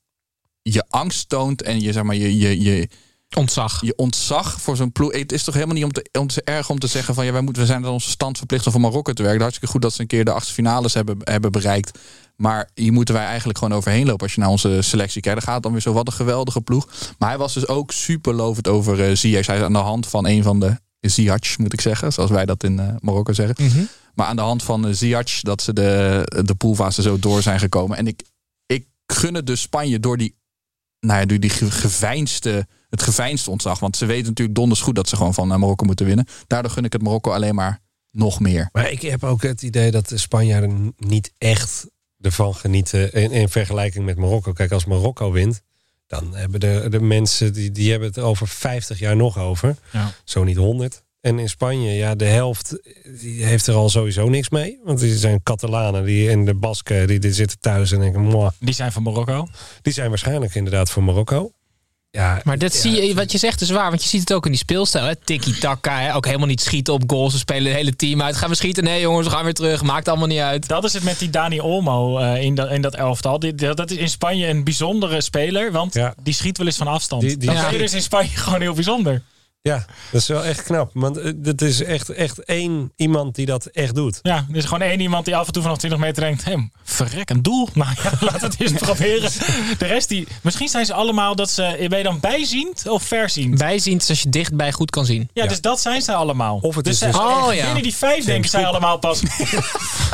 je 0.62 0.84
angst 0.88 1.28
toont 1.28 1.62
en 1.62 1.80
je, 1.80 1.92
zeg 1.92 2.02
maar, 2.02 2.16
je, 2.16 2.38
je, 2.38 2.62
je, 2.62 2.88
Ontzag. 3.36 3.80
je 3.80 3.96
ontzag 3.96 4.60
voor 4.60 4.76
zo'n 4.76 4.92
ploeg. 4.92 5.12
Het 5.12 5.32
is 5.32 5.44
toch 5.44 5.54
helemaal 5.54 5.74
niet 5.74 5.84
om 5.84 5.92
te, 5.92 6.08
om 6.18 6.26
te 6.26 6.42
erg 6.42 6.70
om 6.70 6.78
te 6.78 6.86
zeggen 6.86 7.14
van 7.14 7.24
ja, 7.24 7.32
wij 7.32 7.40
moeten, 7.40 7.62
we 7.62 7.68
zijn 7.68 7.84
aan 7.84 7.92
onze 7.92 8.10
stand 8.10 8.38
verplicht 8.38 8.66
om 8.66 8.72
voor 8.72 8.80
Marokko 8.80 9.12
te 9.12 9.22
werken. 9.22 9.40
Hartstikke 9.40 9.72
goed 9.72 9.82
dat 9.82 9.92
ze 9.92 10.00
een 10.00 10.06
keer 10.06 10.24
de 10.24 10.32
achtste 10.32 10.54
finales 10.54 10.94
hebben, 10.94 11.16
hebben 11.20 11.52
bereikt. 11.52 11.98
Maar 12.36 12.70
hier 12.74 12.92
moeten 12.92 13.14
wij 13.14 13.24
eigenlijk 13.24 13.58
gewoon 13.58 13.76
overheen 13.76 14.06
lopen 14.06 14.22
als 14.22 14.34
je 14.34 14.40
naar 14.40 14.50
onze 14.50 14.82
selectie 14.82 15.20
kijkt. 15.20 15.44
Dan 15.44 15.52
gaat 15.52 15.62
dan 15.62 15.72
weer 15.72 15.80
zo 15.80 15.92
wat 15.92 16.06
een 16.06 16.12
geweldige 16.12 16.60
ploeg. 16.60 16.88
Maar 17.18 17.28
hij 17.28 17.38
was 17.38 17.54
dus 17.54 17.68
ook 17.68 17.92
super 17.92 18.34
lovend 18.34 18.68
over 18.68 19.08
eh 19.08 19.16
Ziyech. 19.16 19.46
Hij 19.46 19.56
is 19.56 19.62
aan 19.62 19.72
de 19.72 19.78
hand 19.78 20.06
van 20.06 20.26
een 20.26 20.42
van 20.42 20.60
de 20.60 20.76
Ziyech, 21.00 21.58
moet 21.58 21.72
ik 21.72 21.80
zeggen. 21.80 22.12
Zoals 22.12 22.30
wij 22.30 22.46
dat 22.46 22.64
in 22.64 22.78
eh, 22.78 22.94
Marokko 23.00 23.32
zeggen. 23.32 23.64
Mhm. 23.64 23.84
Maar 24.14 24.26
aan 24.26 24.36
de 24.36 24.42
hand 24.42 24.62
van 24.62 24.86
uh, 24.86 24.94
Ziyech 24.94 25.40
dat 25.40 25.62
ze 25.62 25.72
de, 25.72 26.22
de 26.44 26.54
poolfase 26.54 27.02
zo 27.02 27.18
door 27.18 27.42
zijn 27.42 27.58
gekomen. 27.58 27.96
En 27.96 28.06
ik, 28.06 28.22
ik 28.66 28.86
gun 29.06 29.34
het 29.34 29.46
dus 29.46 29.60
Spanje 29.60 30.00
door 30.00 30.16
die, 30.16 30.34
nou 31.00 31.20
ja, 31.20 31.26
door 31.26 31.40
die 31.40 31.50
ge- 31.50 31.70
geveinsde, 31.70 32.66
het 32.88 33.02
geveinsde 33.02 33.50
ontslag. 33.50 33.78
Want 33.78 33.96
ze 33.96 34.06
weten 34.06 34.26
natuurlijk 34.28 34.56
donders 34.58 34.80
goed 34.80 34.94
dat 34.94 35.08
ze 35.08 35.16
gewoon 35.16 35.34
van 35.34 35.52
eh, 35.52 35.58
Marokko 35.58 35.84
moeten 35.86 36.06
winnen. 36.06 36.26
Daardoor 36.46 36.70
gun 36.70 36.84
ik 36.84 36.92
het 36.92 37.02
Marokko 37.02 37.30
alleen 37.30 37.54
maar 37.54 37.80
nog 38.10 38.40
meer. 38.40 38.68
Maar 38.72 38.90
ik 38.90 39.02
heb 39.02 39.24
ook 39.24 39.42
het 39.42 39.62
idee 39.62 39.90
dat 39.90 40.08
de 40.08 40.18
Spanjaarden 40.18 40.94
niet 40.96 41.32
echt 41.38 41.86
ervan 42.20 42.54
genieten 42.54 43.12
in, 43.12 43.30
in 43.30 43.48
vergelijking 43.48 44.04
met 44.04 44.16
Marokko. 44.16 44.52
Kijk, 44.52 44.72
als 44.72 44.84
Marokko 44.84 45.32
wint, 45.32 45.62
dan 46.06 46.34
hebben 46.34 46.60
de, 46.60 46.86
de 46.90 47.00
mensen 47.00 47.52
die, 47.52 47.70
die 47.72 47.90
hebben 47.90 48.08
het 48.08 48.18
over 48.18 48.48
50 48.48 48.98
jaar 48.98 49.16
nog 49.16 49.38
over. 49.38 49.76
Ja. 49.92 50.12
Zo 50.24 50.44
niet 50.44 50.56
100. 50.56 51.02
En 51.20 51.38
in 51.38 51.48
Spanje, 51.48 51.90
ja, 51.92 52.14
de 52.14 52.24
helft 52.24 52.78
die 53.20 53.44
heeft 53.44 53.66
er 53.66 53.74
al 53.74 53.88
sowieso 53.88 54.28
niks 54.28 54.48
mee. 54.48 54.78
Want 54.84 54.98
die 55.00 55.16
zijn 55.16 55.42
Catalanen 55.42 56.04
die, 56.04 56.30
en 56.30 56.44
de 56.44 56.54
Basken 56.54 57.06
die, 57.06 57.18
die 57.18 57.32
zitten 57.32 57.58
thuis 57.60 57.92
en 57.92 58.00
denken, 58.00 58.20
"Mwah." 58.22 58.50
Die 58.60 58.74
zijn 58.74 58.92
van 58.92 59.02
Marokko. 59.02 59.48
die 59.82 59.92
zijn 59.92 60.08
waarschijnlijk 60.08 60.54
inderdaad 60.54 60.90
voor 60.90 61.02
Marokko. 61.04 61.52
Ja, 62.12 62.40
Maar 62.44 62.58
dat 62.58 62.72
ja, 62.74 62.80
zie 62.80 63.06
je, 63.06 63.14
wat 63.14 63.32
je 63.32 63.38
zegt 63.38 63.60
is 63.60 63.70
waar, 63.70 63.88
want 63.88 64.02
je 64.02 64.08
ziet 64.08 64.20
het 64.20 64.32
ook 64.32 64.44
in 64.44 64.50
die 64.50 64.60
speelstijl. 64.60 65.04
hè. 65.04 65.16
Tiki-taka, 65.16 65.98
hè. 66.00 66.14
ook 66.14 66.24
helemaal 66.26 66.46
niet 66.46 66.60
schieten 66.60 66.94
op 66.94 67.02
goals. 67.06 67.32
Ze 67.32 67.38
spelen 67.38 67.66
het 67.66 67.76
hele 67.76 67.96
team 67.96 68.22
uit. 68.22 68.36
Gaan 68.36 68.48
we 68.48 68.54
schieten? 68.54 68.84
Nee 68.84 69.00
jongens, 69.00 69.26
we 69.26 69.32
gaan 69.32 69.44
weer 69.44 69.54
terug. 69.54 69.82
Maakt 69.82 70.08
allemaal 70.08 70.26
niet 70.26 70.38
uit. 70.38 70.68
Dat 70.68 70.84
is 70.84 70.92
het 70.92 71.02
met 71.02 71.18
die 71.18 71.30
Dani 71.30 71.60
Olmo 71.60 72.18
eh, 72.18 72.42
in, 72.42 72.54
dat, 72.54 72.70
in 72.70 72.82
dat 72.82 72.94
elftal. 72.94 73.38
Die, 73.38 73.54
dat 73.54 73.76
dat 73.76 73.90
is 73.90 73.96
in 73.96 74.08
Spanje 74.08 74.46
een 74.46 74.64
bijzondere 74.64 75.20
speler, 75.20 75.72
want 75.72 75.94
Ja. 75.94 76.14
die 76.22 76.34
schiet 76.34 76.58
wel 76.58 76.66
eens 76.66 76.76
van 76.76 76.86
afstand. 76.86 77.22
Die- 77.22 77.36
die- 77.36 77.50
dat 77.52 77.70
dus 77.70 77.94
in 77.94 78.02
Spanje 78.02 78.28
gewoon 78.36 78.60
heel 78.60 78.74
bijzonder. 78.74 79.22
Ja, 79.62 79.84
dat 80.10 80.20
is 80.20 80.26
wel 80.28 80.44
echt 80.44 80.62
knap. 80.62 80.90
Want 80.94 81.16
eh, 81.16 81.32
het 81.42 81.62
is 81.62 81.82
echt, 81.82 82.08
echt 82.08 82.44
één 82.44 82.92
iemand 82.96 83.34
die 83.34 83.46
dat 83.46 83.66
echt 83.66 83.94
doet. 83.94 84.18
Ja, 84.22 84.46
er 84.50 84.56
is 84.56 84.64
gewoon 84.64 84.82
één 84.82 85.00
iemand 85.00 85.24
die 85.24 85.36
af 85.36 85.46
en 85.46 85.52
toe 85.52 85.62
vanaf 85.62 85.78
20 85.78 85.98
meter 86.00 86.22
denkt... 86.22 86.44
Hé, 86.44 86.54
verrek, 86.84 87.30
een 87.30 87.42
doel. 87.42 87.68
Nou 87.74 87.90
ja, 88.02 88.10
laat 88.20 88.40
het 88.40 88.60
eens 88.60 88.72
proberen. 88.72 89.30
De 89.78 89.86
rest, 89.86 90.08
die, 90.08 90.26
misschien 90.42 90.68
zijn 90.68 90.86
ze 90.86 90.94
allemaal 90.94 91.34
dat 91.36 91.50
ze... 91.50 91.86
Ben 91.88 91.98
je 91.98 92.04
dan 92.04 92.20
bijziend 92.20 92.88
of 92.88 93.02
verziend? 93.02 93.58
Bijziend 93.58 94.06
als 94.08 94.22
je 94.22 94.28
dichtbij 94.28 94.72
goed 94.72 94.90
kan 94.90 95.04
zien. 95.06 95.28
Ja, 95.32 95.46
dus 95.46 95.60
dat 95.60 95.80
zijn 95.80 96.02
ze 96.02 96.12
allemaal. 96.12 96.58
Of 96.62 96.74
het 96.74 96.84
dus 96.84 96.92
is 96.92 96.98
ze- 96.98 97.06
dus- 97.06 97.16
Oh, 97.16 97.54
ja. 97.54 97.64
binnen 97.64 97.82
die 97.82 97.94
vijf 97.94 98.24
denken 98.24 98.50
zij 98.50 98.66
allemaal 98.66 98.98
pas... 98.98 99.20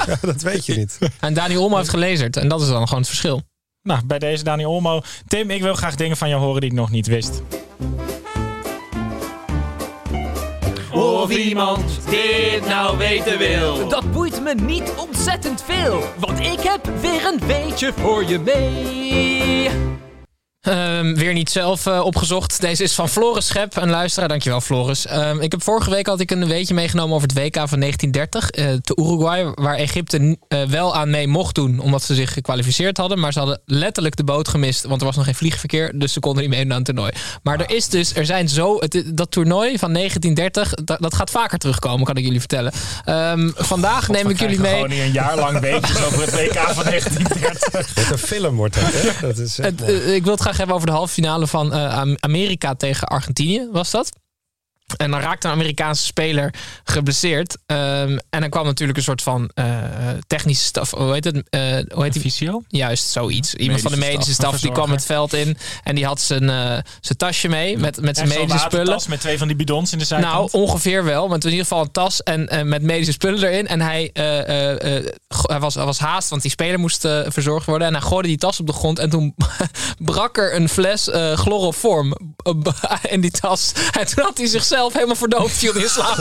Ja, 0.07 0.19
dat 0.21 0.43
weet 0.43 0.67
je 0.67 0.75
niet. 0.77 0.99
En 1.21 1.35
Dani 1.35 1.57
Olmo 1.57 1.77
heeft 1.77 1.89
gelezerd. 1.89 2.37
En 2.37 2.49
dat 2.49 2.61
is 2.61 2.69
dan 2.69 2.83
gewoon 2.85 2.99
het 2.99 3.09
verschil. 3.09 3.43
nou, 3.83 4.01
bij 4.05 4.19
deze 4.19 4.45
Dani 4.45 4.65
Olmo. 4.67 5.03
Tim, 5.27 5.51
ik 5.51 5.63
wil 5.63 5.75
graag 5.75 5.95
dingen 5.95 6.17
van 6.17 6.29
jou 6.29 6.43
horen 6.43 6.61
die 6.61 6.71
ik 6.71 6.77
nog 6.77 6.91
niet 6.91 7.07
wist. 7.07 7.43
Of 11.27 11.37
iemand 11.37 11.99
dit 12.09 12.67
nou 12.67 12.99
weten 12.99 13.39
wil. 13.39 13.89
Dat 13.89 14.13
boeit 14.13 14.43
me 14.43 14.55
niet 14.55 14.93
ontzettend 14.97 15.63
veel, 15.63 16.03
want 16.19 16.39
ik 16.39 16.61
heb 16.61 16.91
weer 17.01 17.27
een 17.27 17.47
weetje 17.47 17.93
voor 17.93 18.25
je 18.25 18.39
mee. 18.39 19.71
Ehm, 20.67 21.15
weer 21.15 21.33
niet 21.33 21.51
zelf 21.51 21.87
eh, 21.87 22.01
opgezocht. 22.05 22.61
Deze 22.61 22.83
is 22.83 22.95
van 22.95 23.09
Floris 23.09 23.47
Schep, 23.47 23.77
een 23.77 23.91
luisteraar. 23.91 24.29
Dankjewel, 24.29 24.61
Floris. 24.61 25.07
Ehm, 25.07 25.41
ik 25.41 25.51
heb 25.51 25.63
vorige 25.63 25.91
week 25.91 26.07
had 26.07 26.21
ik 26.21 26.31
een 26.31 26.47
weetje 26.47 26.75
meegenomen 26.75 27.15
over 27.15 27.29
het 27.29 27.39
WK 27.39 27.69
van 27.69 27.79
1930 27.79 28.51
eh, 28.51 28.73
te 28.73 28.97
Uruguay, 28.97 29.53
waar 29.55 29.75
Egypte 29.75 30.39
eh, 30.49 30.63
wel 30.63 30.97
aan 30.97 31.11
mee 31.11 31.29
mocht 31.29 31.55
doen, 31.55 31.79
omdat 31.79 32.03
ze 32.03 32.15
zich 32.15 32.33
gekwalificeerd 32.33 32.97
hadden. 32.97 33.19
Maar 33.21 33.33
ze 33.33 33.39
hadden 33.39 33.61
letterlijk 33.65 34.17
de 34.17 34.25
boot 34.25 34.49
gemist, 34.49 34.85
want 34.85 35.01
er 35.01 35.07
was 35.07 35.17
nog 35.17 35.25
geen 35.25 35.35
vliegverkeer, 35.35 35.99
dus 35.99 36.13
ze 36.13 36.21
konden 36.21 36.43
niet 36.43 36.51
meedoen 36.51 36.71
aan 36.71 36.77
het 36.77 36.87
toernooi. 36.87 37.13
Maar 37.43 37.61
er 37.61 37.71
is 37.71 37.89
dus, 37.89 38.15
er 38.15 38.27
zijn 38.27 38.49
zo, 38.49 38.77
het, 38.79 39.03
dat 39.15 39.31
toernooi 39.31 39.79
van 39.79 39.93
1930, 39.93 40.85
dat, 40.85 41.01
dat 41.01 41.15
gaat 41.15 41.31
vaker 41.31 41.59
terugkomen, 41.59 42.07
kan 42.07 42.17
ik 42.17 42.25
jullie 42.25 42.39
vertellen. 42.39 42.73
Ehm, 43.05 43.51
vandaag 43.55 44.09
neem 44.09 44.31
ik 44.31 44.41
jullie 44.41 44.61
mee. 44.61 44.73
Gewoon 44.73 44.89
niet 44.89 45.01
een 45.01 45.13
jaar 45.13 45.37
lang 45.37 45.61
weetjes 45.61 46.05
over 46.05 46.21
het 46.21 46.33
WK 46.33 46.59
van 46.59 46.85
1930. 46.93 47.95
Wat 47.95 48.11
een 48.11 48.19
film 48.19 48.57
wordt 48.57 48.75
dat, 48.75 48.93
hè? 48.93 49.27
Dat 49.27 49.39
is 49.39 49.57
Het, 49.57 49.81
ik 49.89 50.23
wil 50.23 50.33
het 50.33 50.41
graag 50.41 50.56
hebben 50.57 50.75
over 50.77 50.87
de 50.89 50.93
halve 50.93 51.13
finale 51.13 51.47
van 51.47 51.73
eh, 51.73 51.99
Am- 51.99 52.17
Amerika 52.21 52.75
tegen 52.75 53.09
Argentinië, 53.09 53.69
was 53.73 53.91
dat? 53.91 54.13
En 54.97 55.11
dan 55.11 55.21
raakte 55.21 55.47
een 55.47 55.53
Amerikaanse 55.53 56.05
speler 56.05 56.55
geblesseerd. 56.85 57.57
Ehm, 57.67 58.19
en 58.31 58.41
dan 58.41 58.51
kwam 58.51 58.65
natuurlijk 58.65 58.99
een 58.99 59.05
soort 59.05 59.23
van 59.23 59.51
eh, 59.55 59.67
technische 60.27 60.65
staf. 60.65 60.91
Hoe 60.91 61.13
heet 61.13 61.25
het? 61.25 61.43
Eh, 61.51 61.61
hoe 61.95 62.03
heet 62.03 62.13
die? 62.13 62.65
Juist, 62.69 63.11
zoiets. 63.11 63.55
Iemand 63.55 63.81
van 63.81 63.93
de 63.93 63.99
Medische 63.99 64.33
staf, 64.33 64.49
staf, 64.49 64.61
die 64.61 64.73
kwam 64.73 64.91
het 64.91 65.05
veld 65.05 65.33
in. 65.33 65.57
En 65.83 65.95
die 65.95 66.05
had 66.05 66.21
zijn, 66.21 66.51
eh, 66.51 66.79
zijn 67.01 67.19
tasje 67.19 67.49
mee 67.49 67.79
met, 67.79 68.01
met 68.01 68.17
zijn 68.17 68.29
medische 68.29 68.59
spullen. 68.59 69.01
met 69.09 69.21
twee 69.21 69.39
van 69.39 69.47
die 69.47 69.57
bidons 69.57 69.93
in 69.93 69.99
de 69.99 70.05
zijkant. 70.05 70.33
Nou, 70.33 70.49
ongeveer 70.53 71.05
wel. 71.05 71.29
Want 71.29 71.45
in 71.45 71.51
ieder 71.51 71.67
geval 71.67 71.83
een 71.83 71.91
tas 71.91 72.23
en 72.23 72.69
met 72.69 72.83
medische 72.83 73.13
spullen 73.13 73.43
erin. 73.43 73.67
En 73.67 73.81
hij, 73.81 74.11
eh, 74.13 74.49
eh, 74.49 74.97
eh, 74.97 75.05
hij, 75.47 75.61
was, 75.61 75.75
hij 75.75 75.85
was 75.85 75.99
haast, 75.99 76.29
want 76.29 76.43
die 76.43 76.51
speler 76.51 76.79
moest 76.79 77.01
verzorgd 77.27 77.67
worden. 77.67 77.87
En 77.89 77.95
hij 77.95 78.03
gooide 78.03 78.29
die 78.29 78.39
tas 78.39 78.61
op 78.61 78.67
de 78.67 78.73
grond. 78.73 78.99
En 78.99 79.11
toen 79.11 79.35
brak 79.99 80.39
er 80.39 80.55
een 80.55 80.69
fles 80.69 81.09
chloroform 81.35 82.15
in 83.15 83.21
die 83.21 83.31
tas. 83.31 83.73
En 83.99 84.07
toen 84.07 84.25
had 84.25 84.39
hij 84.39 84.47
zichzelf 84.47 84.76
helemaal 84.85 85.17
verdoofd. 85.17 85.57
Viel 85.57 85.75
in 85.77 85.89
slaap. 85.89 86.15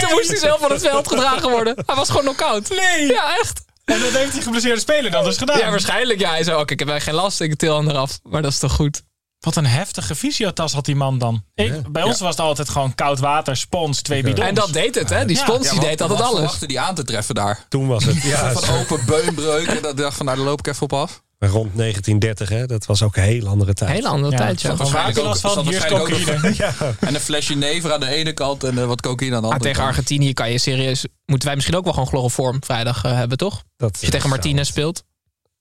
toen 0.00 0.10
moest 0.12 0.28
hij 0.28 0.36
zelf 0.38 0.60
van 0.60 0.70
het 0.70 0.82
veld 0.82 1.08
gedragen 1.08 1.50
worden. 1.50 1.74
Hij 1.86 1.94
was 1.96 2.08
gewoon 2.08 2.22
knock-out. 2.22 2.68
Nee. 2.68 3.06
Ja, 3.06 3.38
echt. 3.38 3.64
En 3.84 4.00
dat 4.00 4.10
heeft 4.10 4.32
die 4.32 4.42
geblesseerde 4.42 4.80
speler 4.80 5.10
dan 5.10 5.24
dus 5.24 5.36
gedaan. 5.36 5.58
Ja, 5.58 5.70
waarschijnlijk. 5.70 6.20
Ja, 6.20 6.30
hij 6.30 6.44
zei 6.44 6.56
ook, 6.56 6.70
ik 6.70 6.78
heb 6.78 6.88
eigenlijk 6.88 7.18
geen 7.18 7.26
last. 7.26 7.40
Ik 7.40 7.56
til 7.58 7.76
hem 7.76 7.88
eraf. 7.88 8.18
Maar 8.22 8.42
dat 8.42 8.52
is 8.52 8.58
toch 8.58 8.72
goed? 8.72 9.02
Wat 9.40 9.56
een 9.56 9.66
heftige 9.66 10.14
fysiotas 10.14 10.72
had 10.72 10.84
die 10.84 10.96
man 10.96 11.18
dan. 11.18 11.44
Ik, 11.54 11.92
bij 11.92 12.02
ons 12.02 12.20
was 12.20 12.30
het 12.30 12.40
altijd 12.40 12.68
gewoon 12.68 12.94
koud 12.94 13.18
water, 13.18 13.56
spons, 13.56 14.02
twee 14.02 14.22
bidons. 14.22 14.48
En 14.48 14.54
dat 14.54 14.72
deed 14.72 14.94
het, 14.94 15.10
hè? 15.10 15.24
Die 15.24 15.36
Ja. 15.36 15.42
spons 15.42 15.70
die 15.70 15.80
deed 15.80 16.00
altijd 16.00 16.20
alles. 16.20 16.34
verwachten 16.38 16.68
die 16.68 16.80
aan 16.80 16.94
te 16.94 17.04
treffen 17.04 17.34
daar? 17.34 17.64
Toen 17.68 17.86
was 17.86 18.04
het. 18.04 18.22
Ja, 18.22 18.52
van 18.52 18.76
open 18.78 19.04
beunbreuk. 19.06 19.66
En 19.66 19.82
dat 19.82 19.96
dacht 19.96 20.16
van, 20.16 20.26
nou, 20.26 20.38
daar 20.38 20.46
loop 20.46 20.58
ik 20.58 20.66
even 20.66 20.82
op 20.82 20.92
af. 20.92 21.22
Rond 21.38 21.76
1930, 21.76 22.48
hè. 22.48 22.66
Dat 22.66 22.86
was 22.86 23.02
ook 23.02 23.16
een 23.16 23.22
heel 23.22 23.46
andere 23.46 23.74
tijd. 23.74 23.90
Hele 23.90 24.08
andere 24.08 24.32
Ja, 24.32 24.38
tijd, 24.38 24.60
ja. 24.60 24.76
Van 24.76 24.92
waterlast 24.92 25.40
van, 25.40 25.50
zat 25.50 25.64
hier 25.64 25.72
is 25.72 25.78
waarschijnlijk 25.78 26.14
ook 26.14 26.24
cocaïne. 26.24 26.54
Ja. 26.64 26.74
En 27.00 27.14
een 27.14 27.20
flesje 27.20 27.54
never 27.54 27.92
aan 27.92 28.00
de 28.00 28.06
ene 28.08 28.32
kant 28.32 28.64
en 28.64 28.78
eh, 28.78 28.84
wat 28.86 29.00
cocaïne 29.00 29.34
aan 29.36 29.42
de 29.42 29.46
Maar 29.48 29.56
andere 29.56 29.62
tegen 29.72 29.76
kant. 29.86 29.88
Argentinië 29.88 30.32
kan 30.32 30.50
je 30.50 30.58
serieus... 30.58 31.06
Moeten 31.24 31.46
wij 31.46 31.54
misschien 31.56 31.76
ook 31.76 31.84
wel 31.84 31.92
gewoon 31.92 32.08
chloroform 32.08 32.64
vrijdag 32.64 33.04
eh, 33.04 33.12
hebben, 33.12 33.38
toch? 33.38 33.62
Dat, 33.76 33.92
Als 33.92 34.00
je 34.00 34.10
tegen 34.10 34.28
Martinez 34.28 34.68
speelt, 34.68 35.04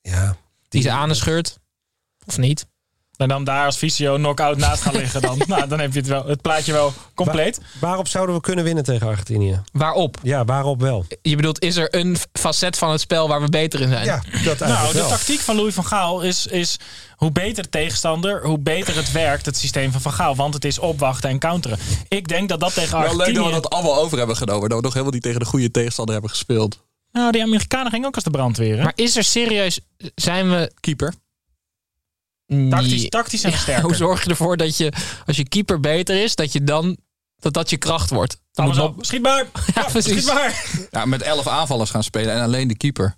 Ja. 0.01 0.35
die 0.69 0.81
ze 0.81 0.91
aan 0.91 1.15
scheurt. 1.15 1.57
Of 2.25 2.37
niet? 2.37 2.65
En 3.17 3.27
dan 3.27 3.43
daar 3.43 3.65
als 3.65 3.77
fysio 3.77 4.15
knock-out 4.15 4.57
naast 4.57 4.81
gaan 4.81 4.95
liggen. 4.95 5.21
Dan, 5.21 5.41
nou, 5.47 5.67
dan 5.67 5.79
heb 5.79 5.93
je 5.93 5.99
het, 5.99 6.07
wel, 6.07 6.25
het 6.25 6.41
plaatje 6.41 6.71
wel 6.71 6.93
compleet. 7.13 7.59
Waarop 7.79 8.07
zouden 8.07 8.35
we 8.35 8.41
kunnen 8.41 8.63
winnen 8.63 8.83
tegen 8.83 9.07
Argentinië? 9.07 9.61
Waarop? 9.71 10.17
Ja, 10.23 10.45
waarop 10.45 10.81
wel? 10.81 11.05
Je 11.21 11.35
bedoelt, 11.35 11.61
is 11.61 11.75
er 11.75 11.95
een 11.95 12.17
facet 12.33 12.77
van 12.77 12.91
het 12.91 13.01
spel 13.01 13.27
waar 13.27 13.41
we 13.41 13.49
beter 13.49 13.81
in 13.81 13.89
zijn? 13.89 14.05
Ja, 14.05 14.15
dat 14.15 14.43
Nou, 14.43 14.59
eigenlijk 14.59 14.91
de 14.91 14.99
wel. 14.99 15.09
tactiek 15.09 15.39
van 15.39 15.55
Louis 15.55 15.73
van 15.73 15.85
Gaal 15.85 16.21
is, 16.21 16.47
is 16.47 16.79
hoe 17.15 17.31
beter 17.31 17.63
de 17.63 17.69
tegenstander, 17.69 18.45
hoe 18.45 18.59
beter 18.59 18.95
het 18.95 19.11
werkt, 19.11 19.45
het 19.45 19.57
systeem 19.57 19.91
van 19.91 20.01
Van 20.01 20.13
Gaal. 20.13 20.35
Want 20.35 20.53
het 20.53 20.65
is 20.65 20.79
opwachten 20.79 21.29
en 21.29 21.39
counteren. 21.39 21.77
Ik 22.07 22.27
denk 22.27 22.49
dat 22.49 22.59
dat 22.59 22.73
tegen 22.73 22.91
Wel 22.91 23.01
leuk 23.01 23.19
Argentinië... 23.19 23.43
dat 23.43 23.53
we 23.55 23.61
dat 23.61 23.69
allemaal 23.69 23.95
over 23.95 24.17
hebben 24.17 24.35
genomen. 24.35 24.69
Dat 24.69 24.77
we 24.77 24.83
nog 24.83 24.93
helemaal 24.93 25.13
niet 25.13 25.23
tegen 25.23 25.39
de 25.39 25.45
goede 25.45 25.71
tegenstander 25.71 26.13
hebben 26.13 26.31
gespeeld. 26.31 26.83
Nou, 27.11 27.31
die 27.31 27.41
Amerikanen 27.41 27.91
gingen 27.91 28.07
ook 28.07 28.15
als 28.15 28.23
de 28.23 28.29
brandweer. 28.29 28.77
hè? 28.77 28.83
Maar 28.83 28.93
is 28.95 29.15
er 29.15 29.23
serieus... 29.23 29.79
Zijn 30.15 30.49
we... 30.49 30.71
Keeper. 30.79 31.13
Tactisch, 32.69 33.09
tactisch 33.09 33.43
en 33.43 33.51
Ja, 33.51 33.57
sterker. 33.57 33.83
hoe 33.83 33.95
zorg 33.95 34.23
je 34.23 34.29
ervoor 34.29 34.57
dat 34.57 34.77
je, 34.77 34.91
als 35.25 35.37
je 35.37 35.47
keeper 35.47 35.79
beter 35.79 36.23
is, 36.23 36.35
dat 36.35 36.53
je 36.53 36.63
dan... 36.63 36.97
Dat 37.39 37.53
dat 37.53 37.69
je 37.69 37.77
kracht 37.77 38.09
wordt. 38.09 38.37
Dan 38.51 38.65
Alles 38.65 38.77
moet 38.77 38.87
op. 38.87 39.05
Schiet 39.05 39.21
maar! 39.21 39.45
Ja. 39.75 40.01
Schiet 40.01 40.25
maar! 40.25 40.65
Ja, 40.91 41.05
met 41.05 41.21
elf 41.21 41.47
aanvallers 41.47 41.89
gaan 41.89 42.03
spelen 42.03 42.33
en 42.33 42.41
alleen 42.41 42.67
de 42.67 42.77
keeper. 42.77 43.15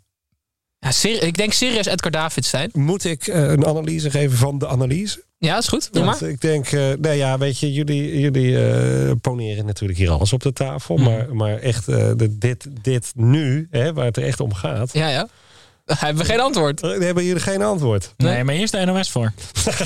Ja, 0.80 0.91
ser- 0.91 1.23
ik 1.23 1.38
denk 1.38 1.53
serieus 1.53 1.86
Edgar 1.86 2.11
Davids 2.11 2.49
zijn. 2.49 2.69
Moet 2.73 3.03
ik 3.03 3.28
eh, 3.28 3.41
een 3.49 3.65
analyse 3.65 4.11
geven 4.11 4.38
van 4.38 4.57
de 4.59 4.67
analyse? 4.67 5.23
Ja, 5.38 5.57
is 5.57 5.67
goed. 5.67 5.93
Doe 5.93 6.03
Want 6.05 6.21
maar. 6.21 6.30
ik 6.30 6.41
denk, 6.41 6.65
eh 6.71 6.82
nou 6.99 7.15
ja, 7.15 7.38
weet 7.38 7.59
je, 7.59 7.73
jullie, 7.73 8.19
jullie 8.19 8.69
eh, 8.69 9.11
poneren 9.21 9.65
natuurlijk 9.65 9.99
hier 9.99 10.09
alles 10.09 10.34
op 10.34 10.41
de 10.41 10.53
tafel. 10.53 10.95
Mhm. 10.97 11.03
Maar, 11.09 11.36
maar 11.36 11.57
echt, 11.57 11.88
eh, 11.88 12.11
de, 12.15 12.38
dit, 12.38 12.67
dit 12.82 13.11
nu, 13.15 13.67
hè, 13.71 13.93
waar 13.93 14.05
het 14.05 14.17
er 14.17 14.23
echt 14.23 14.39
om 14.39 14.53
gaat, 14.53 14.93
Ja, 14.93 15.07
ja. 15.07 15.28
Hebben 15.96 16.26
we 16.26 16.30
geen 16.32 16.40
antwoord. 16.40 16.82
eh, 16.82 16.90
hebben 17.00 17.24
jullie 17.24 17.42
geen 17.42 17.62
antwoord. 17.62 18.14
Nee, 18.18 18.44
maar 18.44 18.54
hier 18.54 18.64
is 18.64 18.72
de 18.72 18.86
NOS 18.86 19.10
voor. 19.12 19.34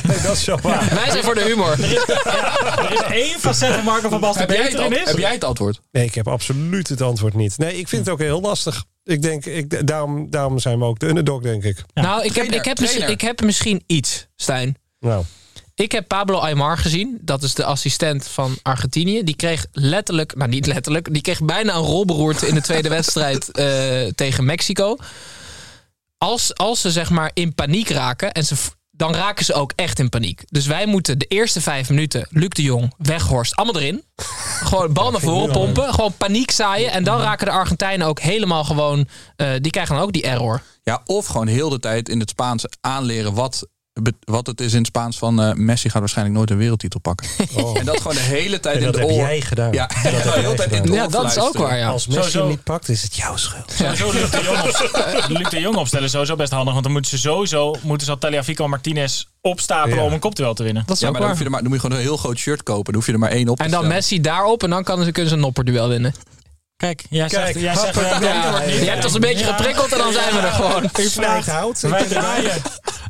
Nee, 0.08 0.18
dat 0.24 0.36
is 0.36 0.44
zo 0.44 0.58
waar. 0.62 0.88
Wij 0.96 1.12
zijn 1.12 1.24
voor 1.24 1.36
de 1.36 1.42
humor. 1.44 1.72
Er 1.82 2.92
is 2.94 3.02
één 3.02 3.40
facet 3.40 3.74
van 3.74 3.84
Marco 3.84 4.10
van 4.10 4.20
Basten 4.20 4.42
Heb 4.42 4.50
jij, 4.50 4.64
beter 4.64 4.80
het, 4.84 4.92
in 4.92 4.98
an- 4.98 5.02
is. 5.04 5.10
heb 5.10 5.18
jij 5.18 5.32
het 5.32 5.44
antwoord? 5.44 5.82
Nee, 5.92 6.06
ik 6.06 6.16
heb 6.16 6.28
absoluut 6.28 6.88
het 6.88 7.02
antwoord 7.02 7.34
niet. 7.34 7.58
Nee, 7.58 7.78
ik 7.78 7.88
vind 7.88 8.06
het 8.06 8.14
ook 8.14 8.20
heel 8.20 8.42
lastig. 8.42 8.84
Ik 9.04 9.22
denk, 9.22 9.46
ik, 9.46 9.88
daarom, 9.88 10.30
daarom 10.30 10.60
zijn 10.60 10.80
we 10.80 10.86
ook 10.86 11.00
de 11.00 11.08
underdog, 11.08 11.42
denk 11.42 11.64
ik. 11.64 11.84
Nou, 11.94 12.24
ik 12.26 12.36
heb, 12.36 12.46
ik, 12.46 12.66
heb 12.66 12.80
misschien, 12.80 13.02
trainer. 13.02 13.10
ik 13.10 13.22
heb 13.22 13.42
misschien 13.42 13.84
iets, 13.88 14.28
Stijn. 14.36 14.76
Nou, 15.00 15.24
Ik 15.76 15.92
heb 15.92 16.08
Pablo 16.08 16.38
Aymar 16.38 16.78
gezien. 16.78 17.18
Dat 17.22 17.44
is 17.44 17.54
de 17.54 17.64
assistent 17.66 18.28
van 18.28 18.58
Argentinië. 18.62 19.24
Die 19.24 19.36
kreeg 19.36 19.66
letterlijk, 19.72 20.36
nou 20.36 20.50
niet 20.50 20.66
letterlijk, 20.66 21.14
die 21.14 21.22
kreeg 21.22 21.42
bijna 21.42 21.74
een 21.76 21.82
rolberoerte 21.84 22.48
in 22.48 22.54
de 22.56 22.62
tweede 22.62 22.90
wedstrijd 22.90 23.52
eh, 23.58 23.66
tegen 24.16 24.46
Mexico. 24.46 24.98
Als, 26.24 26.56
als 26.56 26.82
ze 26.82 26.92
zeg 26.92 27.10
maar 27.10 27.32
in 27.34 27.56
paniek 27.56 27.90
raken 27.90 28.32
en 28.32 28.46
ze, 28.46 28.56
dan 28.92 29.14
raken 29.14 29.46
ze 29.46 29.54
ook 29.54 29.74
echt 29.76 30.00
in 30.00 30.10
paniek. 30.10 30.44
Dus 30.48 30.66
wij 30.66 30.86
moeten 30.86 31.20
de 31.20 31.26
eerste 31.26 31.62
vijf 31.62 31.90
minuten, 31.90 32.28
Luc 32.30 32.50
de 32.50 32.62
Jong, 32.62 32.94
Weghorst, 32.98 33.56
allemaal 33.56 33.82
erin. 33.82 34.04
Gewoon 34.70 34.94
bal 34.94 35.12
naar 35.12 35.22
voren 35.22 35.52
pompen, 35.52 35.94
gewoon 35.94 36.14
paniek 36.18 36.52
zaaien. 36.52 36.92
En 36.92 37.04
dan 37.04 37.22
raken 37.22 37.46
de 37.46 37.52
Argentijnen 37.52 38.08
ook 38.08 38.20
helemaal 38.20 38.64
gewoon, 38.64 39.08
eh, 39.36 39.48
die 39.62 39.72
krijgen 39.72 39.96
dan 39.96 40.04
ook 40.04 40.14
die 40.14 40.24
error. 40.24 40.62
Ja, 40.84 41.02
of 41.06 41.26
gewoon 41.26 41.48
heel 41.48 41.70
de 41.70 41.80
tijd 41.80 42.10
in 42.10 42.20
het 42.20 42.30
Spaans 42.30 42.66
aanleren 42.82 43.34
wat, 43.34 43.68
wat 44.24 44.48
het 44.48 44.62
is 44.62 44.72
in 44.72 44.78
het 44.78 44.88
Spaans 44.88 45.18
van 45.18 45.42
eh, 45.42 45.54
Messi 45.54 45.90
gaat 45.90 46.00
waarschijnlijk 46.00 46.38
nooit 46.38 46.50
een 46.50 46.58
wereldtitel 46.58 47.00
pakken. 47.00 47.28
En 47.80 47.86
dat 47.86 47.98
gewoon 47.98 48.16
de 48.16 48.20
hele 48.22 48.60
tijd 48.60 48.76
En 48.76 48.82
in 48.82 48.86
dat 48.92 48.96
het 48.96 49.04
heb 49.10 49.12
oor. 49.18 49.26
jij 49.28 49.42
gedaan. 49.42 49.72
Ja, 49.74 49.88
Dat 49.88 49.96
heb 50.04 50.46
de 50.50 50.54
tijd 50.56 50.72
in 50.72 50.90
oor 50.90 50.96
Ja, 50.96 51.08
dat 51.08 51.26
is 51.26 51.40
ook 51.40 51.58
waar, 51.58 51.78
ja. 51.78 51.88
als 51.90 52.08
Messi 52.08 52.38
hem 52.38 52.48
niet 52.48 52.64
pakt, 52.64 52.90
is 52.90 53.02
het 53.02 53.16
jouw 53.16 53.36
schuld. 53.38 53.72
Sowieso 53.72 54.12
Luc 54.12 54.30
de, 54.30 54.42
Jong 54.44 54.62
op, 54.62 55.28
Luc 55.38 55.50
de 55.50 55.60
Jong 55.60 55.76
opstellen 55.76 56.06
is 56.06 56.12
sowieso 56.12 56.36
best 56.36 56.52
handig. 56.52 56.72
Want 56.72 56.84
dan 56.84 56.94
moeten 56.94 57.12
ze 57.12 57.18
sowieso 57.18 57.76
moeten 57.82 58.06
ze 58.08 58.14
al 58.14 58.20
Tagliafico 58.20 58.68
Martinez 58.68 59.26
opstapelen 59.42 59.98
Ja. 59.98 60.04
om 60.06 60.14
een 60.14 60.20
kopduel 60.20 60.54
te 60.54 60.64
winnen. 60.64 60.84
Dat 60.86 60.96
is 60.96 61.02
Ja, 61.02 61.08
ook 61.08 61.12
maar 61.14 61.22
dan, 61.22 61.30
hoef 61.30 61.40
je 61.40 61.46
er 61.46 61.52
maar, 61.52 61.62
dan 61.62 61.70
moet 61.70 61.82
je 61.82 61.86
gewoon 61.86 62.02
een 62.02 62.08
heel 62.08 62.18
groot 62.18 62.38
shirt 62.38 62.64
kopen. 62.64 62.84
Dan 62.86 62.96
hoef 62.96 63.06
je 63.06 63.12
er 63.14 63.20
maar 63.20 63.30
één 63.32 63.48
op 63.50 63.58
te 63.58 63.64
En 63.64 63.70
dan 63.70 63.80
stellen. 63.80 63.96
Messi 63.98 64.22
daarop 64.22 64.64
en 64.64 64.70
dan 64.70 64.84
kan 64.84 65.04
ze, 65.04 65.12
kunnen 65.12 65.30
ze 65.30 65.36
een 65.36 65.42
nopperduel 65.44 65.88
winnen. 65.88 66.14
Kijk, 66.82 67.04
jij 67.10 67.28
Kijk, 67.28 67.46
zegt, 67.46 67.60
jij 67.60 67.76
zegt 67.76 67.98
eh, 67.98 68.22
Ja, 68.84 68.92
hebt 68.92 69.04
ons 69.06 69.14
een 69.14 69.22
beetje 69.22 69.46
Ja. 69.46 69.54
geprikkeld 69.54 69.92
en 69.92 69.98
dan 69.98 70.14
zijn 70.14 70.34
we 70.34 70.40
er 70.40 70.52
gewoon. 70.52 70.84
Ik 70.84 70.92
snijdt 71.10 71.48
hout. 71.48 71.82
Wij 71.82 72.06
draaien. 72.08 72.52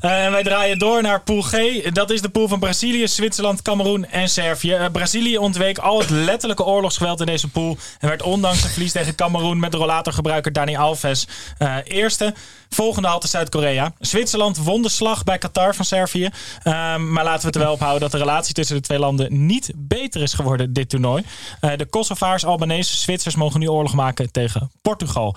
Eh, 0.02 0.26
En 0.26 0.32
wij 0.32 0.44
draaien 0.44 0.80
door 0.80 1.02
naar 1.02 1.22
pool 1.22 1.42
G. 1.42 1.52
Dat 1.94 2.10
is 2.10 2.22
de 2.22 2.30
pool 2.30 2.48
van 2.48 2.60
Brazilië, 2.60 3.08
Zwitserland, 3.08 3.62
Cameroen 3.62 4.06
en 4.06 4.30
Servië. 4.30 4.74
Eh, 4.74 4.86
Brazilië 4.92 5.38
ontweek 5.38 5.78
al 5.78 6.00
het 6.00 6.10
letterlijke 6.10 6.64
oorlogsgeweld 6.64 7.20
in 7.20 7.26
deze 7.26 7.48
pool. 7.48 7.78
En 8.00 8.08
werd 8.08 8.22
ondanks 8.22 8.64
een 8.64 8.70
verlies 8.70 8.92
tegen 8.92 9.16
Cameroen 9.16 9.60
met 9.60 9.72
de 9.72 9.78
rollatorgebruiker 9.78 10.54
Dani 10.54 10.76
Alves 10.78 11.28
eh, 11.58 11.76
eerste. 11.84 12.34
Volgende 12.70 13.08
halte 13.08 13.28
Zuid-Korea. 13.28 13.94
Zwitserland 14.00 14.58
won 14.58 14.82
de 14.82 14.90
slag 14.90 15.24
bij 15.24 15.38
Qatar 15.38 15.76
van 15.76 15.86
Servië. 15.86 16.30
Ehm, 16.64 17.12
maar 17.12 17.24
laten 17.24 17.40
we 17.42 17.46
het 17.48 17.56
er 17.56 17.62
wel 17.62 17.72
op 17.72 17.80
houden 17.80 18.02
dat 18.02 18.12
de 18.12 18.18
relatie 18.18 18.54
tussen 18.54 18.76
de 18.76 18.82
twee 18.82 19.00
landen 19.00 19.46
niet 19.46 19.72
beter 19.76 20.22
is 20.22 20.34
geworden 20.34 20.74
dit 20.74 20.90
toernooi. 20.90 21.24
Eh, 21.60 21.72
de 21.78 21.86
Kosovaars, 21.86 22.46
Albanese, 22.46 22.96
Zwitsers 22.98 23.36
mogen 23.36 23.60
nu 23.62 23.70
oorlog 23.70 23.94
maken 23.94 24.32
tegen 24.32 24.72
Portugal. 24.82 25.36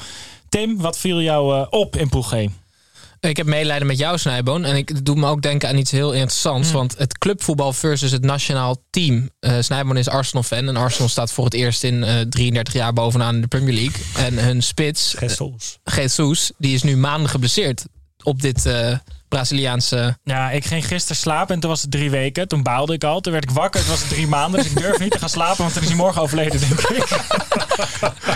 Tim, 0.48 0.78
wat 0.78 0.98
viel 0.98 1.20
jou 1.20 1.54
eh, 1.54 1.66
op 1.70 1.96
in 1.96 2.08
pool 2.08 2.22
G? 2.22 2.46
Ik 3.28 3.36
heb 3.36 3.46
medelijden 3.46 3.86
met 3.86 3.98
jou, 3.98 4.18
Snijboon. 4.18 4.64
En 4.64 4.76
ik 4.76 5.04
doet 5.04 5.16
me 5.16 5.26
ook 5.26 5.42
denken 5.42 5.68
aan 5.68 5.76
iets 5.76 5.90
heel 5.90 6.12
interessants. 6.12 6.72
Want 6.72 6.98
het 6.98 7.18
clubvoetbal 7.18 7.72
versus 7.72 8.10
het 8.10 8.24
nationaal 8.24 8.76
team. 8.90 9.30
Eh 9.40 9.56
Snijboon 9.60 9.96
is 9.96 10.08
Arsenal-fan. 10.08 10.68
En 10.68 10.76
Arsenal 10.76 11.08
staat 11.08 11.32
voor 11.32 11.44
het 11.44 11.54
eerst 11.54 11.84
in 11.84 12.04
eh 12.04 12.20
33 12.20 12.74
jaar 12.74 12.92
bovenaan 12.92 13.34
in 13.34 13.40
de 13.40 13.46
Premier 13.46 13.74
League. 13.74 14.26
En 14.26 14.44
hun 14.44 14.62
spits, 14.62 15.14
Gestels. 15.18 15.78
Jesus, 15.96 16.52
die 16.58 16.74
is 16.74 16.82
nu 16.82 16.96
maanden 16.96 17.30
geblesseerd. 17.30 17.84
Op 18.22 18.42
dit 18.42 18.66
eh, 18.66 18.98
Braziliaanse... 19.34 20.18
Ja, 20.24 20.50
ik 20.50 20.64
ging 20.64 20.86
gisteren 20.86 21.16
slapen 21.16 21.54
en 21.54 21.60
toen 21.60 21.70
was 21.70 21.82
het 21.82 21.90
drie 21.90 22.10
weken. 22.10 22.48
Toen 22.48 22.62
baalde 22.62 22.92
ik 22.92 23.04
al. 23.04 23.20
Toen 23.20 23.32
werd 23.32 23.44
ik 23.44 23.50
wakker. 23.50 23.80
Het 23.80 23.88
was 23.88 24.00
het 24.00 24.08
drie 24.08 24.26
maanden. 24.26 24.62
Dus 24.62 24.70
ik 24.70 24.78
durf 24.78 24.98
niet 24.98 25.10
te 25.10 25.18
gaan 25.18 25.28
slapen, 25.28 25.62
want 25.62 25.74
dan 25.74 25.82
is 25.82 25.88
hij 25.88 25.98
morgen 25.98 26.22
overleden, 26.22 26.60
denk 26.60 26.80
ik. 26.80 27.08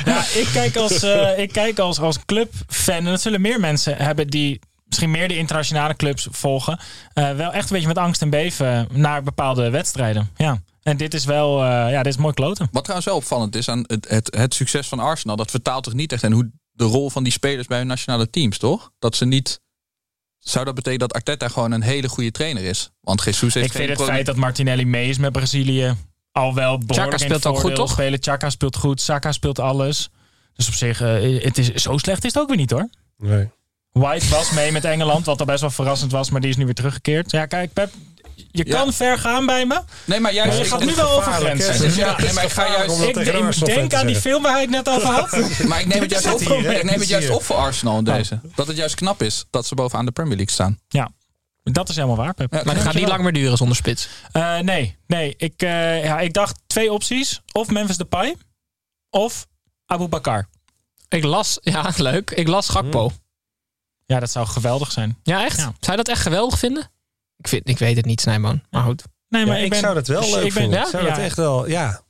ja, 0.04 0.24
ik 0.34 0.48
kijk 0.52 0.76
als, 0.76 1.02
eh, 1.02 1.38
ik 1.38 1.52
kijk 1.52 1.78
als, 1.78 2.00
als 2.00 2.24
clubfan. 2.24 2.94
En 2.94 3.04
dat 3.04 3.20
zullen 3.20 3.40
meer 3.40 3.60
mensen 3.60 3.96
hebben 3.96 4.26
die 4.26 4.60
misschien 4.84 5.10
meer 5.10 5.28
de 5.28 5.36
internationale 5.36 5.96
clubs 5.96 6.28
volgen. 6.30 6.78
eh, 7.12 7.30
wel 7.30 7.52
echt 7.52 7.64
een 7.70 7.72
beetje 7.72 7.88
met 7.88 7.98
angst 7.98 8.22
en 8.22 8.30
beven 8.30 8.88
naar 8.92 9.22
bepaalde 9.22 9.70
wedstrijden. 9.70 10.30
Ja. 10.36 10.62
En 10.82 10.96
dit 10.96 11.14
is 11.14 11.24
wel, 11.24 11.62
eh, 11.64 11.90
ja, 11.90 12.02
dit 12.02 12.12
is 12.12 12.18
mooi 12.18 12.34
kloten. 12.34 12.68
Wat 12.72 12.82
trouwens 12.82 13.08
wel 13.08 13.16
opvallend 13.18 13.54
is 13.54 13.68
aan 13.68 13.84
het, 13.86 14.08
het, 14.08 14.36
het 14.36 14.54
succes 14.54 14.88
van 14.88 14.98
Arsenal, 14.98 15.36
dat 15.36 15.50
vertaalt 15.50 15.84
toch 15.84 15.94
niet 15.94 16.12
echt 16.12 16.22
en 16.22 16.32
hoe 16.32 16.50
de 16.72 16.84
rol 16.84 17.10
van 17.10 17.22
die 17.22 17.32
spelers 17.32 17.66
bij 17.66 17.78
hun 17.78 17.86
nationale 17.86 18.30
teams, 18.30 18.58
toch? 18.58 18.90
Dat 18.98 19.16
ze 19.16 19.24
niet. 19.24 19.60
Zou 20.48 20.64
dat 20.64 20.74
betekenen 20.74 21.08
dat 21.08 21.16
Arteta 21.16 21.48
gewoon 21.48 21.72
een 21.72 21.82
hele 21.82 22.08
goede 22.08 22.30
trainer 22.30 22.62
is? 22.64 22.90
Want 23.00 23.22
Jesus 23.24 23.54
heeft 23.54 23.54
Ik 23.56 23.62
geen 23.62 23.70
vind 23.70 23.88
het 23.88 23.92
probleem- 23.96 24.14
feit 24.14 24.26
dat 24.26 24.36
Martinelli 24.36 24.84
mee 24.84 25.08
is 25.08 25.18
met 25.18 25.32
Brazilië 25.32 25.94
al 26.32 26.54
wel 26.54 26.78
behoorlijk 26.78 26.86
Xhaka 26.92 27.12
in 27.12 27.18
speelt 27.18 27.46
ook 27.46 27.58
goed, 27.60 27.74
toch? 27.74 27.90
Spelen. 27.90 28.18
Chaka 28.22 28.50
speelt 28.50 28.76
goed, 28.76 29.00
Saka 29.00 29.32
speelt 29.32 29.58
alles. 29.58 30.10
Dus 30.54 30.68
op 30.68 30.74
zich, 30.74 31.00
eh, 31.00 31.42
het 31.44 31.58
is, 31.58 31.72
zo 31.74 31.96
slecht 31.98 32.24
is 32.24 32.32
het 32.32 32.42
ook 32.42 32.48
weer 32.48 32.56
niet 32.56 32.70
hoor. 32.70 32.88
Nee. 33.18 33.48
White 33.92 34.28
was 34.28 34.50
mee 34.50 34.72
met 34.72 34.84
Engeland, 34.84 35.26
wat 35.26 35.40
al 35.40 35.46
best 35.46 35.60
wel 35.60 35.70
verrassend 35.70 36.12
was, 36.12 36.30
maar 36.30 36.40
die 36.40 36.50
is 36.50 36.56
nu 36.56 36.64
weer 36.64 36.74
teruggekeerd. 36.74 37.30
Ja, 37.30 37.46
kijk, 37.46 37.72
Pep, 37.72 37.90
je 38.50 38.66
Ja. 38.66 38.74
kan 38.76 38.92
ver 38.92 39.18
gaan 39.18 39.46
bij 39.46 39.66
me. 39.66 39.80
Nee, 40.04 40.20
maar 40.20 40.32
juist. 40.32 40.50
Maar 40.52 40.58
je 40.64 40.70
gaat 40.70 40.84
nu 40.84 40.94
wel 40.94 41.10
over 41.10 41.32
grenzen. 41.32 41.78
Dus 41.80 41.94
ja, 41.94 42.16
nee, 42.18 42.32
maar 42.32 42.44
ik 42.44 42.50
ga 42.50 42.66
juist. 42.68 43.00
ik 43.02 43.64
denk, 43.64 43.94
aan 43.94 44.06
die 44.06 44.16
film 44.16 44.42
waar 44.42 44.52
hij 44.52 44.60
het 44.60 44.70
net 44.70 44.88
over 44.88 45.08
had. 45.20 45.30
Maar 45.66 45.80
ik 45.80 45.86
neem 45.86 46.00
het 46.02 46.10
juist 46.20 46.32
op, 46.32 46.40
hier, 46.40 46.72
ik 46.76 46.82
neem 46.84 46.98
het 47.00 47.08
juist 47.08 47.30
op 47.30 47.42
voor 47.42 47.56
Arsenal 47.56 47.98
in 47.98 48.04
deze. 48.04 48.40
Dat 48.54 48.66
het 48.66 48.76
juist 48.76 48.94
knap 48.94 49.22
is 49.22 49.44
dat 49.50 49.66
ze 49.66 49.74
bovenaan 49.74 50.04
de 50.04 50.12
Premier 50.12 50.36
League 50.36 50.54
staan. 50.54 50.78
Ja, 50.88 51.10
dat 51.62 51.88
is 51.88 51.94
helemaal 51.94 52.16
waar, 52.16 52.34
Pep. 52.34 52.52
Ja, 52.52 52.62
Maar 52.64 52.74
het 52.74 52.84
gaat 52.84 52.94
niet 52.94 53.08
lang 53.08 53.22
meer 53.22 53.32
duren 53.32 53.56
zonder 53.56 53.76
spits. 53.76 54.08
Eh, 54.32 54.58
nee, 54.58 54.96
nee. 55.06 55.34
Ik, 55.36 55.62
eh, 55.62 56.04
ja, 56.04 56.20
ik 56.20 56.32
dacht 56.32 56.58
twee 56.66 56.92
opties. 56.92 57.40
Of 57.52 57.68
Memphis 57.68 57.96
Depay, 57.96 58.36
of 59.10 59.46
Abu 59.86 60.06
Bakar. 60.08 60.48
Ik 61.08 61.24
las, 61.24 61.58
ja 61.60 61.90
leuk, 61.96 62.30
ik 62.30 62.48
las 62.48 62.68
Gakpo. 62.68 63.12
Ja, 64.06 64.20
dat 64.20 64.30
zou 64.30 64.46
geweldig 64.46 64.92
zijn. 64.92 65.18
Ja, 65.22 65.44
echt? 65.44 65.56
Ja. 65.56 65.62
Zou 65.62 65.90
je 65.90 65.96
dat 65.96 66.08
echt 66.08 66.22
geweldig 66.22 66.58
vinden? 66.58 66.90
Ik, 67.38 67.48
vind, 67.48 67.68
ik 67.68 67.78
weet 67.78 67.96
het 67.96 68.04
niet, 68.04 68.20
Snijboon. 68.20 68.62
Maar 68.70 68.82
goed. 68.82 69.02
Nee, 69.28 69.46
maar 69.46 69.58
ik, 69.58 69.64
ik, 69.64 69.70
ben, 69.70 69.78
zou 69.78 69.94
dat 69.94 70.06
wel 70.06 70.20
dus 70.20 70.30
leuk 70.30 70.44
ik 70.44 70.52
ben- 70.52 70.62
vinden. 70.62 70.78
ja? 70.78 70.84
Ik 70.84 70.90
zou 70.90 71.04
dat 71.06 71.18
echt 71.18 71.36
wel, 71.36 71.68
ja. 71.68 72.00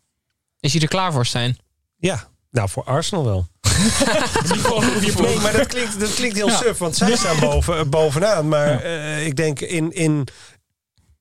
Is 0.61 0.73
hij 0.73 0.83
er 0.83 0.89
klaar 0.89 1.13
voor, 1.13 1.27
Stijn? 1.27 1.57
Ja. 1.97 2.29
Nou, 2.51 2.69
voor 2.69 2.85
Arsenal 2.85 3.25
wel. 3.25 3.47
Nee, 5.21 5.39
maar 5.39 5.53
dat 5.57 5.67
klinkt, 5.67 6.01
dat 6.01 6.15
klinkt 6.15 6.37
heel 6.37 6.49
Ja. 6.49 6.57
suf, 6.57 6.79
want 6.79 6.97
zij 6.97 7.17
staan 7.17 7.39
boven, 7.41 7.91
bovenaan. 7.91 8.49
Maar 8.49 8.81
eh, 8.83 9.27
ik 9.27 9.37
denk 9.37 9.61
in, 9.61 9.93
in, 9.93 10.27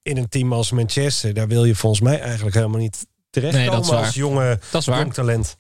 in 0.02 0.18
een 0.18 0.30
team 0.30 0.54
als 0.54 0.72
Manchester, 0.72 1.34
daar 1.34 1.48
wil 1.48 1.66
je 1.66 1.76
volgens 1.76 2.02
mij 2.02 2.20
eigenlijk 2.22 2.56
helemaal 2.56 2.80
niet 2.80 3.06
terechtkomen 3.30 3.82
Nee, 3.90 3.96
als 4.06 4.16
jonge 4.16 4.60
Dat 4.72 4.82
is 4.82 4.88
waar. 4.88 5.00
jong 5.00 5.14
talent. 5.14 5.58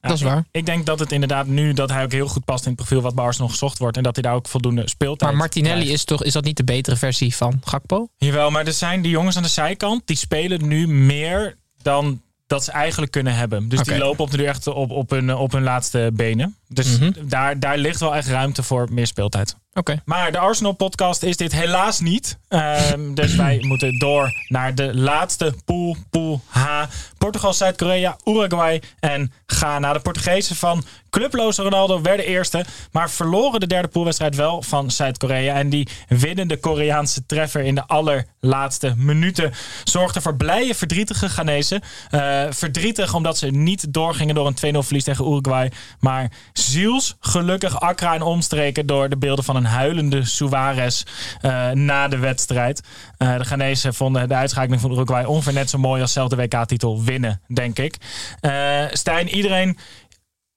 Dat 0.00 0.12
is 0.12 0.22
waar. 0.22 0.44
Ik, 0.50 0.66
denk 0.66 0.86
dat 0.86 0.98
het 0.98 1.12
inderdaad 1.12 1.46
nu 1.46 1.72
dat 1.72 1.90
hij 1.90 2.04
ook 2.04 2.12
heel 2.12 2.28
goed 2.28 2.44
past 2.44 2.64
in 2.64 2.70
het 2.70 2.80
profiel 2.80 3.00
wat 3.00 3.14
bij 3.14 3.24
Arsenal 3.24 3.48
gezocht 3.48 3.78
wordt. 3.78 3.96
En 3.96 4.02
dat 4.02 4.14
hij 4.14 4.22
daar 4.22 4.34
ook 4.34 4.48
voldoende 4.48 4.88
speeltijd 4.88 5.30
Maar 5.30 5.40
Martinelli 5.40 5.74
krijgt. 5.74 5.92
is 5.92 6.04
toch 6.04 6.24
is 6.24 6.32
dat 6.32 6.44
niet 6.44 6.56
de 6.56 6.64
betere 6.64 6.96
versie 6.96 7.36
van 7.36 7.60
Gakpo? 7.64 8.08
Jawel, 8.16 8.50
maar 8.50 8.66
er 8.66 8.72
zijn 8.72 9.02
die 9.02 9.10
jongens 9.10 9.36
aan 9.36 9.42
de 9.42 9.48
zijkant, 9.48 10.02
die 10.04 10.16
spelen 10.16 10.68
nu 10.68 10.88
meer 10.88 11.56
dan 11.82 12.20
dat 12.46 12.64
ze 12.64 12.72
eigenlijk 12.72 13.12
kunnen 13.12 13.34
hebben. 13.34 13.68
Dus 13.68 13.82
die 13.82 13.98
lopen 13.98 14.24
op 14.24 14.36
nu 14.36 14.44
echt 14.44 14.66
op, 14.66 14.90
op, 14.90 15.10
hun, 15.10 15.34
op 15.34 15.52
hun 15.52 15.62
laatste 15.62 16.10
benen. 16.14 16.56
Dus 16.68 16.98
Mhm. 16.98 17.10
daar, 17.28 17.60
daar 17.60 17.78
ligt 17.78 18.00
wel 18.00 18.14
echt 18.16 18.28
ruimte 18.28 18.62
voor 18.62 18.88
meer 18.90 19.06
speeltijd. 19.06 19.56
Oké. 19.72 20.02
Maar 20.04 20.32
de 20.32 20.38
Arsenal-podcast 20.38 21.22
is 21.22 21.36
dit 21.36 21.52
helaas 21.52 22.00
niet. 22.00 22.38
Ehm, 22.48 23.14
dus 23.14 23.34
wij 23.34 23.58
moeten 23.68 23.98
door 23.98 24.32
naar 24.48 24.74
de 24.74 24.94
laatste 24.94 25.54
pool, 25.64 25.96
pool 26.10 26.40
H. 26.46 26.82
Portugal, 27.18 27.52
Zuid-Korea, 27.52 28.16
Uruguay 28.24 28.82
en 29.00 29.32
Ghana. 29.46 29.92
De 29.92 30.00
Portugezen 30.00 30.56
van 30.56 30.84
clubloze 31.10 31.62
Ronaldo 31.62 32.02
werden 32.02 32.26
eerste. 32.26 32.64
Maar 32.92 33.10
verloren 33.10 33.60
de 33.60 33.66
derde 33.66 33.88
poolwedstrijd 33.88 34.36
wel 34.36 34.62
van 34.62 34.90
Zuid-Korea. 34.90 35.54
En 35.54 35.68
die 35.68 35.88
winnende 36.08 36.56
Koreaanse 36.56 37.26
treffer 37.26 37.60
in 37.64 37.74
de 37.74 37.86
allerlaatste 37.86 38.94
minuten 38.96 39.52
zorgde 39.84 40.20
voor 40.20 40.36
blije, 40.36 40.74
verdrietige 40.74 41.28
Ghanese. 41.28 41.82
Eh, 42.10 42.44
verdrietig 42.50 43.14
omdat 43.14 43.38
ze 43.38 43.46
niet 43.46 43.92
doorgingen 43.92 44.34
door 44.34 44.46
een 44.46 44.54
2-0 44.54 44.82
verlies 44.82 45.04
tegen 45.04 45.24
Uruguay. 45.30 45.72
Maar 46.00 46.30
ziels 46.58 47.16
gelukkig 47.20 47.80
Accra 47.80 48.14
en 48.14 48.22
omstreken 48.22 48.86
door 48.86 49.08
de 49.08 49.16
beelden 49.16 49.44
van 49.44 49.56
een 49.56 49.64
huilende 49.64 50.24
Suarez 50.24 51.02
eh, 51.40 51.70
na 51.70 52.08
de 52.08 52.18
wedstrijd. 52.18 52.82
Eh, 53.16 53.38
de 53.38 53.44
Ghanese 53.44 53.92
vonden 53.92 54.28
de 54.28 54.34
uitschakeling 54.34 54.80
van 54.80 54.92
Uruguay 54.92 55.24
ongeveer 55.24 55.52
net 55.52 55.70
zo 55.70 55.78
mooi 55.78 56.02
als 56.02 56.12
zelf 56.12 56.28
de 56.28 56.36
WK-titel 56.36 57.02
winnen, 57.04 57.40
denk 57.46 57.78
ik. 57.78 57.96
Eh 58.40 58.84
Stijn, 58.92 59.28
iedereen 59.28 59.78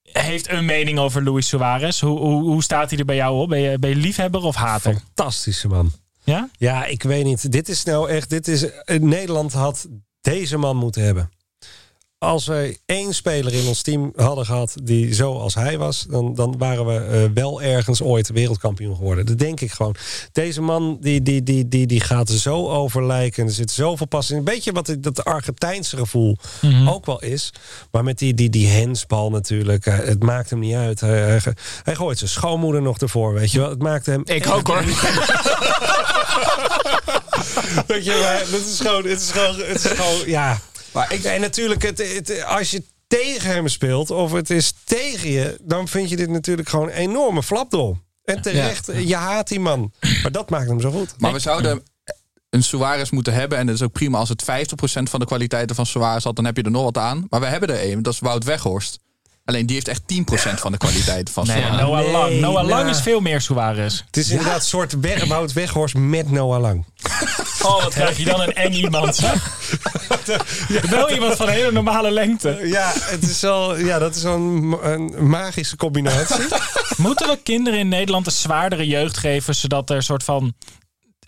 heeft 0.03 0.49
een 0.49 0.65
mening 0.65 0.99
over 0.99 1.23
Luis 1.23 1.47
Suarez. 1.47 1.99
Hoe, 2.01 2.19
hoe, 2.19 2.43
hoe 2.43 2.63
staat 2.63 2.89
hij 2.89 2.99
er 2.99 3.05
bij 3.05 3.15
jou 3.15 3.41
op? 3.41 3.49
Ben 3.49 3.59
je, 3.59 3.79
ben 3.79 3.89
je 3.89 3.95
liefhebber 3.95 4.41
of 4.41 4.55
hater? 4.55 4.93
Fantastische 4.93 5.67
man. 5.67 5.91
Ja? 6.23 6.49
Ja, 6.57 6.85
ik 6.85 7.03
weet 7.03 7.23
niet. 7.23 7.51
Dit 7.51 7.69
is 7.69 7.83
nou 7.83 8.09
echt. 8.09 8.29
Dit 8.29 8.47
is, 8.47 8.65
Nederland 8.85 9.53
had 9.53 9.87
deze 10.21 10.57
man 10.57 10.77
moeten 10.77 11.03
hebben. 11.03 11.29
Als 12.23 12.45
wij 12.45 12.77
één 12.85 13.13
speler 13.13 13.53
in 13.53 13.67
ons 13.67 13.81
team 13.81 14.11
hadden 14.15 14.45
gehad 14.45 14.73
die 14.83 15.13
zo 15.13 15.37
als 15.39 15.55
hij 15.55 15.77
was, 15.77 16.05
dan, 16.09 16.35
dan 16.35 16.55
waren 16.57 16.85
we 16.85 16.93
eh, 17.05 17.23
wel 17.33 17.61
ergens 17.61 18.01
ooit 18.01 18.29
wereldkampioen 18.29 18.95
geworden. 18.95 19.25
Dat 19.25 19.37
denk 19.39 19.61
ik 19.61 19.71
gewoon. 19.71 19.95
Deze 20.31 20.61
man 20.61 20.97
die, 20.99 21.21
die, 21.21 21.43
die, 21.43 21.67
die, 21.67 21.87
die 21.87 21.99
gaat 21.99 22.29
zo 22.29 22.69
overlijken. 22.69 23.45
Er 23.45 23.51
zit 23.51 23.71
zoveel 23.71 24.05
pas 24.07 24.31
in. 24.31 24.37
Een 24.37 24.43
beetje 24.43 24.71
wat 24.71 24.95
dat 24.99 25.23
Argentijnse 25.23 25.97
gevoel 25.97 26.37
Mhm. 26.61 26.87
ook 26.89 27.05
wel 27.05 27.21
is. 27.21 27.53
Maar 27.91 28.03
met 28.03 28.17
die, 28.19 28.33
die, 28.33 28.49
die 28.49 28.67
hensbal 28.67 29.29
natuurlijk. 29.29 29.85
eh, 29.85 29.97
Het 29.97 30.23
maakt 30.23 30.49
hem 30.49 30.59
niet 30.59 30.75
uit. 30.75 30.99
Hij, 30.99 31.19
hij, 31.19 31.41
hij 31.83 31.95
gooit 31.95 32.17
zijn 32.17 32.29
schoonmoeder 32.29 32.81
nog 32.81 32.97
ervoor. 32.97 33.33
Weet 33.33 33.51
je 33.51 33.59
wel. 33.59 33.69
Het 33.69 33.81
maakt 33.81 34.05
hem. 34.05 34.21
Ik 34.25 34.49
ook 34.49 34.67
hoor. 34.67 34.83
Weet 37.87 38.05
je, 38.05 38.19
maar 38.21 38.39
het 38.39 38.65
is 38.67 38.79
gewoon, 38.79 39.05
het 39.05 39.21
is 39.21 39.31
gewoon, 39.31 39.55
het 39.59 39.85
is 39.85 39.91
gewoon, 39.91 40.27
ja. 40.29 40.59
Maar 40.93 41.13
ik, 41.13 41.23
En 41.23 41.41
natuurlijk, 41.41 41.81
het, 41.81 41.97
het, 41.97 42.43
als 42.43 42.71
je 42.71 42.83
tegen 43.07 43.49
hem 43.49 43.67
speelt 43.67 44.09
of 44.09 44.31
het 44.31 44.49
is 44.49 44.73
tegen 44.83 45.29
je, 45.29 45.57
dan 45.61 45.87
vind 45.87 46.09
je 46.09 46.15
dit 46.15 46.29
natuurlijk 46.29 46.69
gewoon 46.69 46.87
een 46.87 46.93
enorme 46.93 47.43
flapdrol. 47.43 47.97
En 48.23 48.41
terecht, 48.41 48.89
je 49.05 49.15
haat 49.15 49.47
die 49.47 49.59
man. 49.59 49.93
Maar 50.21 50.31
dat 50.31 50.49
maakt 50.49 50.67
hem 50.67 50.81
zo 50.81 50.91
goed. 50.91 51.13
Maar 51.17 51.33
we 51.33 51.39
zouden 51.39 51.83
een 52.49 52.63
Suarez 52.63 53.09
moeten 53.09 53.33
hebben. 53.33 53.57
En 53.57 53.67
het 53.67 53.75
is 53.75 53.81
ook 53.81 53.91
prima 53.91 54.17
als 54.17 54.29
het 54.29 54.43
50% 54.43 54.45
van 54.83 55.19
de 55.19 55.25
kwaliteiten 55.25 55.75
van 55.75 55.85
Suarez 55.85 56.23
had. 56.23 56.35
Dan 56.35 56.45
heb 56.45 56.57
je 56.57 56.63
er 56.63 56.71
nog 56.71 56.83
wat 56.83 56.97
aan. 56.97 57.25
Maar 57.29 57.39
we 57.39 57.45
hebben 57.45 57.69
er 57.69 57.79
één. 57.79 58.03
Dat 58.03 58.13
is 58.13 58.19
Wout 58.19 58.43
Weghorst. 58.43 58.99
Alleen 59.45 59.65
die 59.65 59.75
heeft 59.75 59.87
echt 59.87 60.01
10% 60.01 60.59
van 60.59 60.71
de 60.71 60.77
kwaliteiten 60.77 61.33
van 61.33 61.47
Nee, 61.47 61.57
Suarez. 61.57 61.79
Noah 61.81 62.11
Lang. 62.11 62.39
Noah 62.39 62.53
Lang 62.67 62.69
nou. 62.83 62.89
is 62.89 63.01
veel 63.01 63.19
meer 63.19 63.41
Suarez. 63.41 64.01
Het 64.05 64.17
is 64.17 64.29
inderdaad 64.29 64.55
een 64.55 64.61
soort 64.61 64.99
weg, 64.99 65.25
Wout 65.25 65.53
Weghorst 65.53 65.95
met 65.95 66.31
Noah 66.31 66.61
Lang. 66.61 66.85
Oh, 67.61 67.83
wat 67.83 67.93
krijg 67.93 68.17
je 68.17 68.25
dan 68.25 68.41
een 68.41 68.53
eng 68.53 68.71
iemand. 68.73 69.15
zeg. 69.25 69.67
Wel 70.89 71.09
iemand 71.11 71.35
van 71.35 71.49
hele 71.49 71.71
normale 71.71 72.11
lengte. 72.11 72.59
Ja, 72.63 72.91
het 72.95 73.23
is 73.23 73.41
wel, 73.41 73.77
ja 73.77 73.99
dat 73.99 74.15
is 74.15 74.23
wel 74.23 74.33
een, 74.35 74.77
een 74.81 75.27
magische 75.29 75.75
combinatie. 75.75 76.45
Moeten 76.97 77.27
we 77.27 77.39
kinderen 77.43 77.79
in 77.79 77.87
Nederland 77.87 78.25
een 78.25 78.31
zwaardere 78.31 78.87
jeugd 78.87 79.17
geven, 79.17 79.55
zodat 79.55 79.89
er 79.89 79.95
een 79.95 80.03
soort 80.03 80.23
van... 80.23 80.53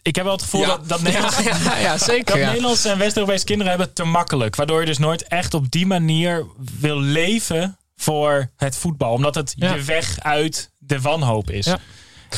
Ik 0.01 0.15
heb 0.15 0.23
wel 0.23 0.33
het 0.33 0.41
gevoel 0.43 0.61
Ja. 0.61 0.67
dat, 0.67 0.89
dat, 0.89 1.01
Nederlands, 1.01 1.37
Ja, 1.43 1.57
ja, 1.63 1.77
ja, 1.77 1.97
zeker. 1.97 2.25
dat 2.25 2.37
ja. 2.37 2.47
Nederlandse 2.47 2.89
en 2.89 2.97
West-Europese 2.97 3.45
kinderen 3.45 3.69
hebben 3.69 3.87
het 3.87 3.95
te 3.95 4.03
makkelijk. 4.03 4.55
Waardoor 4.55 4.79
je 4.79 4.85
dus 4.85 4.97
nooit 4.97 5.27
echt 5.27 5.53
op 5.53 5.71
die 5.71 5.85
manier 5.85 6.45
wil 6.79 6.99
leven 6.99 7.77
voor 8.03 8.51
het 8.57 8.77
voetbal. 8.77 9.13
Omdat 9.13 9.35
het 9.35 9.53
Ja. 9.55 9.73
je 9.73 9.81
weg 9.81 10.19
uit 10.19 10.71
de 10.77 11.01
wanhoop 11.01 11.49
is. 11.49 11.65
Ja. 11.65 11.77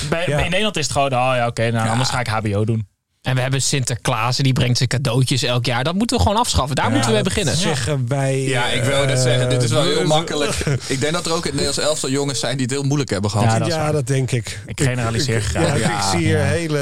Bij, 0.10 0.24
Ja. 0.28 0.38
In 0.38 0.44
Nederland 0.50 0.78
is 0.78 0.84
het 0.84 0.92
gewoon, 0.92 1.14
oh 1.14 1.34
ja, 1.36 1.48
oké, 1.48 1.72
nou, 1.72 1.90
anders 1.90 2.10
ga 2.10 2.20
ik 2.20 2.28
HBO 2.28 2.66
doen. 2.66 2.88
En 3.26 3.36
we 3.36 3.42
hebben 3.42 3.62
Sinterklaas, 3.62 4.38
die 4.38 4.54
brengt 4.54 4.78
zijn 4.78 4.90
cadeautjes 4.90 5.44
elk 5.44 5.66
jaar. 5.66 5.84
Dat 5.84 5.96
moeten 5.96 6.18
we 6.18 6.24
gewoon 6.24 6.38
afschaffen. 6.38 6.76
Daar 6.76 6.90
moeten 6.92 7.08
we 7.10 7.14
mee 7.16 7.24
beginnen. 7.24 7.56
Zeggen 7.58 8.06
wij. 8.08 8.42
Ja, 8.42 8.68
ik 8.68 8.84
wil 8.84 9.06
net 9.06 9.20
zeggen, 9.20 9.50
dit 9.50 9.64
is 9.64 9.70
wel 9.72 9.84
heel 9.84 10.00
eh, 10.00 10.06
makkelijk. 10.08 10.54
Ik 10.88 11.00
denk 11.02 11.14
dat 11.14 11.26
er 11.26 11.32
ook 11.32 11.46
in 11.46 11.52
het 11.52 11.60
Nederlands 11.60 11.78
elftal 11.90 12.10
jongens 12.10 12.40
zijn 12.40 12.54
die 12.58 12.66
het 12.66 12.76
heel 12.76 12.84
moeilijk 12.84 13.10
hebben 13.10 13.30
gehad. 13.32 13.46
Ja, 13.52 13.60
dat 13.60 13.68
ja, 13.68 13.92
dat 13.92 14.08
denk 14.08 14.32
ik. 14.32 14.60
Ik 14.66 14.82
generaliseer 14.82 15.42
graag. 15.42 15.80
Ja, 15.80 15.98
ik 15.98 16.04
zie 16.12 16.20
hier 16.28 16.40
hele. 16.40 16.80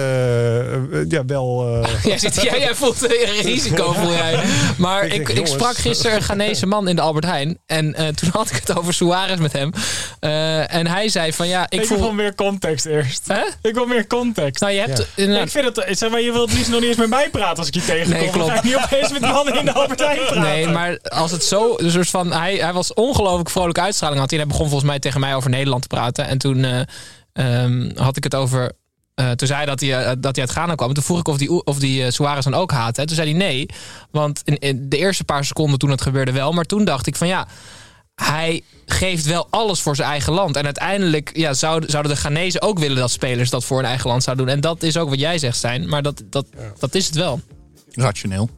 eh, 0.92 1.00
ja, 1.10 1.26
wel. 1.26 1.82
eh, 1.84 1.90
Jij, 2.04 2.18
zit, 2.18 2.42
jij, 2.42 2.60
jij 2.60 2.76
voelt 2.76 3.02
een 3.04 3.42
risico, 3.42 3.92
voel 3.94 4.12
jij. 4.14 4.44
Maar 4.78 5.06
Ik 5.06 5.12
ik, 5.12 5.18
denk, 5.18 5.30
ik, 5.30 5.36
jongens. 5.36 5.54
sprak 5.54 5.76
gisteren 5.78 6.16
een 6.16 6.24
Ghanese 6.24 6.66
man 6.66 6.88
in 6.88 6.96
de 6.96 7.02
Albert 7.02 7.26
Heijn. 7.26 7.58
En 7.66 7.96
eh, 7.96 8.08
toen 8.08 8.30
had 8.34 8.50
ik 8.50 8.56
het 8.56 8.78
over 8.78 8.94
Suarez 8.94 9.40
met 9.40 9.54
hem. 9.54 9.72
Eh, 10.20 10.74
en 10.76 10.88
hij 10.88 11.10
zei 11.10 11.34
van 11.34 11.48
ja, 11.48 11.66
ik, 11.70 11.82
Ik, 11.82 11.88
wil 11.90 11.98
voel... 11.98 12.12
meer 12.12 12.36
context 12.36 12.86
eerst. 12.86 13.28
Hè? 13.28 13.42
Ik 13.62 13.74
wil 13.74 13.86
meer 13.86 14.08
context. 14.08 14.62
Nou, 14.62 14.74
je 14.74 14.80
hebt... 14.80 15.08
Ik 15.16 15.50
vind 15.50 15.76
het, 15.76 15.98
zeg 15.98 16.10
maar, 16.10 16.22
je 16.22 16.32
wilt 16.34 16.48
het 16.48 16.58
liefst 16.58 16.72
nog 16.72 16.80
niet 16.80 16.90
eens 16.90 16.98
met 16.98 17.10
mij 17.10 17.30
praten 17.30 17.58
als 17.58 17.68
ik 17.68 17.74
je 17.74 17.86
tegenkom. 17.86 18.20
Nee, 18.22 18.30
klopt. 18.30 18.50
ga 18.50 18.56
ik 18.58 18.64
niet 18.64 18.76
opeens 18.76 19.12
met 19.12 19.22
mannen 19.22 19.56
in 19.56 19.66
de 19.66 19.74
Albert 19.74 20.00
Heijn 20.00 20.20
praten. 20.20 20.42
Nee, 20.42 20.68
maar 20.68 21.00
als 21.00 21.32
het 21.32 21.44
zo, 21.44 21.74
een 21.78 21.92
soort 21.92 22.10
van, 22.10 22.32
hij, 22.32 22.56
hij 22.56 22.74
was 22.74 22.94
ongelooflijk 22.94 23.50
vrolijke 23.50 23.82
uitstraling 23.82 24.20
had. 24.20 24.30
hij. 24.30 24.40
En 24.40 24.46
hij 24.46 24.54
begon 24.54 24.70
volgens 24.70 24.90
mij 24.90 25.00
tegen 25.00 25.20
mij 25.20 25.36
over 25.36 25.50
Nederland 25.50 25.82
te 25.82 25.88
praten. 25.88 26.28
En 26.28 26.38
toen 26.38 26.64
eh, 26.64 26.82
ehm, 27.34 27.92
had 27.96 28.18
ik 28.18 28.24
het 28.24 28.36
over. 28.36 28.72
eh, 29.16 29.32
toen 29.32 29.48
zei 29.48 29.60
hij 29.60 29.68
dat 29.68 29.80
hij, 29.80 30.06
eh, 30.06 30.12
dat 30.18 30.36
hij 30.36 30.46
uit 30.46 30.54
Ghana 30.54 30.76
kwam. 30.76 30.88
En 30.88 30.94
toen 30.94 31.04
vroeg 31.04 31.20
ik 31.20 31.28
of 31.28 31.38
die, 31.38 31.64
of 31.64 31.80
die 31.80 32.12
Suarez 32.12 32.44
dan 32.44 32.54
ook 32.54 32.72
haatte. 32.72 33.02
En 33.02 33.08
toen 33.08 33.16
zei 33.16 33.30
hij 33.30 33.38
nee. 33.38 33.66
Want 34.12 34.42
in, 34.44 34.58
in 34.60 34.90
de 34.90 34.98
eerste 34.98 35.24
paar 35.24 35.46
seconden 35.46 35.80
toen 35.80 35.90
het 35.90 36.02
gebeurde 36.02 36.32
wel. 36.32 36.52
Maar 36.52 36.66
toen 36.66 36.86
dacht 36.86 37.08
ik 37.08 37.16
van 37.16 37.28
ja. 37.28 37.48
Hij 38.24 38.62
geeft 38.86 39.26
wel 39.26 39.48
alles 39.50 39.82
voor 39.82 39.96
zijn 39.96 40.10
eigen 40.10 40.34
land. 40.34 40.56
En 40.56 40.66
uiteindelijk 40.66 41.38
ja, 41.38 41.54
zouden, 41.54 41.90
zouden 41.90 42.12
de 42.12 42.18
Ghanese 42.18 42.62
ook 42.62 42.80
willen 42.80 42.98
dat 42.98 43.12
spelers 43.12 43.50
dat 43.50 43.64
voor 43.64 43.78
hun 43.78 43.86
eigen 43.86 44.10
land 44.10 44.24
zouden 44.24 44.46
doen. 44.46 44.56
En 44.56 44.62
dat 44.62 44.84
is 44.84 44.98
ook 44.98 45.10
wat 45.10 45.20
jij 45.20 45.38
zegt, 45.38 45.58
Stijn. 45.58 45.90
Maar 45.90 46.02
dat, 46.02 46.24
dat, 46.30 46.46
dat 46.80 46.96
is 46.96 47.06
het 47.06 47.16
wel. 47.16 47.42
Rationeel. 47.92 48.50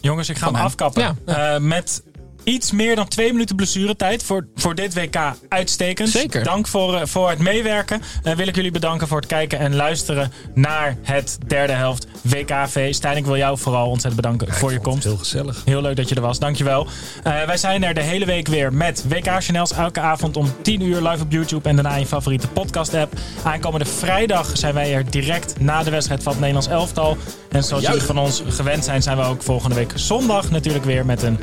Jongens, 0.00 0.28
ik 0.28 0.36
ga 0.36 0.44
Van 0.44 0.54
hem 0.54 0.64
afkappen. 0.64 1.16
Ja. 1.26 1.54
Eh, 1.54 1.60
met 1.60 2.02
iets 2.48 2.72
meer 2.72 2.96
dan 2.96 3.08
twee 3.08 3.32
minuten 3.32 3.56
blessuretijd 3.56 4.22
voor, 4.22 4.46
voor 4.54 4.74
dit 4.74 4.94
WK 4.94 5.16
uitstekend. 5.48 6.08
Zeker. 6.08 6.44
Dank 6.44 6.66
voor, 6.66 6.94
eh, 6.94 7.06
voor 7.06 7.30
het 7.30 7.38
meewerken. 7.38 8.02
Eh, 8.22 8.34
wil 8.34 8.46
ik 8.46 8.54
jullie 8.54 8.70
bedanken 8.70 9.08
voor 9.08 9.16
het 9.16 9.26
kijken 9.26 9.58
en 9.58 9.74
luisteren 9.74 10.32
naar 10.54 10.96
het 11.02 11.38
derde 11.46 11.72
helft 11.72 12.06
WKV. 12.22 12.94
Stijn, 12.94 13.16
ik 13.16 13.24
wil 13.24 13.36
jou 13.36 13.58
vooral 13.58 13.88
ontzettend 13.88 14.16
bedanken 14.22 14.54
voor 14.54 14.72
je 14.72 14.80
komst. 14.80 15.04
Heel 15.04 15.16
gezellig. 15.16 15.62
Heel 15.64 15.82
leuk 15.82 15.96
dat 15.96 16.08
je 16.08 16.14
er 16.14 16.20
was, 16.20 16.38
dankjewel. 16.38 16.86
Eh 17.22 17.42
wij 17.44 17.56
zijn 17.56 17.84
er 17.84 17.94
de 17.94 18.02
hele 18.02 18.24
week 18.24 18.48
weer 18.48 18.72
met 18.72 19.04
WK-channels. 19.08 19.72
Elke 19.72 20.00
avond 20.00 20.36
om 20.36 20.52
10 20.62 20.82
uur 20.82 21.00
live 21.08 21.22
op 21.22 21.32
YouTube 21.32 21.68
en 21.68 21.74
daarna 21.74 21.94
in 21.94 22.00
je 22.00 22.06
favoriete 22.06 22.48
podcast-app. 22.48 23.12
Aankomende 23.42 23.86
vrijdag 23.86 24.50
zijn 24.56 24.74
wij 24.74 24.94
er 24.94 25.10
direct 25.10 25.60
na 25.60 25.82
de 25.82 25.90
wedstrijd 25.90 26.22
van 26.22 26.32
het 26.32 26.40
Nederlands 26.40 26.68
elftal. 26.68 27.16
En 27.50 27.64
zoals 27.64 27.86
jullie 27.86 28.02
van 28.02 28.18
ons 28.18 28.42
gewend 28.48 28.84
zijn, 28.84 29.02
zijn 29.02 29.16
we 29.16 29.22
ook 29.22 29.42
volgende 29.42 29.74
week 29.74 29.92
zondag 29.94 30.50
natuurlijk 30.50 30.84
weer 30.84 31.06
met 31.06 31.22
een 31.22 31.38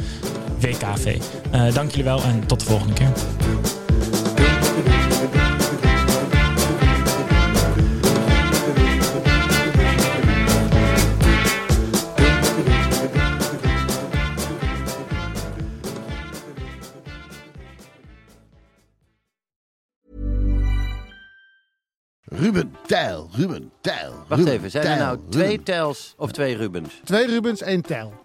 WKV. 0.59 0.94
Eh 1.51 1.73
dank 1.73 1.89
jullie 1.89 2.03
wel 2.03 2.23
en 2.23 2.47
tot 2.47 2.59
de 2.59 2.65
volgende 2.65 2.93
keer. 2.93 3.11
Ruben 22.37 22.75
Tijl, 22.85 23.29
Ruben 23.31 23.71
Tijl. 23.81 24.13
Wacht 24.27 24.41
Ruben 24.41 24.53
even, 24.53 24.71
zijn 24.71 24.85
er 24.85 24.91
Tijl, 24.91 25.05
nou 25.05 25.19
twee 25.29 25.47
Ruben. 25.47 25.63
Tels 25.63 26.13
of 26.17 26.31
twee 26.31 26.55
Rubens? 26.55 27.01
Twee 27.03 27.27
Rubens, 27.27 27.61
één 27.61 27.81
Tijl. 27.81 28.24